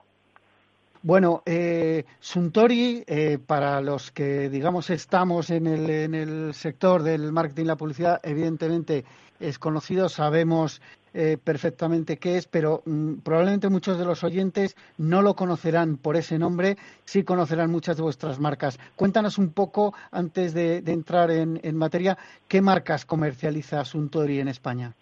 Bueno, 1.01 1.43
eh, 1.45 2.05
Suntory, 2.19 3.03
eh, 3.05 3.37
para 3.45 3.81
los 3.81 4.11
que, 4.11 4.49
digamos, 4.49 4.89
estamos 4.89 5.49
en 5.49 5.67
el, 5.67 5.89
en 5.89 6.15
el 6.15 6.53
sector 6.53 7.03
del 7.03 7.33
marketing 7.33 7.63
y 7.63 7.67
la 7.67 7.75
publicidad, 7.75 8.21
evidentemente 8.23 9.03
es 9.39 9.59
conocido, 9.59 10.07
sabemos 10.07 10.81
eh, 11.15 11.37
perfectamente 11.43 12.17
qué 12.17 12.37
es, 12.37 12.47
pero 12.47 12.81
mm, 12.85 13.15
probablemente 13.15 13.69
muchos 13.69 13.99
de 13.99 14.05
los 14.05 14.23
oyentes 14.23 14.75
no 14.97 15.21
lo 15.21 15.35
conocerán 15.35 15.97
por 15.97 16.15
ese 16.15 16.39
nombre, 16.39 16.75
sí 17.05 17.23
conocerán 17.23 17.69
muchas 17.69 17.97
de 17.97 18.03
vuestras 18.03 18.39
marcas. 18.39 18.79
Cuéntanos 18.95 19.37
un 19.37 19.51
poco, 19.53 19.93
antes 20.11 20.55
de, 20.55 20.77
entrar 20.77 21.29
en, 21.29 21.59
materia, 21.75 22.17
qué 22.47 22.61
marcas 22.61 23.05
comercializa 23.05 23.85
Suntory 23.85 24.39
en 24.39 24.47
España. 24.47 24.93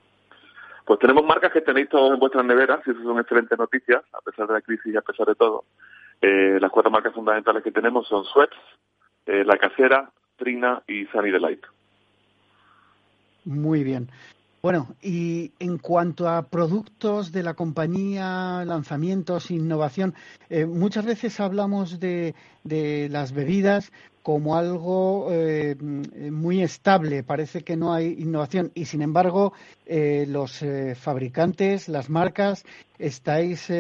Pues 0.86 1.00
tenemos 1.00 1.26
marcas 1.26 1.52
que 1.52 1.62
tenéis 1.62 1.90
todos 1.90 2.14
en 2.14 2.20
vuestras 2.20 2.46
neveras, 2.46 2.80
y 2.86 2.92
eso 2.92 3.02
son 3.04 3.20
excelentes 3.20 3.58
noticias, 3.58 4.04
a 4.14 4.22
pesar 4.22 4.48
de 4.48 4.54
la 4.54 4.62
crisis 4.62 4.94
y 4.94 4.98
a 4.98 5.02
pesar 5.02 5.28
de 5.28 5.36
todo. 5.36 5.66
Eh, 6.22 6.58
las 6.60 6.72
cuatro 6.72 6.92
marcas 6.92 7.14
fundamentales 7.14 7.64
que 7.64 7.72
tenemos 7.72 8.08
son 8.08 8.26
Sweats, 8.26 8.58
eh, 9.26 9.44
La 9.46 9.58
Casera, 9.58 10.12
Trina 10.38 10.82
y 10.88 11.06
Sunny 11.08 11.32
Delight. 11.32 11.64
Muy 13.46 13.84
bien. 13.84 14.10
Bueno, 14.62 14.90
y 15.02 15.54
en 15.58 15.80
cuanto 15.80 16.30
a 16.30 16.44
productos 16.44 17.32
de 17.32 17.42
la 17.42 17.56
compañía, 17.56 18.64
lanzamientos, 18.64 19.50
innovación, 19.50 20.14
eh, 20.50 20.68
muchas 20.68 21.04
veces 21.04 21.40
hablamos 21.40 22.00
de, 22.00 22.36
las 22.64 23.34
bebidas 23.34 23.92
como 24.24 24.56
algo 24.56 25.28
eh, 25.32 25.76
muy 25.80 26.62
estable. 26.62 27.24
Parece 27.24 27.62
que 27.64 27.76
no 27.76 27.94
hay 27.94 28.16
innovación 28.20 28.72
y, 28.74 28.86
sin 28.86 29.02
embargo, 29.02 29.54
eh, 29.86 30.26
los 30.28 30.64
fabricantes, 30.96 31.90
las 31.90 32.10
marcas, 32.10 32.64
estáis 33.00 33.72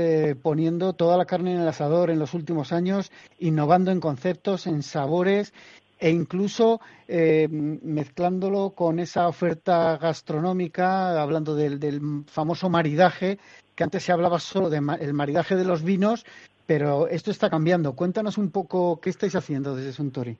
poniendo 0.41 0.93
toda 0.93 1.17
la 1.17 1.25
carne 1.25 1.53
en 1.53 1.61
el 1.61 1.67
asador 1.67 2.09
en 2.09 2.19
los 2.19 2.33
últimos 2.33 2.71
años, 2.71 3.11
innovando 3.39 3.91
en 3.91 3.99
conceptos, 3.99 4.65
en 4.65 4.81
sabores 4.81 5.53
e 6.01 6.09
incluso 6.09 6.81
eh, 7.07 7.47
mezclándolo 7.47 8.71
con 8.71 8.97
esa 8.97 9.27
oferta 9.27 9.97
gastronómica, 9.97 11.21
hablando 11.21 11.55
del, 11.55 12.23
famoso 12.25 12.69
maridaje, 12.69 13.37
que 13.75 13.83
antes 13.83 14.03
se 14.03 14.11
hablaba 14.11 14.39
solo 14.39 14.71
del 14.71 15.13
maridaje 15.13 15.55
de 15.55 15.63
los 15.63 15.83
vinos, 15.83 16.25
pero 16.66 17.07
esto 17.07 17.32
está 17.32 17.49
cambiando. 17.49 17.95
Cuéntanos 17.95 18.38
un 18.38 18.51
poco 18.51 18.99
qué 19.01 19.09
estáis 19.09 19.36
haciendo 19.36 19.76
desde 19.76 19.91
Suntory. 19.91 20.38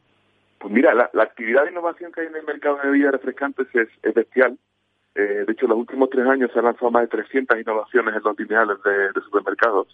Pues 0.60 0.74
mira, 0.74 0.94
la, 0.94 1.10
actividad 1.24 1.64
de 1.64 1.72
innovación 1.72 2.12
que 2.12 2.22
hay 2.22 2.28
en 2.28 2.36
el 2.36 2.46
mercado 2.46 2.78
de 2.78 2.90
bebidas 2.90 3.14
refrescantes 3.14 3.68
es, 3.74 4.14
bestial. 4.14 4.58
Eh, 5.16 5.44
de 5.46 5.52
hecho, 5.52 5.66
en 5.66 5.72
los 5.72 5.80
últimos 5.80 6.10
tres 6.10 6.28
años 6.28 6.52
se 6.54 6.60
han 6.60 6.66
lanzado 6.66 6.92
más 6.92 7.02
de 7.04 7.08
300 7.08 7.60
innovaciones 7.60 8.16
en 8.16 8.22
los 8.24 8.40
lineales 8.40 8.78
de, 8.84 9.12
de 9.12 9.22
supermercados. 9.26 9.88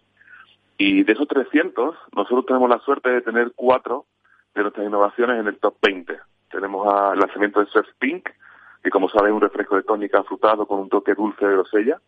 Y 0.78 1.04
de 1.04 1.14
esos 1.14 1.28
300, 1.28 1.96
nosotros 2.16 2.46
tenemos 2.46 2.70
la 2.70 2.80
suerte 2.80 3.10
de 3.10 3.22
tener 3.22 3.52
cuatro 3.56 4.06
de 4.54 4.62
nuestras 4.62 4.86
innovaciones 4.86 5.40
en 5.40 5.48
el 5.48 5.58
top 5.58 5.76
20. 5.82 6.20
Tenemos 6.52 7.14
el 7.14 7.20
lanzamiento 7.20 7.60
de 7.60 7.68
Surf 7.68 7.88
Pink, 8.00 8.30
que 8.84 8.90
como 8.90 9.10
saben 9.10 9.30
es 9.30 9.36
un 9.36 9.42
refresco 9.42 9.76
de 9.76 9.84
tónica 9.84 10.24
frutado 10.24 10.66
con 10.66 10.80
un 10.80 10.90
toque 10.90 11.14
dulce 11.14 11.46
de 11.46 11.54
grosella. 11.54 12.02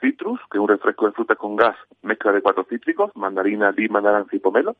Citrus, 0.00 0.40
que 0.50 0.58
es 0.58 0.62
un 0.62 0.68
refresco 0.68 1.06
de 1.06 1.12
fruta 1.12 1.36
con 1.36 1.56
gas, 1.56 1.76
mezcla 2.02 2.32
de 2.32 2.42
cuatro 2.42 2.64
cítricos, 2.64 3.10
mandarina, 3.14 3.72
lima, 3.72 4.00
naranja 4.00 4.36
y 4.36 4.38
pomelo. 4.38 4.76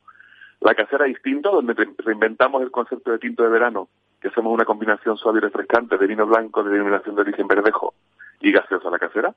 La 0.59 0.75
casera 0.75 1.05
distinto, 1.05 1.51
donde 1.51 1.73
reinventamos 1.97 2.61
el 2.61 2.71
concepto 2.71 3.11
de 3.11 3.19
tinto 3.19 3.43
de 3.43 3.49
verano, 3.49 3.89
que 4.21 4.27
hacemos 4.27 4.53
una 4.53 4.65
combinación 4.65 5.17
suave 5.17 5.39
y 5.39 5.41
refrescante 5.41 5.97
de 5.97 6.07
vino 6.07 6.25
blanco 6.27 6.63
de 6.63 6.71
denominación 6.71 7.15
de 7.15 7.21
origen 7.21 7.47
verdejo 7.47 7.95
y 8.39 8.51
gaseosa 8.51 8.89
la 8.89 8.99
casera. 8.99 9.33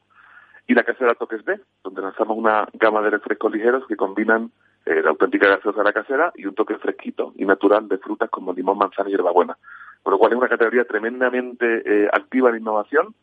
Y 0.66 0.74
la 0.74 0.82
casera 0.82 1.14
Toques 1.14 1.44
B, 1.44 1.60
donde 1.82 2.02
lanzamos 2.02 2.36
una 2.36 2.66
gama 2.74 3.02
de 3.02 3.10
refrescos 3.10 3.52
ligeros 3.52 3.86
que 3.86 3.96
combinan 3.96 4.50
eh, 4.86 5.02
la 5.02 5.10
auténtica 5.10 5.48
gaseosa 5.48 5.78
de 5.78 5.84
la 5.84 5.92
casera 5.92 6.32
y 6.36 6.46
un 6.46 6.54
toque 6.54 6.76
fresquito 6.76 7.32
y 7.36 7.44
natural 7.44 7.88
de 7.88 7.98
frutas 7.98 8.28
como 8.30 8.52
limón, 8.52 8.78
manzana 8.78 9.08
y 9.08 9.12
hierbabuena. 9.12 9.56
Por 10.02 10.12
lo 10.12 10.18
cual 10.18 10.32
es 10.32 10.38
una 10.38 10.48
categoría 10.48 10.84
tremendamente 10.84 11.82
eh, 11.84 12.08
activa 12.12 12.52
de 12.52 12.58
innovación, 12.58 13.14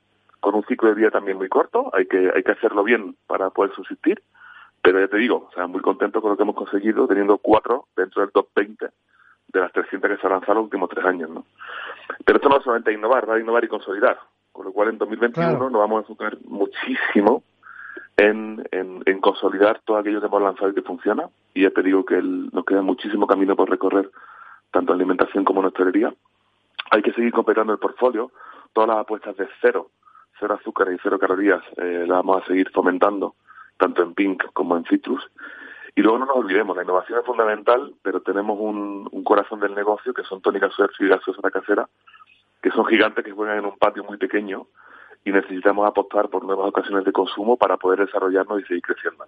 con 0.41 0.55
un 0.55 0.65
ciclo 0.65 0.89
de 0.89 0.95
vida 0.95 1.11
también 1.11 1.37
muy 1.37 1.47
corto, 1.47 1.89
hay 1.93 2.07
que, 2.07 2.31
hay 2.35 2.43
que 2.43 2.51
hacerlo 2.51 2.83
bien 2.83 3.15
para 3.27 3.49
poder 3.51 3.73
subsistir, 3.73 4.21
pero 4.81 4.99
ya 4.99 5.07
te 5.07 5.17
digo, 5.17 5.47
o 5.49 5.53
sea, 5.53 5.67
muy 5.67 5.81
contento 5.81 6.21
con 6.21 6.31
lo 6.31 6.37
que 6.37 6.43
hemos 6.43 6.55
conseguido, 6.55 7.07
teniendo 7.07 7.37
cuatro 7.37 7.85
dentro 7.95 8.21
del 8.21 8.31
top 8.31 8.49
20 8.55 8.87
de 9.53 9.59
las 9.59 9.71
300 9.71 10.09
que 10.09 10.17
se 10.17 10.27
han 10.27 10.33
lanzado 10.33 10.55
los 10.55 10.63
últimos 10.65 10.89
tres 10.89 11.05
años, 11.05 11.29
¿no? 11.29 11.45
Pero 12.25 12.37
esto 12.37 12.49
no 12.49 12.57
es 12.57 12.63
solamente 12.63 12.91
innovar, 12.91 13.29
va 13.29 13.35
a 13.35 13.39
innovar 13.39 13.63
y 13.63 13.67
consolidar, 13.67 14.19
con 14.51 14.65
lo 14.65 14.71
cual 14.71 14.89
en 14.89 14.97
2021 14.97 15.69
nos 15.69 15.79
vamos 15.79 15.97
a 15.97 16.01
enfocar 16.01 16.37
muchísimo 16.45 17.43
en, 18.17 18.63
en, 18.71 19.19
consolidar 19.19 19.81
todo 19.85 19.97
aquello 19.97 20.19
que 20.19 20.27
hemos 20.27 20.41
lanzado 20.41 20.69
y 20.71 20.73
que 20.73 20.81
funciona. 20.81 21.29
Y 21.53 21.63
ya 21.63 21.69
te 21.69 21.83
digo 21.83 22.05
que 22.05 22.21
nos 22.21 22.65
queda 22.65 22.81
muchísimo 22.81 23.27
camino 23.27 23.55
por 23.55 23.69
recorrer, 23.69 24.09
tanto 24.71 24.93
en 24.93 24.99
alimentación 24.99 25.43
como 25.43 25.61
en 25.61 25.67
hostelería. 25.67 26.13
Hay 26.91 27.01
que 27.01 27.13
seguir 27.13 27.31
completando 27.31 27.73
el 27.73 27.79
portfolio. 27.79 28.31
Todas 28.73 28.89
las 28.89 28.97
apuestas 28.99 29.35
de 29.37 29.47
cero, 29.61 29.89
cero 30.41 30.57
azúcar 30.59 30.91
y 30.91 30.97
cero 31.01 31.17
calorías, 31.17 31.61
eh, 31.77 32.05
las 32.07 32.17
vamos 32.17 32.43
a 32.43 32.47
seguir 32.47 32.69
fomentando, 32.71 33.35
tanto 33.77 34.01
en 34.01 34.13
Pink 34.13 34.43
como 34.51 34.75
en 34.75 34.83
Citrus. 34.85 35.23
Y 35.95 36.01
luego 36.01 36.17
no 36.17 36.25
nos 36.25 36.37
olvidemos, 36.37 36.75
la 36.75 36.83
innovación 36.83 37.19
es 37.19 37.25
fundamental, 37.25 37.93
pero 38.01 38.21
tenemos 38.21 38.57
un, 38.59 39.07
un 39.11 39.23
corazón 39.23 39.59
del 39.59 39.75
negocio 39.75 40.13
que 40.13 40.23
son 40.23 40.41
tónicas 40.41 40.73
y 40.99 41.07
gaseosas 41.07 41.43
la 41.43 41.51
casera, 41.51 41.87
que 42.61 42.71
son 42.71 42.85
gigantes 42.85 43.23
que 43.23 43.31
juegan 43.31 43.59
en 43.59 43.65
un 43.65 43.77
patio 43.77 44.03
muy 44.03 44.17
pequeño 44.17 44.67
y 45.23 45.31
necesitamos 45.31 45.87
apostar 45.87 46.29
por 46.29 46.43
nuevas 46.43 46.69
ocasiones 46.69 47.05
de 47.05 47.11
consumo 47.11 47.57
para 47.57 47.77
poder 47.77 48.05
desarrollarnos 48.05 48.61
y 48.61 48.65
seguir 48.65 48.81
creciendo. 48.81 49.25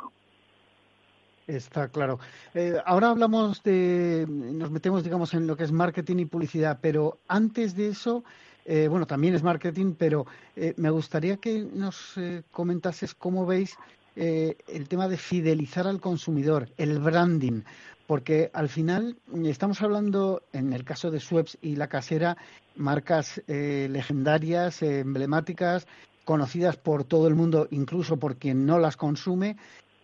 Está 1.46 1.90
claro. 1.90 2.20
Eh, 2.54 2.76
ahora 2.86 3.10
hablamos 3.10 3.62
de, 3.64 4.26
nos 4.30 4.72
metemos, 4.72 5.04
digamos, 5.04 5.34
en 5.34 5.46
lo 5.46 5.58
que 5.58 5.66
es 5.66 5.72
marketing 5.72 6.18
y 6.20 6.26
publicidad, 6.26 6.80
pero 6.82 7.18
antes 7.28 7.76
de 7.76 7.90
eso, 7.90 8.24
eh, 8.66 8.88
bueno, 8.88 9.06
también 9.06 9.36
es 9.36 9.44
marketing, 9.44 9.94
pero 9.98 10.26
eh, 10.56 10.74
me 10.78 10.90
gustaría 10.90 11.38
que 11.38 11.64
nos 11.64 12.16
comentases 12.52 13.14
cómo 13.14 13.46
veis 13.46 13.78
el 14.16 14.88
tema 14.90 15.08
de 15.08 15.18
fidelizar 15.18 15.88
al 15.88 16.00
consumidor, 16.00 16.70
el 16.78 17.00
branding, 17.00 17.64
porque 18.06 18.52
al 18.54 18.70
final 18.70 19.18
estamos 19.44 19.82
hablando, 19.82 20.44
en 20.54 20.72
el 20.72 20.84
caso 20.84 21.10
de 21.10 21.20
Sweps 21.20 21.58
y 21.64 21.78
La 21.78 21.88
Casera, 21.88 22.38
marcas 22.76 23.42
legendarias, 23.48 24.84
emblemáticas, 24.84 25.88
conocidas 26.26 26.78
por 26.78 27.04
todo 27.04 27.28
el 27.28 27.34
mundo, 27.34 27.68
incluso 27.72 28.18
por 28.18 28.38
quien 28.38 28.68
no 28.68 28.78
las 28.78 28.98
consume, 28.98 29.58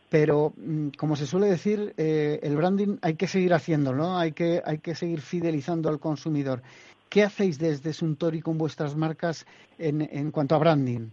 pero 0.09 0.53
mm, 0.57 0.89
como 0.97 1.15
se 1.15 1.27
suele 1.27 1.47
decir, 1.47 1.93
eh, 1.97 2.39
el 2.43 2.55
branding 2.57 2.97
hay 3.01 3.15
que 3.15 3.27
seguir 3.27 3.53
haciéndolo, 3.53 3.97
¿no? 3.97 4.17
Hay 4.17 4.31
que, 4.33 4.61
hay 4.65 4.79
que 4.79 4.95
seguir 4.95 5.21
fidelizando 5.21 5.89
al 5.89 5.99
consumidor. 5.99 6.61
¿Qué 7.09 7.23
hacéis 7.23 7.57
desde 7.57 7.93
Suntory 7.93 8.41
con 8.41 8.57
vuestras 8.57 8.95
marcas 8.95 9.45
en, 9.77 10.01
en 10.01 10.31
cuanto 10.31 10.55
a 10.55 10.59
branding? 10.59 11.09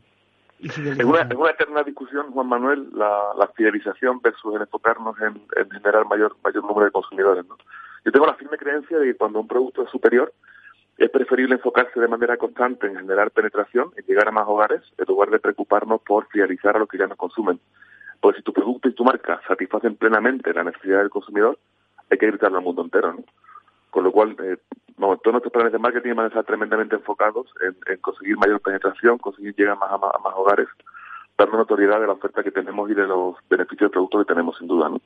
Es, 0.60 0.78
una, 0.78 1.22
es 1.22 1.34
una 1.34 1.50
eterna 1.50 1.82
discusión, 1.82 2.32
Juan 2.32 2.48
Manuel, 2.48 2.88
la, 2.94 3.32
la 3.36 3.48
fidelización 3.48 4.20
versus 4.20 4.54
el 4.54 4.62
enfocarnos 4.62 5.14
en, 5.20 5.40
en, 5.56 5.70
generar 5.70 6.06
mayor, 6.06 6.36
mayor 6.42 6.64
número 6.64 6.86
de 6.86 6.92
consumidores. 6.92 7.46
¿no? 7.46 7.56
Yo 8.04 8.12
tengo 8.12 8.26
la 8.26 8.34
firme 8.34 8.56
creencia 8.56 8.98
de 8.98 9.06
que 9.06 9.16
cuando 9.16 9.40
un 9.40 9.48
producto 9.48 9.82
es 9.82 9.90
superior, 9.90 10.32
es 10.96 11.10
preferible 11.10 11.56
enfocarse 11.56 12.00
de 12.00 12.08
manera 12.08 12.36
constante 12.38 12.86
en 12.86 12.96
generar 12.96 13.30
penetración, 13.30 13.92
en 13.96 14.04
llegar 14.06 14.28
a 14.28 14.32
más 14.32 14.48
hogares, 14.48 14.82
en 14.96 15.04
lugar 15.06 15.30
de 15.30 15.38
preocuparnos 15.38 16.00
por 16.02 16.26
fidelizar 16.28 16.76
a 16.76 16.78
los 16.78 16.88
que 16.88 16.98
ya 16.98 17.06
nos 17.06 17.18
consumen. 17.18 17.60
Pues 18.20 18.36
si 18.36 18.42
tu 18.42 18.52
producto 18.52 18.88
y 18.88 18.94
tu 18.94 19.04
marca 19.04 19.40
satisfacen 19.46 19.96
plenamente 19.96 20.54
la 20.54 20.64
necesidad 20.64 20.98
del 20.98 21.10
consumidor, 21.10 21.58
hay 22.10 22.16
que 22.16 22.26
gritarlo 22.28 22.58
al 22.58 22.64
mundo 22.64 22.82
entero, 22.82 23.12
¿no? 23.12 23.24
Con 23.90 24.04
lo 24.04 24.12
cual, 24.12 24.36
eh, 24.42 24.56
todos 24.96 25.32
nuestros 25.32 25.52
planes 25.52 25.72
de 25.72 25.78
marketing 25.78 26.14
van 26.14 26.24
a 26.26 26.28
estar 26.28 26.44
tremendamente 26.44 26.96
enfocados 26.96 27.46
en, 27.60 27.98
conseguir 27.98 28.36
mayor 28.36 28.60
penetración, 28.60 29.18
conseguir 29.18 29.54
llegar 29.54 29.78
más 29.78 29.92
a, 29.92 29.98
más 29.98 30.34
hogares, 30.34 30.68
dando 31.36 31.58
notoriedad 31.58 32.00
de 32.00 32.06
la 32.06 32.14
oferta 32.14 32.42
que 32.42 32.50
tenemos 32.50 32.90
y 32.90 32.94
de 32.94 33.06
los 33.06 33.36
beneficios 33.48 33.90
del 33.90 33.90
producto 33.90 34.18
que 34.18 34.24
tenemos, 34.24 34.56
sin 34.58 34.68
duda, 34.68 34.88
¿no? 34.88 35.00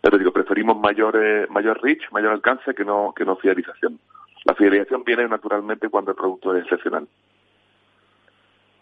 Pero 0.00 0.18
digo, 0.18 0.32
preferimos 0.32 0.78
mayor, 0.78 1.16
eh, 1.22 1.46
mayor 1.50 1.80
reach, 1.82 2.10
mayor 2.10 2.32
alcance 2.32 2.74
que 2.74 2.84
no, 2.84 3.12
que 3.14 3.24
no 3.24 3.36
fidelización. 3.36 4.00
La 4.44 4.54
fidelización 4.54 5.04
viene 5.04 5.28
naturalmente 5.28 5.88
cuando 5.90 6.12
el 6.12 6.16
producto 6.16 6.56
es 6.56 6.64
excepcional. 6.64 7.06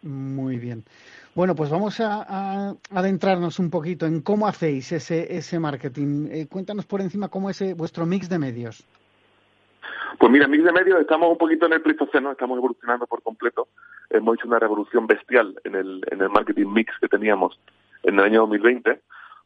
Muy 0.03 0.59
bien. 0.59 0.85
Bueno, 1.35 1.57
pues 1.57 1.71
vamos 1.71 2.01
a, 2.01 2.75
adentrarnos 2.91 3.59
un 3.59 3.71
poquito 3.71 4.07
en 4.07 4.21
cómo 4.23 4.47
hacéis 4.47 4.93
ese, 4.93 5.37
ese 5.37 5.59
marketing. 5.59 6.29
Eh, 6.31 6.47
cuéntanos 6.49 6.87
por 6.87 7.01
encima 7.01 7.29
cómo 7.29 7.51
es 7.51 7.61
eh, 7.61 7.75
vuestro 7.75 8.07
mix 8.07 8.29
de 8.29 8.39
medios. 8.39 8.85
Pues 10.17 10.33
mira, 10.33 10.49
mix 10.49 10.65
de 10.65 10.73
medios 10.73 11.01
estamos 11.01 11.31
un 11.31 11.39
poquito 11.39 11.67
en 11.67 11.75
el 11.75 11.83
Pleistoceno, 11.83 12.33
estamos 12.33 12.57
evolucionando 12.57 13.07
por 13.07 13.23
completo. 13.23 13.69
Hemos 14.09 14.37
hecho 14.37 14.49
una 14.49 14.59
revolución 14.59 15.07
bestial 15.07 15.61
en 15.65 15.75
el, 15.75 16.03
en 16.11 16.23
el 16.23 16.31
marketing 16.31 16.69
mix 16.69 16.93
que 16.99 17.09
teníamos 17.09 17.61
en 18.05 18.19
el 18.19 18.25
año 18.25 18.41
2020, 18.41 19.03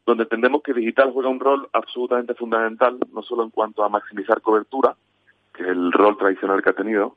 donde 0.06 0.22
entendemos 0.22 0.62
que 0.62 0.72
digital 0.72 1.10
juega 1.12 1.28
un 1.28 1.40
rol 1.40 1.68
absolutamente 1.72 2.34
fundamental, 2.34 2.98
no 3.12 3.22
solo 3.22 3.42
en 3.42 3.50
cuanto 3.50 3.82
a 3.82 3.88
maximizar 3.88 4.40
cobertura, 4.40 4.94
que 5.52 5.62
es 5.64 5.68
el 5.68 5.90
rol 5.90 6.16
tradicional 6.16 6.62
que 6.62 6.70
ha 6.70 6.74
tenido, 6.74 7.16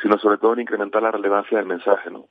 sino 0.00 0.16
sobre 0.18 0.38
todo 0.38 0.54
en 0.54 0.60
incrementar 0.60 1.02
la 1.02 1.10
relevancia 1.10 1.58
del 1.58 1.66
mensaje, 1.66 2.10
¿no? 2.10 2.26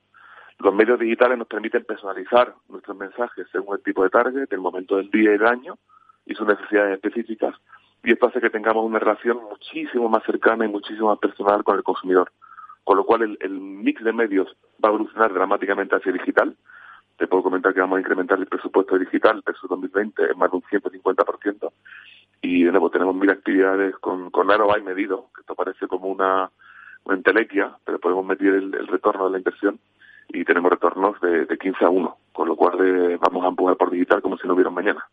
Los 0.59 0.73
medios 0.73 0.99
digitales 0.99 1.37
nos 1.37 1.47
permiten 1.47 1.83
personalizar 1.83 2.53
nuestros 2.69 2.95
mensajes 2.95 3.47
según 3.51 3.75
el 3.75 3.83
tipo 3.83 4.03
de 4.03 4.09
target, 4.09 4.51
el 4.51 4.59
momento 4.59 4.95
del 4.95 5.09
día 5.11 5.33
y 5.33 5.37
del 5.37 5.47
año, 5.47 5.75
y 6.25 6.35
sus 6.35 6.47
necesidades 6.47 6.93
específicas. 6.93 7.55
Y 8.03 8.11
esto 8.11 8.27
hace 8.27 8.41
que 8.41 8.49
tengamos 8.49 8.85
una 8.85 8.99
relación 8.99 9.39
muchísimo 9.49 10.09
más 10.09 10.23
cercana 10.23 10.65
y 10.65 10.67
muchísimo 10.67 11.07
más 11.09 11.19
personal 11.19 11.63
con 11.63 11.77
el 11.77 11.83
consumidor. 11.83 12.31
Con 12.83 12.97
lo 12.97 13.05
cual 13.05 13.21
el, 13.21 13.37
el 13.39 13.59
mix 13.59 14.03
de 14.03 14.11
medios 14.11 14.47
va 14.83 14.89
a 14.89 14.91
evolucionar 14.91 15.33
dramáticamente 15.33 15.95
hacia 15.95 16.11
digital. 16.11 16.55
Te 17.17 17.27
puedo 17.27 17.43
comentar 17.43 17.73
que 17.73 17.79
vamos 17.79 17.97
a 17.97 18.01
incrementar 18.01 18.39
el 18.39 18.47
presupuesto 18.47 18.97
digital 18.97 19.41
versus 19.45 19.69
2020 19.69 20.31
en 20.31 20.37
más 20.37 20.51
de 20.51 20.57
un 20.57 20.63
150%. 20.63 21.71
Y 22.41 22.65
de 22.65 22.71
nuevo 22.71 22.89
tenemos 22.89 23.15
mil 23.15 23.29
actividades 23.29 23.95
con, 23.99 24.29
con 24.31 24.49
ROI 24.49 24.81
medido, 24.83 25.29
que 25.33 25.41
esto 25.41 25.55
parece 25.55 25.87
como 25.87 26.09
una, 26.09 26.51
una 27.05 27.15
entelequia, 27.15 27.77
pero 27.85 27.99
podemos 27.99 28.25
medir 28.25 28.53
el, 28.53 28.87
retorno 28.87 29.25
de 29.25 29.31
la 29.31 29.37
inversión 29.37 29.79
y 30.27 30.43
tenemos 30.43 30.71
retornos 30.71 31.21
de, 31.21 31.45
de 31.45 31.57
15 31.57 31.85
a 31.85 31.89
1, 31.89 32.17
con 32.33 32.49
lo 32.49 32.57
cual 32.57 32.77
de, 32.77 33.15
vamos 33.15 33.45
a 33.45 33.47
empujar 33.47 33.77
por 33.77 33.91
digital 33.91 34.21
como 34.21 34.37
si 34.37 34.45
no 34.45 34.55
hubiera 34.55 34.69
mañana. 34.69 35.07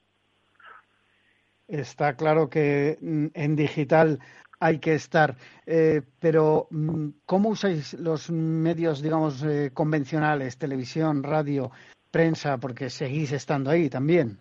Está 1.71 2.17
claro 2.17 2.51
que 2.51 2.99
mm, 3.01 3.27
en 3.33 3.55
digital 3.55 4.19
hay 4.59 4.79
que 4.81 4.95
estar, 4.95 5.37
eh, 5.67 6.03
pero 6.21 6.67
mm, 6.71 7.09
¿cómo 7.27 7.51
usáis 7.51 7.95
los 7.95 8.29
medios, 8.31 9.01
digamos, 9.03 9.43
eh, 9.45 9.71
convencionales, 9.73 10.59
televisión, 10.59 11.23
radio, 11.23 11.71
prensa, 12.11 12.59
porque 12.59 12.91
seguís 12.91 13.33
estando 13.33 13.71
ahí 13.71 13.89
también? 13.89 14.39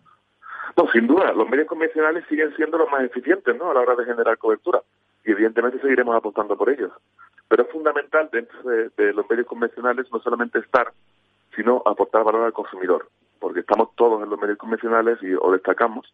No, 0.76 0.90
sin 0.92 1.06
duda, 1.06 1.32
los 1.34 1.48
medios 1.48 1.68
convencionales 1.68 2.26
siguen 2.28 2.54
siendo 2.56 2.80
los 2.80 2.90
más 2.90 3.04
eficientes 3.04 3.56
¿no? 3.58 3.70
a 3.70 3.74
la 3.76 3.82
hora 3.82 3.96
de 3.96 4.06
generar 4.06 4.38
cobertura 4.40 4.82
y 5.24 5.32
evidentemente 5.32 5.80
seguiremos 5.80 6.16
apostando 6.16 6.58
por 6.58 6.70
ellos. 6.70 6.92
Pero 7.48 7.64
es 7.64 7.70
fundamental 7.70 8.30
dentro 8.32 8.62
de, 8.64 8.90
de 8.98 9.14
los 9.14 9.30
medios 9.30 9.46
convencionales 9.46 10.08
no 10.12 10.20
solamente 10.20 10.60
estar, 10.60 10.92
sino 11.56 11.84
aportar 11.86 12.24
valor 12.24 12.46
al 12.46 12.54
consumidor, 12.54 13.08
porque 13.40 13.60
estamos 13.60 13.96
todos 13.96 14.24
en 14.24 14.30
los 14.30 14.40
medios 14.40 14.58
convencionales 14.58 15.22
y 15.22 15.34
o 15.34 15.52
destacamos 15.52 16.12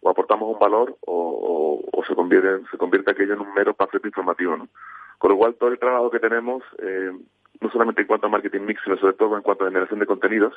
o 0.00 0.10
aportamos 0.10 0.52
un 0.52 0.58
valor 0.58 0.96
o, 1.06 1.82
o, 1.92 1.98
o 1.98 2.04
se 2.04 2.14
convierte 2.14 2.68
se 2.70 2.78
convierte 2.78 3.10
aquello 3.10 3.34
en 3.34 3.40
un 3.40 3.54
mero 3.54 3.74
panfleto 3.74 4.06
informativo. 4.06 4.56
¿no? 4.56 4.68
Con 5.18 5.32
lo 5.32 5.36
cual, 5.36 5.54
todo 5.54 5.70
el 5.70 5.78
trabajo 5.78 6.10
que 6.10 6.20
tenemos, 6.20 6.62
eh, 6.78 7.12
no 7.60 7.70
solamente 7.70 8.02
en 8.02 8.06
cuanto 8.06 8.26
a 8.26 8.30
marketing 8.30 8.60
mix, 8.60 8.80
sino 8.84 8.96
sobre 8.98 9.14
todo 9.14 9.36
en 9.36 9.42
cuanto 9.42 9.64
a 9.64 9.68
generación 9.68 9.98
de 9.98 10.06
contenidos, 10.06 10.54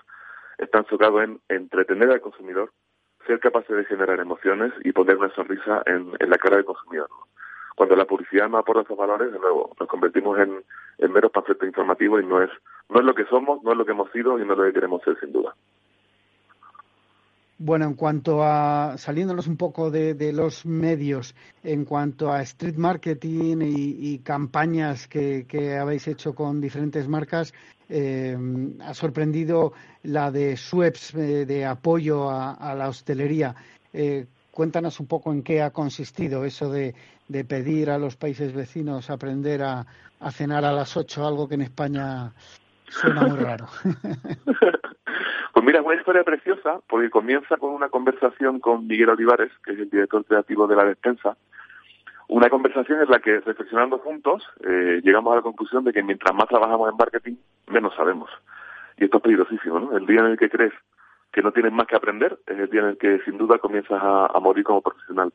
está 0.57 0.79
enfocado 0.79 1.21
en 1.21 1.39
entretener 1.49 2.11
al 2.11 2.21
consumidor, 2.21 2.71
ser 3.25 3.39
capaces 3.39 3.75
de 3.75 3.85
generar 3.85 4.19
emociones 4.19 4.71
y 4.83 4.91
poner 4.91 5.17
una 5.17 5.33
sonrisa 5.33 5.81
en, 5.87 6.11
en 6.19 6.29
la 6.29 6.37
cara 6.37 6.57
del 6.57 6.65
consumidor. 6.65 7.09
¿no? 7.09 7.27
Cuando 7.75 7.95
la 7.95 8.05
publicidad 8.05 8.49
no 8.49 8.59
aporta 8.59 8.83
esos 8.83 8.97
valores, 8.97 9.31
de 9.31 9.39
nuevo, 9.39 9.75
nos 9.79 9.89
convertimos 9.89 10.37
en, 10.37 10.63
en 10.99 11.11
meros 11.11 11.31
panfletos 11.31 11.67
informativos 11.67 12.21
y 12.21 12.25
no 12.25 12.41
es, 12.41 12.51
no 12.89 12.99
es 12.99 13.05
lo 13.05 13.15
que 13.15 13.25
somos, 13.25 13.63
no 13.63 13.71
es 13.71 13.77
lo 13.77 13.85
que 13.85 13.91
hemos 13.91 14.11
sido 14.11 14.37
y 14.37 14.45
no 14.45 14.53
es 14.53 14.59
lo 14.59 14.65
que 14.65 14.73
queremos 14.73 15.01
ser, 15.01 15.19
sin 15.19 15.31
duda. 15.31 15.55
Bueno, 17.63 17.85
en 17.85 17.93
cuanto 17.93 18.43
a, 18.43 18.95
saliéndonos 18.97 19.45
un 19.45 19.55
poco 19.55 19.91
de, 19.91 20.15
de 20.15 20.33
los 20.33 20.65
medios, 20.65 21.35
en 21.63 21.85
cuanto 21.85 22.31
a 22.31 22.41
street 22.41 22.73
marketing 22.75 23.57
y, 23.61 24.17
campañas 24.17 25.07
que, 25.07 25.77
habéis 25.79 26.07
hecho 26.07 26.33
con 26.33 26.59
diferentes 26.59 27.07
marcas, 27.07 27.53
eh, 27.87 28.35
ha 28.81 28.95
sorprendido 28.95 29.73
la 30.01 30.31
de 30.31 30.57
Sueps 30.57 31.13
eh, 31.13 31.45
de 31.45 31.63
apoyo 31.63 32.31
a, 32.31 32.73
la 32.73 32.89
hostelería. 32.89 33.53
Eh, 33.93 34.25
cuéntanos 34.49 34.99
un 34.99 35.05
poco 35.05 35.31
en 35.31 35.43
qué 35.43 35.61
ha 35.61 35.69
consistido 35.69 36.43
eso 36.45 36.71
de, 36.71 36.95
pedir 37.47 37.91
a 37.91 37.99
los 37.99 38.15
países 38.15 38.53
vecinos 38.53 39.11
aprender 39.11 39.61
a, 39.61 39.85
a 40.19 40.31
cenar 40.31 40.65
a 40.65 40.71
las 40.71 40.97
ocho, 40.97 41.27
algo 41.27 41.47
que 41.47 41.55
en 41.55 41.61
España 41.61 42.33
suena 42.91 43.21
muy 43.21 43.39
raro. 43.39 43.67
Pues 45.53 45.65
mira, 45.65 45.79
es 45.79 45.85
una 45.85 45.95
historia 45.95 46.23
preciosa 46.23 46.79
porque 46.87 47.09
comienza 47.09 47.57
con 47.57 47.71
una 47.71 47.89
conversación 47.89 48.59
con 48.59 48.87
Miguel 48.87 49.09
Olivares, 49.09 49.51
que 49.63 49.73
es 49.73 49.79
el 49.79 49.89
director 49.89 50.23
creativo 50.25 50.65
de 50.65 50.75
La 50.75 50.85
Despensa. 50.85 51.35
Una 52.29 52.49
conversación 52.49 53.01
en 53.01 53.09
la 53.09 53.19
que, 53.19 53.41
reflexionando 53.41 53.99
juntos, 53.99 54.43
eh, 54.63 55.01
llegamos 55.03 55.33
a 55.33 55.35
la 55.37 55.41
conclusión 55.41 55.83
de 55.83 55.91
que 55.91 56.03
mientras 56.03 56.33
más 56.33 56.47
trabajamos 56.47 56.89
en 56.89 56.97
marketing, 56.97 57.35
menos 57.67 57.93
sabemos. 57.95 58.29
Y 58.97 59.03
esto 59.03 59.17
es 59.17 59.23
peligrosísimo, 59.23 59.79
¿no? 59.79 59.97
El 59.97 60.05
día 60.05 60.21
en 60.21 60.27
el 60.27 60.37
que 60.37 60.49
crees 60.49 60.73
que 61.31 61.41
no 61.41 61.51
tienes 61.51 61.73
más 61.73 61.87
que 61.87 61.95
aprender 61.95 62.39
es 62.47 62.57
el 62.57 62.69
día 62.69 62.81
en 62.81 62.87
el 62.87 62.97
que, 62.97 63.19
sin 63.25 63.37
duda, 63.37 63.57
comienzas 63.57 63.99
a, 64.01 64.39
morir 64.39 64.63
como 64.63 64.81
profesional. 64.81 65.33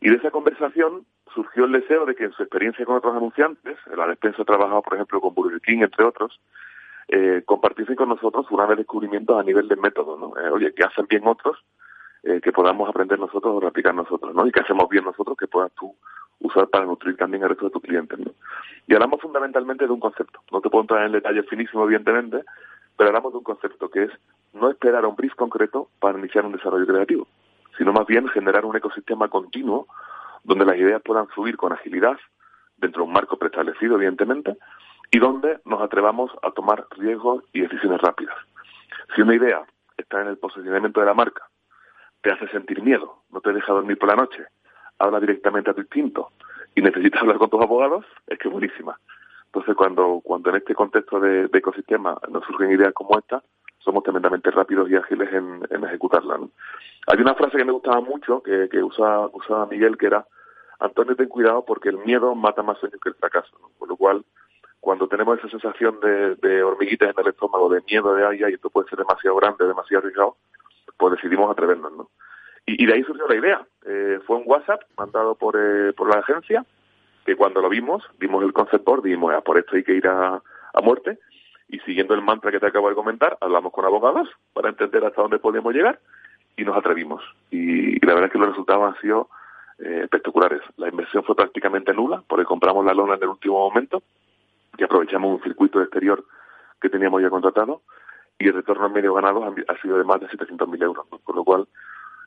Y 0.00 0.10
de 0.10 0.16
esa 0.16 0.30
conversación 0.30 1.04
surgió 1.34 1.64
el 1.66 1.72
deseo 1.72 2.06
de 2.06 2.14
que 2.14 2.24
en 2.24 2.32
su 2.32 2.42
experiencia 2.42 2.84
con 2.84 2.96
otros 2.96 3.16
anunciantes, 3.16 3.76
en 3.90 3.98
la 3.98 4.06
despensa 4.06 4.42
ha 4.42 4.46
trabajado, 4.46 4.82
por 4.82 4.94
ejemplo, 4.94 5.20
con 5.20 5.34
Burger 5.34 5.60
King, 5.60 5.82
entre 5.82 6.04
otros, 6.04 6.40
eh, 7.08 7.42
compartirse 7.44 7.96
con 7.96 8.08
nosotros 8.08 8.46
una 8.50 8.66
vez 8.66 8.78
descubrimientos 8.78 9.38
a 9.38 9.42
nivel 9.42 9.68
de 9.68 9.76
método, 9.76 10.16
¿no? 10.16 10.40
Eh, 10.40 10.50
oye, 10.50 10.72
¿qué 10.74 10.84
hacen 10.84 11.06
bien 11.08 11.26
otros? 11.26 11.58
Eh, 12.22 12.40
que 12.40 12.52
podamos 12.52 12.88
aprender 12.88 13.18
nosotros 13.18 13.54
o 13.54 13.60
replicar 13.60 13.94
nosotros, 13.94 14.34
¿no? 14.34 14.46
Y 14.46 14.52
que 14.52 14.60
hacemos 14.60 14.88
bien 14.88 15.04
nosotros 15.04 15.36
que 15.36 15.46
puedas 15.46 15.70
tú 15.72 15.94
usar 16.40 16.68
para 16.68 16.86
nutrir 16.86 17.16
también 17.16 17.42
al 17.42 17.50
resto 17.50 17.66
de 17.66 17.70
tus 17.70 17.82
clientes, 17.82 18.18
¿no? 18.18 18.32
Y 18.86 18.94
hablamos 18.94 19.20
fundamentalmente 19.20 19.86
de 19.86 19.92
un 19.92 20.00
concepto. 20.00 20.40
No 20.50 20.60
te 20.60 20.70
puedo 20.70 20.82
entrar 20.82 21.04
en 21.04 21.12
detalle 21.12 21.42
finísimo, 21.42 21.84
evidentemente, 21.84 22.44
pero 22.96 23.08
hablamos 23.08 23.32
de 23.32 23.38
un 23.38 23.44
concepto 23.44 23.90
que 23.90 24.04
es 24.04 24.10
no 24.54 24.70
esperar 24.70 25.04
a 25.04 25.08
un 25.08 25.16
brief 25.16 25.34
concreto 25.34 25.88
para 26.00 26.18
iniciar 26.18 26.46
un 26.46 26.52
desarrollo 26.52 26.86
creativo, 26.86 27.26
sino 27.76 27.92
más 27.92 28.06
bien 28.06 28.26
generar 28.28 28.64
un 28.64 28.76
ecosistema 28.76 29.28
continuo 29.28 29.86
donde 30.44 30.64
las 30.64 30.76
ideas 30.76 31.02
puedan 31.02 31.28
fluir 31.28 31.56
con 31.56 31.72
agilidad 31.72 32.16
dentro 32.76 33.02
de 33.02 33.08
un 33.08 33.12
marco 33.12 33.36
preestablecido, 33.36 33.96
evidentemente, 33.96 34.56
y 35.10 35.18
donde 35.18 35.60
nos 35.64 35.80
atrevamos 35.80 36.30
a 36.42 36.50
tomar 36.50 36.86
riesgos 36.90 37.44
y 37.52 37.60
decisiones 37.60 38.00
rápidas. 38.00 38.36
Si 39.14 39.22
una 39.22 39.34
idea 39.34 39.64
está 39.96 40.22
en 40.22 40.28
el 40.28 40.38
posicionamiento 40.38 41.00
de 41.00 41.06
la 41.06 41.14
marca, 41.14 41.48
te 42.20 42.32
hace 42.32 42.48
sentir 42.48 42.82
miedo, 42.82 43.22
no 43.30 43.40
te 43.40 43.52
deja 43.52 43.72
dormir 43.72 43.98
por 43.98 44.08
la 44.08 44.16
noche, 44.16 44.46
habla 44.98 45.20
directamente 45.20 45.70
a 45.70 45.74
tu 45.74 45.82
instinto 45.82 46.30
y 46.74 46.82
necesitas 46.82 47.20
hablar 47.22 47.38
con 47.38 47.50
tus 47.50 47.62
abogados, 47.62 48.04
es 48.26 48.38
que 48.38 48.48
buenísima. 48.48 48.98
Entonces, 49.46 49.76
cuando, 49.76 50.20
cuando 50.24 50.50
en 50.50 50.56
este 50.56 50.74
contexto 50.74 51.20
de, 51.20 51.48
ecosistema 51.52 52.18
nos 52.28 52.44
surgen 52.44 52.72
ideas 52.72 52.92
como 52.92 53.16
esta, 53.18 53.42
somos 53.78 54.02
tremendamente 54.02 54.50
rápidos 54.50 54.90
y 54.90 54.96
ágiles 54.96 55.32
en, 55.32 55.64
en 55.70 55.84
ejecutarla. 55.84 56.40
Hay 57.06 57.20
una 57.20 57.34
frase 57.34 57.58
que 57.58 57.64
me 57.64 57.72
gustaba 57.72 58.00
mucho, 58.00 58.42
que, 58.42 58.68
que 58.68 58.82
usaba, 58.82 59.28
usaba 59.32 59.66
Miguel, 59.66 59.96
que 59.96 60.06
era, 60.06 60.26
Antonio, 60.80 61.14
ten 61.14 61.28
cuidado 61.28 61.64
porque 61.64 61.90
el 61.90 61.98
miedo 61.98 62.34
mata 62.34 62.62
más 62.62 62.78
sueños 62.78 63.00
que 63.00 63.10
el 63.10 63.14
fracaso. 63.14 63.56
¿no? 63.60 63.68
Con 63.78 63.88
lo 63.88 63.96
cual, 63.96 64.24
cuando 64.84 65.08
tenemos 65.08 65.38
esa 65.38 65.48
sensación 65.48 65.98
de, 66.00 66.34
de 66.36 66.62
hormiguitas 66.62 67.08
en 67.08 67.24
el 67.24 67.30
estómago, 67.30 67.70
de 67.70 67.80
miedo 67.88 68.14
de 68.14 68.26
ay, 68.26 68.40
y 68.40 68.52
esto 68.52 68.68
puede 68.68 68.86
ser 68.90 68.98
demasiado 68.98 69.34
grande, 69.36 69.66
demasiado 69.66 70.00
arriesgado, 70.00 70.36
pues 70.98 71.14
decidimos 71.14 71.50
atrevernos, 71.50 71.90
¿no? 71.92 72.10
Y, 72.66 72.84
de 72.84 72.92
ahí 72.92 73.02
surgió 73.02 73.26
la 73.26 73.34
idea. 73.34 73.66
Eh, 73.86 74.20
fue 74.26 74.36
un 74.36 74.42
WhatsApp 74.44 74.82
mandado 74.98 75.36
por, 75.36 75.56
eh, 75.58 75.94
por 75.94 76.08
la 76.08 76.20
agencia, 76.20 76.66
que 77.24 77.34
cuando 77.34 77.62
lo 77.62 77.70
vimos, 77.70 78.04
vimos 78.18 78.44
el 78.44 78.52
concept 78.52 78.84
board, 78.84 79.02
dijimos, 79.02 79.32
ah, 79.34 79.40
por 79.40 79.56
esto 79.56 79.74
hay 79.74 79.84
que 79.84 79.94
ir 79.94 80.06
a, 80.06 80.42
a 80.74 80.80
muerte, 80.82 81.18
y 81.68 81.78
siguiendo 81.80 82.12
el 82.12 82.20
mantra 82.20 82.50
que 82.50 82.60
te 82.60 82.66
acabo 82.66 82.90
de 82.90 82.94
comentar, 82.94 83.38
hablamos 83.40 83.72
con 83.72 83.86
abogados 83.86 84.28
para 84.52 84.68
entender 84.68 85.02
hasta 85.02 85.22
dónde 85.22 85.38
podemos 85.38 85.72
llegar, 85.72 85.98
y 86.58 86.64
nos 86.64 86.76
atrevimos. 86.76 87.22
Y, 87.50 87.96
y 87.96 88.00
la 88.00 88.12
verdad 88.12 88.26
es 88.26 88.32
que 88.32 88.38
los 88.38 88.50
resultados 88.50 88.94
han 88.94 89.00
sido 89.00 89.30
eh, 89.78 90.00
espectaculares. 90.04 90.60
La 90.76 90.88
inversión 90.88 91.24
fue 91.24 91.34
prácticamente 91.34 91.94
nula, 91.94 92.22
porque 92.28 92.44
compramos 92.44 92.84
la 92.84 92.92
lona 92.92 93.14
en 93.14 93.22
el 93.22 93.28
último 93.30 93.58
momento, 93.58 94.02
y 94.76 94.84
aprovechamos 94.84 95.38
un 95.38 95.42
circuito 95.42 95.80
exterior 95.82 96.24
que 96.80 96.90
teníamos 96.90 97.22
ya 97.22 97.30
contratado 97.30 97.82
y 98.38 98.48
el 98.48 98.54
retorno 98.54 98.86
en 98.86 98.92
medio 98.92 99.14
ganado 99.14 99.44
ha, 99.44 99.80
sido 99.80 99.98
de 99.98 100.04
más 100.04 100.20
de 100.20 100.28
700.000 100.28 100.82
euros, 100.82 101.06
¿no? 101.10 101.18
con 101.18 101.36
lo 101.36 101.44
cual 101.44 101.68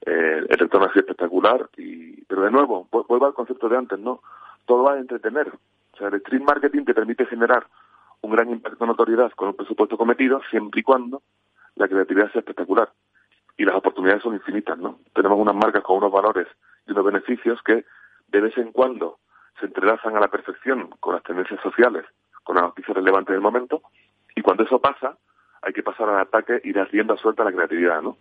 eh, 0.05 0.45
el 0.47 0.57
retorno 0.57 0.87
ha 0.87 0.93
sido 0.93 1.01
espectacular. 1.01 1.69
y 1.77 2.23
Pero 2.25 2.43
de 2.43 2.51
nuevo, 2.51 2.87
vuelvo 2.91 3.25
al 3.25 3.33
concepto 3.33 3.67
de 3.67 3.77
antes, 3.77 3.99
¿no? 3.99 4.21
Todo 4.65 4.83
va 4.83 4.93
a 4.93 4.99
entretener. 4.99 5.51
O 5.93 5.97
sea, 5.97 6.07
el 6.07 6.19
stream 6.21 6.43
marketing 6.43 6.85
te 6.85 6.93
permite 6.93 7.25
generar 7.25 7.67
un 8.21 8.31
gran 8.31 8.49
impacto 8.49 8.85
de 8.85 8.87
notoriedad 8.87 9.31
con 9.33 9.49
un 9.49 9.55
presupuesto 9.55 9.97
cometido 9.97 10.41
siempre 10.49 10.79
y 10.79 10.83
cuando 10.83 11.21
la 11.75 11.87
creatividad 11.87 12.31
sea 12.31 12.39
espectacular. 12.39 12.89
Y 13.57 13.65
las 13.65 13.75
oportunidades 13.75 14.23
son 14.23 14.33
infinitas, 14.33 14.77
¿no? 14.77 14.99
Tenemos 15.13 15.39
unas 15.39 15.55
marcas 15.55 15.83
con 15.83 15.97
unos 15.97 16.11
valores 16.11 16.47
y 16.87 16.91
unos 16.91 17.05
beneficios 17.05 17.61
que 17.63 17.85
de 18.27 18.41
vez 18.41 18.57
en 18.57 18.71
cuando 18.71 19.19
se 19.59 19.65
entrelazan 19.65 20.15
a 20.15 20.19
la 20.19 20.27
perfección 20.27 20.89
con 20.99 21.15
las 21.15 21.23
tendencias 21.23 21.59
sociales 21.61 22.05
con 22.58 22.64
las 22.64 22.72
noticias 22.72 22.97
relevantes 22.97 23.34
del 23.34 23.41
momento, 23.41 23.84
y 24.36 24.41
cuando 24.41 24.64
eso 24.64 24.80
pasa, 24.80 25.16
hay 25.62 25.74
que 25.74 25.84
pasar 25.84 26.10
al 26.10 26.22
ataque 26.22 26.60
y 26.64 26.74
dar 26.74 26.89
rienda 26.89 27.16
suelta 27.18 27.43
a 27.43 27.45
la 27.45 27.51
creatividad, 27.51 28.01
¿no? 28.01 28.18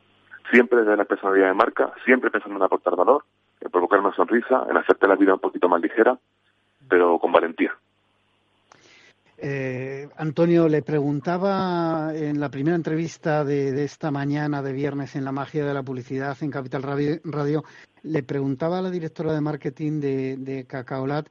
Siempre 0.51 0.80
desde 0.80 0.97
la 0.97 1.05
personalidad 1.05 1.49
de 1.49 1.55
marca, 1.55 1.93
siempre 2.05 2.30
pensando 2.30 2.57
en 2.57 2.62
aportar 2.62 2.97
valor, 2.97 3.24
en 3.61 3.70
provocar 3.70 4.01
una 4.01 4.14
sonrisa, 4.14 4.66
en 4.68 4.76
hacerte 4.76 5.09
la 5.09 5.16
vida 5.16 5.34
un 5.34 5.41
poquito 5.41 5.68
más 5.68 5.80
ligera, 5.80 6.18
pero 6.87 7.18
con 7.18 7.32
valentía. 7.32 7.72
Eh, 9.39 10.09
Antonio, 10.16 10.68
le 10.68 10.82
preguntaba 10.82 12.14
en 12.14 12.39
la 12.39 12.51
primera 12.51 12.76
entrevista 12.76 13.45
de, 13.45 13.84
esta 13.84 14.11
mañana 14.11 14.62
de 14.62 14.72
viernes 14.72 15.16
en 15.16 15.24
La 15.24 15.32
Magia 15.32 15.64
de 15.64 15.74
la 15.74 15.82
Publicidad 15.82 16.37
en 16.43 16.51
Capital 16.51 16.82
Radio, 16.82 17.16
Radio 17.24 17.64
le 18.03 18.22
preguntaba 18.22 18.78
a 18.78 18.82
la 18.82 18.91
directora 18.91 19.32
de 19.32 19.41
marketing 19.41 20.01
de, 20.01 20.37
de 20.37 20.66
Cacaolat 20.66 21.26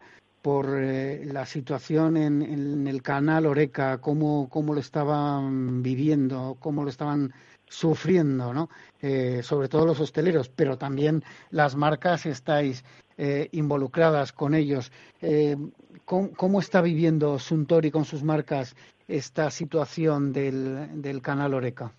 por 0.46 0.68
eh, 0.78 1.26
la 1.26 1.48
situación 1.48 2.18
en, 2.18 2.44
en, 2.44 2.86
el 2.86 3.02
canal 3.02 3.48
Oreca, 3.48 3.98
cómo, 4.00 4.48
cómo 4.48 4.76
lo 4.76 4.80
estaban 4.80 5.82
viviendo, 5.82 6.56
cómo 6.60 6.84
lo 6.84 6.90
estaban 6.92 7.34
sufriendo, 7.68 8.54
¿no? 8.54 8.70
Eh, 9.02 9.42
sobre 9.42 9.70
todo 9.70 9.88
los 9.88 10.00
hosteleros, 10.00 10.50
pero 10.50 10.78
también 10.78 11.24
las 11.50 11.76
marcas 11.76 12.28
estáis 12.28 12.86
eh, 13.18 13.50
involucradas 13.54 14.34
con 14.34 14.54
ellos. 14.54 14.92
Eh, 15.20 15.58
¿cómo, 16.06 16.60
está 16.60 16.84
viviendo 16.84 17.40
Suntory 17.40 17.90
con 17.90 18.06
sus 18.06 18.22
marcas 18.24 18.76
esta 19.08 19.50
situación 19.50 20.32
del, 20.32 21.02
del 21.02 21.24
canal 21.24 21.56
Oreca? 21.56 21.92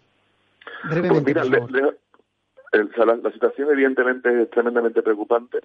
Brevemente, 0.88 1.34
pues 1.34 1.50
la, 1.50 3.32
situación 3.32 3.70
evidentemente 3.72 4.42
es 4.42 4.50
tremendamente 4.50 5.02
preocupante, 5.02 5.62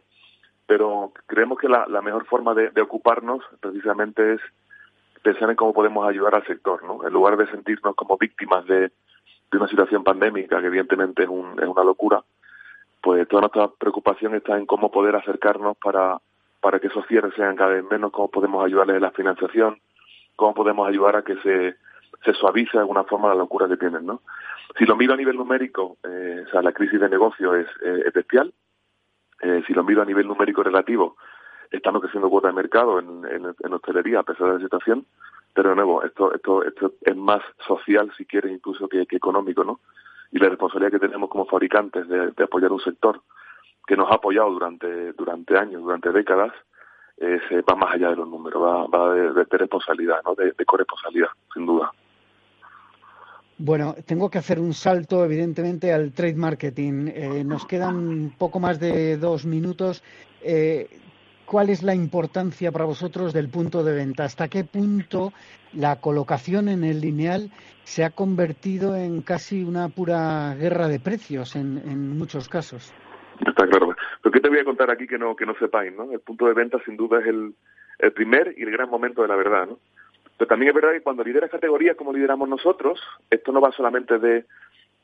pero 0.71 1.11
creemos 1.27 1.59
que 1.59 1.67
la, 1.67 1.85
mejor 2.01 2.23
forma 2.27 2.53
de, 2.53 2.81
ocuparnos 2.81 3.43
precisamente 3.59 4.35
es 4.35 4.41
pensar 5.21 5.49
en 5.49 5.57
cómo 5.57 5.73
podemos 5.73 6.07
ayudar 6.07 6.33
al 6.33 6.45
sector, 6.45 6.81
¿no? 6.85 7.05
En 7.05 7.11
lugar 7.11 7.35
de 7.35 7.45
sentirnos 7.47 7.93
como 7.93 8.17
víctimas 8.17 8.65
de, 8.67 8.89
una 9.51 9.67
situación 9.67 10.01
pandémica, 10.05 10.61
que 10.61 10.67
evidentemente 10.67 11.23
es, 11.23 11.29
es 11.29 11.67
una 11.67 11.83
locura, 11.83 12.23
pues 13.01 13.27
toda 13.27 13.41
nuestra 13.41 13.67
preocupación 13.67 14.33
está 14.33 14.57
en 14.57 14.65
cómo 14.65 14.89
poder 14.89 15.13
acercarnos 15.17 15.75
para, 15.75 16.21
para 16.61 16.79
que 16.79 16.87
esos 16.87 17.05
cierres 17.07 17.33
sean 17.35 17.57
cada 17.57 17.71
vez 17.71 17.83
menos, 17.91 18.13
cómo 18.13 18.29
podemos 18.29 18.63
ayudarles 18.63 18.95
en 18.95 19.01
la 19.01 19.11
financiación, 19.11 19.77
cómo 20.37 20.53
podemos 20.53 20.87
ayudar 20.87 21.17
a 21.17 21.23
que 21.23 21.35
se, 21.43 21.75
se 22.23 22.33
suavice 22.33 22.77
de 22.77 22.79
alguna 22.79 23.03
forma 23.03 23.27
la 23.27 23.35
locura 23.35 23.67
que 23.67 23.75
tienen, 23.75 24.05
¿no? 24.05 24.21
Si 24.77 24.85
lo 24.85 24.95
miro 24.95 25.15
a 25.15 25.17
nivel 25.17 25.35
numérico, 25.35 25.97
eh, 26.07 26.45
o 26.47 26.49
sea, 26.49 26.61
la 26.61 26.71
crisis 26.71 27.01
de 27.01 27.09
negocio 27.09 27.55
es, 27.55 27.67
eh, 27.83 28.09
bestial. 28.15 28.53
Eh, 29.41 29.63
si 29.65 29.73
lo 29.73 29.83
miro 29.83 30.01
a 30.01 30.05
nivel 30.05 30.27
numérico 30.27 30.61
relativo, 30.61 31.17
estamos 31.71 32.01
creciendo 32.01 32.29
cuota 32.29 32.47
de 32.47 32.53
mercado 32.53 32.99
en, 32.99 33.25
en, 33.25 33.73
hostelería 33.73 34.19
a 34.19 34.23
pesar 34.23 34.47
de 34.47 34.53
la 34.53 34.59
situación. 34.59 35.05
Pero 35.53 35.69
de 35.69 35.75
nuevo, 35.75 36.03
esto, 36.03 36.33
esto, 36.33 36.63
esto 36.63 36.93
es 37.01 37.15
más 37.15 37.41
social, 37.67 38.11
si 38.15 38.25
quieres, 38.25 38.51
incluso 38.51 38.87
que, 38.87 39.05
económico, 39.09 39.63
¿no? 39.63 39.79
Y 40.31 40.39
la 40.39 40.47
responsabilidad 40.47 40.91
que 40.91 41.07
tenemos 41.07 41.29
como 41.29 41.45
fabricantes 41.45 42.07
de, 42.07 42.43
apoyar 42.43 42.71
un 42.71 42.79
sector 42.79 43.19
que 43.85 43.97
nos 43.97 44.09
ha 44.09 44.15
apoyado 44.15 44.49
durante, 44.51 45.11
durante 45.13 45.57
años, 45.57 45.81
durante 45.81 46.11
décadas, 46.11 46.53
va 47.21 47.75
más 47.75 47.95
allá 47.95 48.11
de 48.11 48.15
los 48.15 48.29
números, 48.29 48.63
va, 48.63 48.87
va 48.87 49.13
de, 49.13 49.57
responsabilidad, 49.57 50.21
¿no? 50.23 50.35
De 50.35 50.65
corresponsabilidad, 50.65 51.29
sin 51.53 51.65
duda. 51.65 51.91
Bueno, 53.63 53.93
tengo 54.07 54.27
que 54.27 54.39
hacer 54.39 54.59
un 54.59 54.73
salto, 54.73 55.23
evidentemente, 55.23 55.93
al 55.93 56.13
trade 56.13 56.33
marketing. 56.33 57.11
Eh, 57.13 57.43
nos 57.43 57.67
quedan 57.67 58.33
poco 58.35 58.59
más 58.59 58.79
de 58.79 59.17
dos 59.17 59.45
minutos. 59.45 60.03
Eh, 60.41 60.87
¿Cuál 61.45 61.69
es 61.69 61.83
la 61.83 61.93
importancia 61.93 62.71
para 62.71 62.85
vosotros 62.85 63.33
del 63.33 63.49
punto 63.49 63.83
de 63.83 63.93
venta? 63.93 64.23
¿Hasta 64.23 64.47
qué 64.47 64.63
punto 64.63 65.31
la 65.73 66.01
colocación 66.01 66.69
en 66.69 66.83
el 66.83 67.01
lineal 67.01 67.51
se 67.83 68.03
ha 68.03 68.09
convertido 68.09 68.95
en 68.95 69.21
casi 69.21 69.63
una 69.63 69.89
pura 69.89 70.55
guerra 70.55 70.87
de 70.87 70.99
precios 70.99 71.55
en, 71.55 72.17
muchos 72.17 72.49
casos? 72.49 72.91
Está 73.45 73.67
claro. 73.67 73.95
Pero 74.23 74.33
¿qué 74.33 74.39
te 74.39 74.49
voy 74.49 74.57
a 74.57 74.63
contar 74.63 74.89
aquí 74.89 75.05
que 75.05 75.19
no, 75.19 75.35
que 75.35 75.45
no 75.45 75.53
sepáis? 75.59 75.93
¿no? 75.93 76.11
El 76.11 76.21
punto 76.21 76.47
de 76.47 76.55
venta, 76.55 76.79
sin 76.83 76.97
duda, 76.97 77.19
es 77.19 77.27
el, 77.27 77.53
el 77.99 78.11
primer 78.11 78.55
y 78.57 78.63
el 78.63 78.71
gran 78.71 78.89
momento 78.89 79.21
de 79.21 79.27
la 79.27 79.35
verdad. 79.35 79.67
¿no? 79.67 79.77
Pero 80.41 80.49
también 80.49 80.69
es 80.69 80.73
verdad 80.73 80.93
que 80.93 81.03
cuando 81.03 81.23
lideras 81.23 81.51
categorías 81.51 81.95
como 81.95 82.11
lideramos 82.11 82.49
nosotros, 82.49 82.99
esto 83.29 83.51
no 83.51 83.61
va 83.61 83.71
solamente 83.73 84.17
de, 84.17 84.45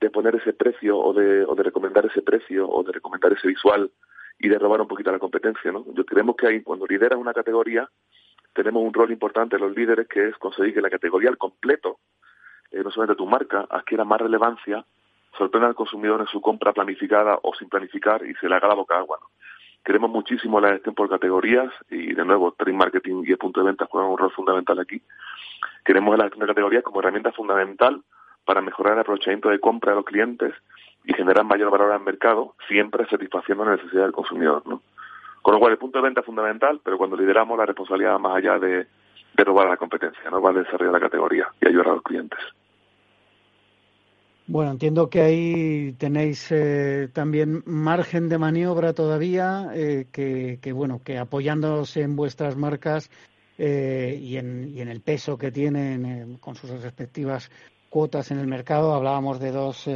de 0.02 0.10
poner 0.10 0.34
ese 0.34 0.52
precio 0.52 0.98
o 0.98 1.14
de, 1.14 1.46
o 1.46 1.54
de 1.54 1.62
recomendar 1.62 2.04
ese 2.08 2.24
precio 2.24 2.68
o 2.68 2.82
de 2.82 2.92
recomendar 2.92 3.32
ese 3.34 3.48
visual 3.48 3.92
y 4.40 4.50
de 4.50 4.58
robar 4.58 4.82
un 4.82 4.88
poquito 4.88 5.12
la 5.12 5.20
competencia, 5.20 5.72
¿no? 5.72 5.86
Yo 5.94 6.04
creemos 6.08 6.38
que 6.38 6.48
ahí, 6.48 6.64
cuando 6.64 6.88
lideras 6.88 7.20
una 7.20 7.36
categoría, 7.36 7.88
tenemos 8.54 8.82
un 8.82 8.92
rol 8.92 9.12
importante 9.12 9.60
los 9.60 9.76
líderes 9.76 10.08
que 10.08 10.30
es 10.30 10.38
conseguir 10.38 10.74
que 10.74 10.82
la 10.82 10.90
categoría 10.90 11.30
al 11.30 11.38
completo, 11.38 12.00
eh, 12.72 12.82
no 12.84 12.90
solamente 12.90 13.20
tu 13.20 13.28
marca, 13.28 13.68
adquiera 13.70 14.06
más 14.06 14.20
relevancia, 14.20 14.84
sorprenda 15.38 15.68
al 15.68 15.76
consumidor 15.76 16.20
en 16.20 16.28
su 16.28 16.42
compra 16.42 16.74
planificada 16.74 17.38
o 17.44 17.54
sin 17.54 17.70
planificar 17.70 18.26
y 18.26 18.34
se 18.34 18.50
le 18.50 18.56
haga 18.56 18.70
la 18.70 18.74
boca 18.74 18.98
agua, 18.98 19.20
¿no? 19.22 19.28
Queremos 19.88 20.12
muchísimo 20.12 20.60
la 20.60 20.74
gestión 20.74 20.96
por 20.96 21.08
categorías 21.08 21.72
y, 21.90 22.14
de 22.14 22.26
nuevo, 22.26 22.52
trade 22.52 22.74
marketing 22.74 23.24
y 23.26 23.32
el 23.32 23.38
punto 23.38 23.62
de 23.62 23.68
venta 23.68 23.88
juegan 23.90 24.12
un 24.12 24.18
rol 24.18 24.32
fundamental 24.32 24.78
aquí. 24.80 25.02
Queremos 25.86 26.18
la 26.18 26.26
gestión 26.26 26.42
de 26.42 26.48
categorías 26.48 26.84
como 26.84 27.00
herramienta 27.00 27.32
fundamental 27.32 28.02
para 28.44 28.60
mejorar 28.60 28.96
el 28.96 29.00
aprovechamiento 29.00 29.48
de 29.48 29.62
compra 29.62 29.94
de 29.94 29.96
los 29.96 30.06
clientes 30.06 30.54
y 31.06 31.14
generar 31.14 31.46
mayor 31.46 31.72
valor 31.72 31.94
al 31.94 32.02
mercado, 32.02 32.56
siempre 32.68 33.08
satisfaciendo 33.08 33.64
la 33.64 33.78
necesidad 33.78 34.04
del 34.04 34.12
consumidor. 34.12 34.62
¿no? 34.66 34.82
Con 35.42 35.54
lo 35.54 35.60
cual, 35.62 35.72
el 35.72 35.78
punto 35.78 36.00
de 36.00 36.04
venta 36.04 36.20
es 36.20 36.26
fundamental, 36.26 36.82
pero 36.84 36.98
cuando 36.98 37.16
lideramos 37.16 37.58
la 37.58 37.66
responsabilidad 37.66 38.20
más 38.20 38.36
allá 38.36 38.60
de, 38.60 38.88
de 39.38 39.44
robar 39.46 39.68
a 39.68 39.70
la 39.70 39.78
competencia, 39.78 40.30
no 40.30 40.42
va 40.42 40.50
a 40.50 40.54
desarrollar 40.54 40.96
la 40.96 41.00
categoría 41.00 41.48
y 41.62 41.68
ayudar 41.70 41.88
a 41.88 41.94
los 41.94 42.04
clientes. 42.04 42.40
Bueno, 44.50 44.72
entiendo 44.72 45.10
que 45.10 45.22
ahí 45.22 45.94
tenéis 45.98 46.48
eh, 46.52 47.10
también 47.12 47.64
margen 47.66 48.30
de 48.30 48.38
maniobra 48.38 48.94
todavía, 48.94 49.72
eh, 49.74 50.08
que, 50.10 50.72
bueno, 50.72 51.02
que 51.04 51.18
apoyándoos 51.18 51.98
en 51.98 52.16
vuestras 52.16 52.56
marcas 52.56 53.10
eh, 53.58 54.18
y, 54.22 54.38
en, 54.38 54.72
y, 54.74 54.80
en, 54.80 54.88
el 54.88 55.02
peso 55.02 55.38
que 55.38 55.52
tienen 55.52 56.38
con 56.38 56.56
sus 56.56 56.70
respectivas 56.82 57.52
cuotas 57.90 58.32
en 58.32 58.40
el 58.40 58.48
mercado, 58.48 58.94
hablábamos 58.94 59.42
de 59.42 59.52
dos 59.52 59.90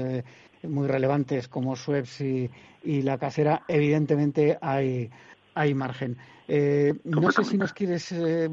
muy 0.64 0.88
relevantes 0.88 1.47
como 1.47 1.78
Schweppes 1.78 2.20
y 2.20 3.02
la 3.04 3.18
casera, 3.18 3.64
evidentemente 3.70 4.58
hay, 4.60 5.10
hay 5.56 5.74
margen. 5.74 6.18
Eh, 6.47 6.93
no 7.06 7.32
sé 7.32 7.43
si 7.43 7.58
nos 7.58 7.72
quieres 7.72 8.12
eh, 8.12 8.49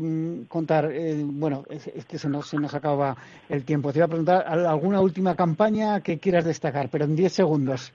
contar, 0.48 0.90
eh, 0.92 1.20
bueno, 1.24 1.64
es, 1.68 2.06
que 2.06 2.18
se 2.18 2.28
nos, 2.28 2.48
se 2.48 2.58
nos 2.58 2.74
acaba 2.74 3.16
el 3.48 3.64
tiempo. 3.64 3.92
Te 3.92 3.98
iba 3.98 4.06
a 4.06 4.08
preguntar 4.08 4.44
alguna 4.46 5.00
última 5.00 5.34
campaña 5.34 6.00
que 6.00 6.18
quieras 6.18 6.44
destacar, 6.44 6.88
pero 6.90 7.04
en 7.06 7.16
10 7.16 7.32
segundos. 7.32 7.92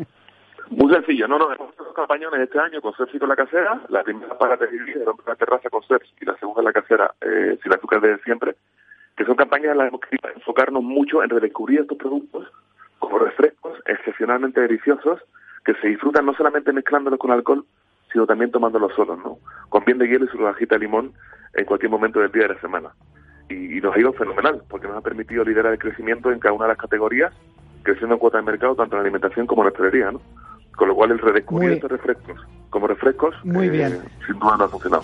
Muy 0.69 0.91
sencillo, 0.93 1.27
no, 1.27 1.37
no, 1.37 1.53
hemos 1.53 1.73
hecho 1.73 1.83
dos 1.83 1.93
campañones 1.93 2.41
este 2.41 2.59
año 2.59 2.81
con 2.81 2.93
Cerf 2.95 3.13
y 3.13 3.19
con 3.19 3.29
la 3.29 3.35
casera, 3.35 3.81
la 3.89 4.03
primera 4.03 4.37
para 4.37 4.57
televidir, 4.57 5.03
la 5.27 5.35
terraza 5.35 5.69
con 5.69 5.83
Cerf 5.83 6.03
y 6.19 6.25
la 6.25 6.37
segunda 6.37 6.61
la 6.61 6.73
casera, 6.73 7.13
eh, 7.21 7.57
sin 7.61 7.73
azúcar 7.73 8.01
de 8.01 8.17
siempre, 8.19 8.55
que 9.15 9.25
son 9.25 9.35
campañas 9.35 9.73
en 9.73 9.77
las 9.77 9.85
que 9.85 9.89
hemos 9.89 10.01
querido 10.01 10.29
enfocarnos 10.35 10.83
mucho 10.83 11.21
en 11.21 11.29
redescubrir 11.29 11.81
estos 11.81 11.97
productos 11.97 12.47
como 12.99 13.19
refrescos 13.19 13.77
excepcionalmente 13.85 14.61
deliciosos 14.61 15.19
que 15.65 15.73
se 15.75 15.87
disfrutan 15.87 16.25
no 16.25 16.33
solamente 16.33 16.73
mezclándolos 16.73 17.19
con 17.19 17.31
alcohol, 17.31 17.65
sino 18.13 18.25
también 18.25 18.51
tomándolo 18.51 18.89
solo, 18.95 19.17
¿no? 19.17 19.39
Con 19.69 19.83
bien 19.83 19.97
de 19.97 20.07
hielo 20.07 20.25
y 20.25 20.29
su 20.29 20.37
rodajita 20.37 20.75
de 20.75 20.81
limón 20.81 21.13
en 21.53 21.65
cualquier 21.65 21.91
momento 21.91 22.19
del 22.19 22.31
día 22.31 22.43
de 22.43 22.53
la 22.53 22.61
semana. 22.61 22.91
Y, 23.49 23.81
nos 23.81 23.93
ha 23.95 23.99
ido 23.99 24.13
fenomenal, 24.13 24.63
porque 24.69 24.87
nos 24.87 24.95
ha 24.95 25.01
permitido 25.01 25.43
liderar 25.43 25.73
el 25.73 25.79
crecimiento 25.79 26.31
en 26.31 26.39
cada 26.39 26.53
una 26.53 26.65
de 26.65 26.69
las 26.69 26.77
categorías, 26.77 27.33
creciendo 27.83 28.15
en 28.15 28.19
cuota 28.19 28.37
de 28.37 28.43
mercado 28.43 28.75
tanto 28.75 28.95
en 28.95 28.99
la 28.99 29.03
alimentación 29.03 29.45
como 29.45 29.63
en 29.63 29.65
la 29.65 29.71
hostelería, 29.71 30.11
¿no? 30.11 30.21
Con 30.77 30.87
lo 30.87 30.95
cual 30.95 31.11
el 31.11 31.19
redescubrir 31.19 31.71
estos 31.71 31.91
refrescos 31.91 32.39
como 32.73 32.87
refrescos, 32.87 33.35
Muy 33.45 33.69
bien. 33.69 33.93
Eh, 33.93 34.01
sin 34.25 34.39
duda 34.39 34.57
no 34.57 34.63
ha 34.63 34.67
funcionado. 34.67 35.03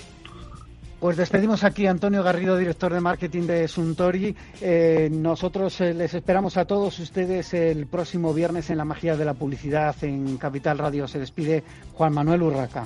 Pues 0.99 1.15
despedimos 1.15 1.63
aquí 1.63 1.87
a 1.87 1.91
Antonio 1.91 2.23
Garrido, 2.23 2.57
director 2.57 2.93
de 2.93 2.99
marketing 2.99 3.43
de 3.43 3.67
Suntory. 3.69 4.35
Eh, 4.59 5.09
nosotros 5.09 5.79
eh, 5.79 5.93
les 5.93 6.13
esperamos 6.13 6.57
a 6.57 6.65
todos 6.65 6.99
ustedes 6.99 7.53
el 7.53 7.87
próximo 7.87 8.33
viernes 8.33 8.69
en 8.69 8.77
la 8.77 8.85
magia 8.85 9.15
de 9.15 9.23
la 9.23 9.33
publicidad 9.33 9.95
en 10.01 10.37
Capital 10.37 10.77
Radio. 10.77 11.07
Se 11.07 11.19
despide 11.19 11.63
Juan 11.93 12.13
Manuel 12.13 12.43
Urraca. 12.43 12.85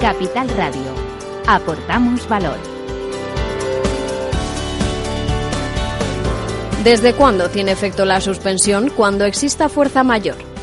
Capital 0.00 0.48
Radio. 0.56 0.94
Aportamos 1.46 2.26
valor. 2.26 2.56
¿Desde 6.82 7.12
cuándo 7.12 7.50
tiene 7.50 7.72
efecto 7.72 8.06
la 8.06 8.22
suspensión? 8.22 8.88
Cuando 8.96 9.26
exista 9.26 9.68
fuerza 9.68 10.02
mayor. 10.02 10.49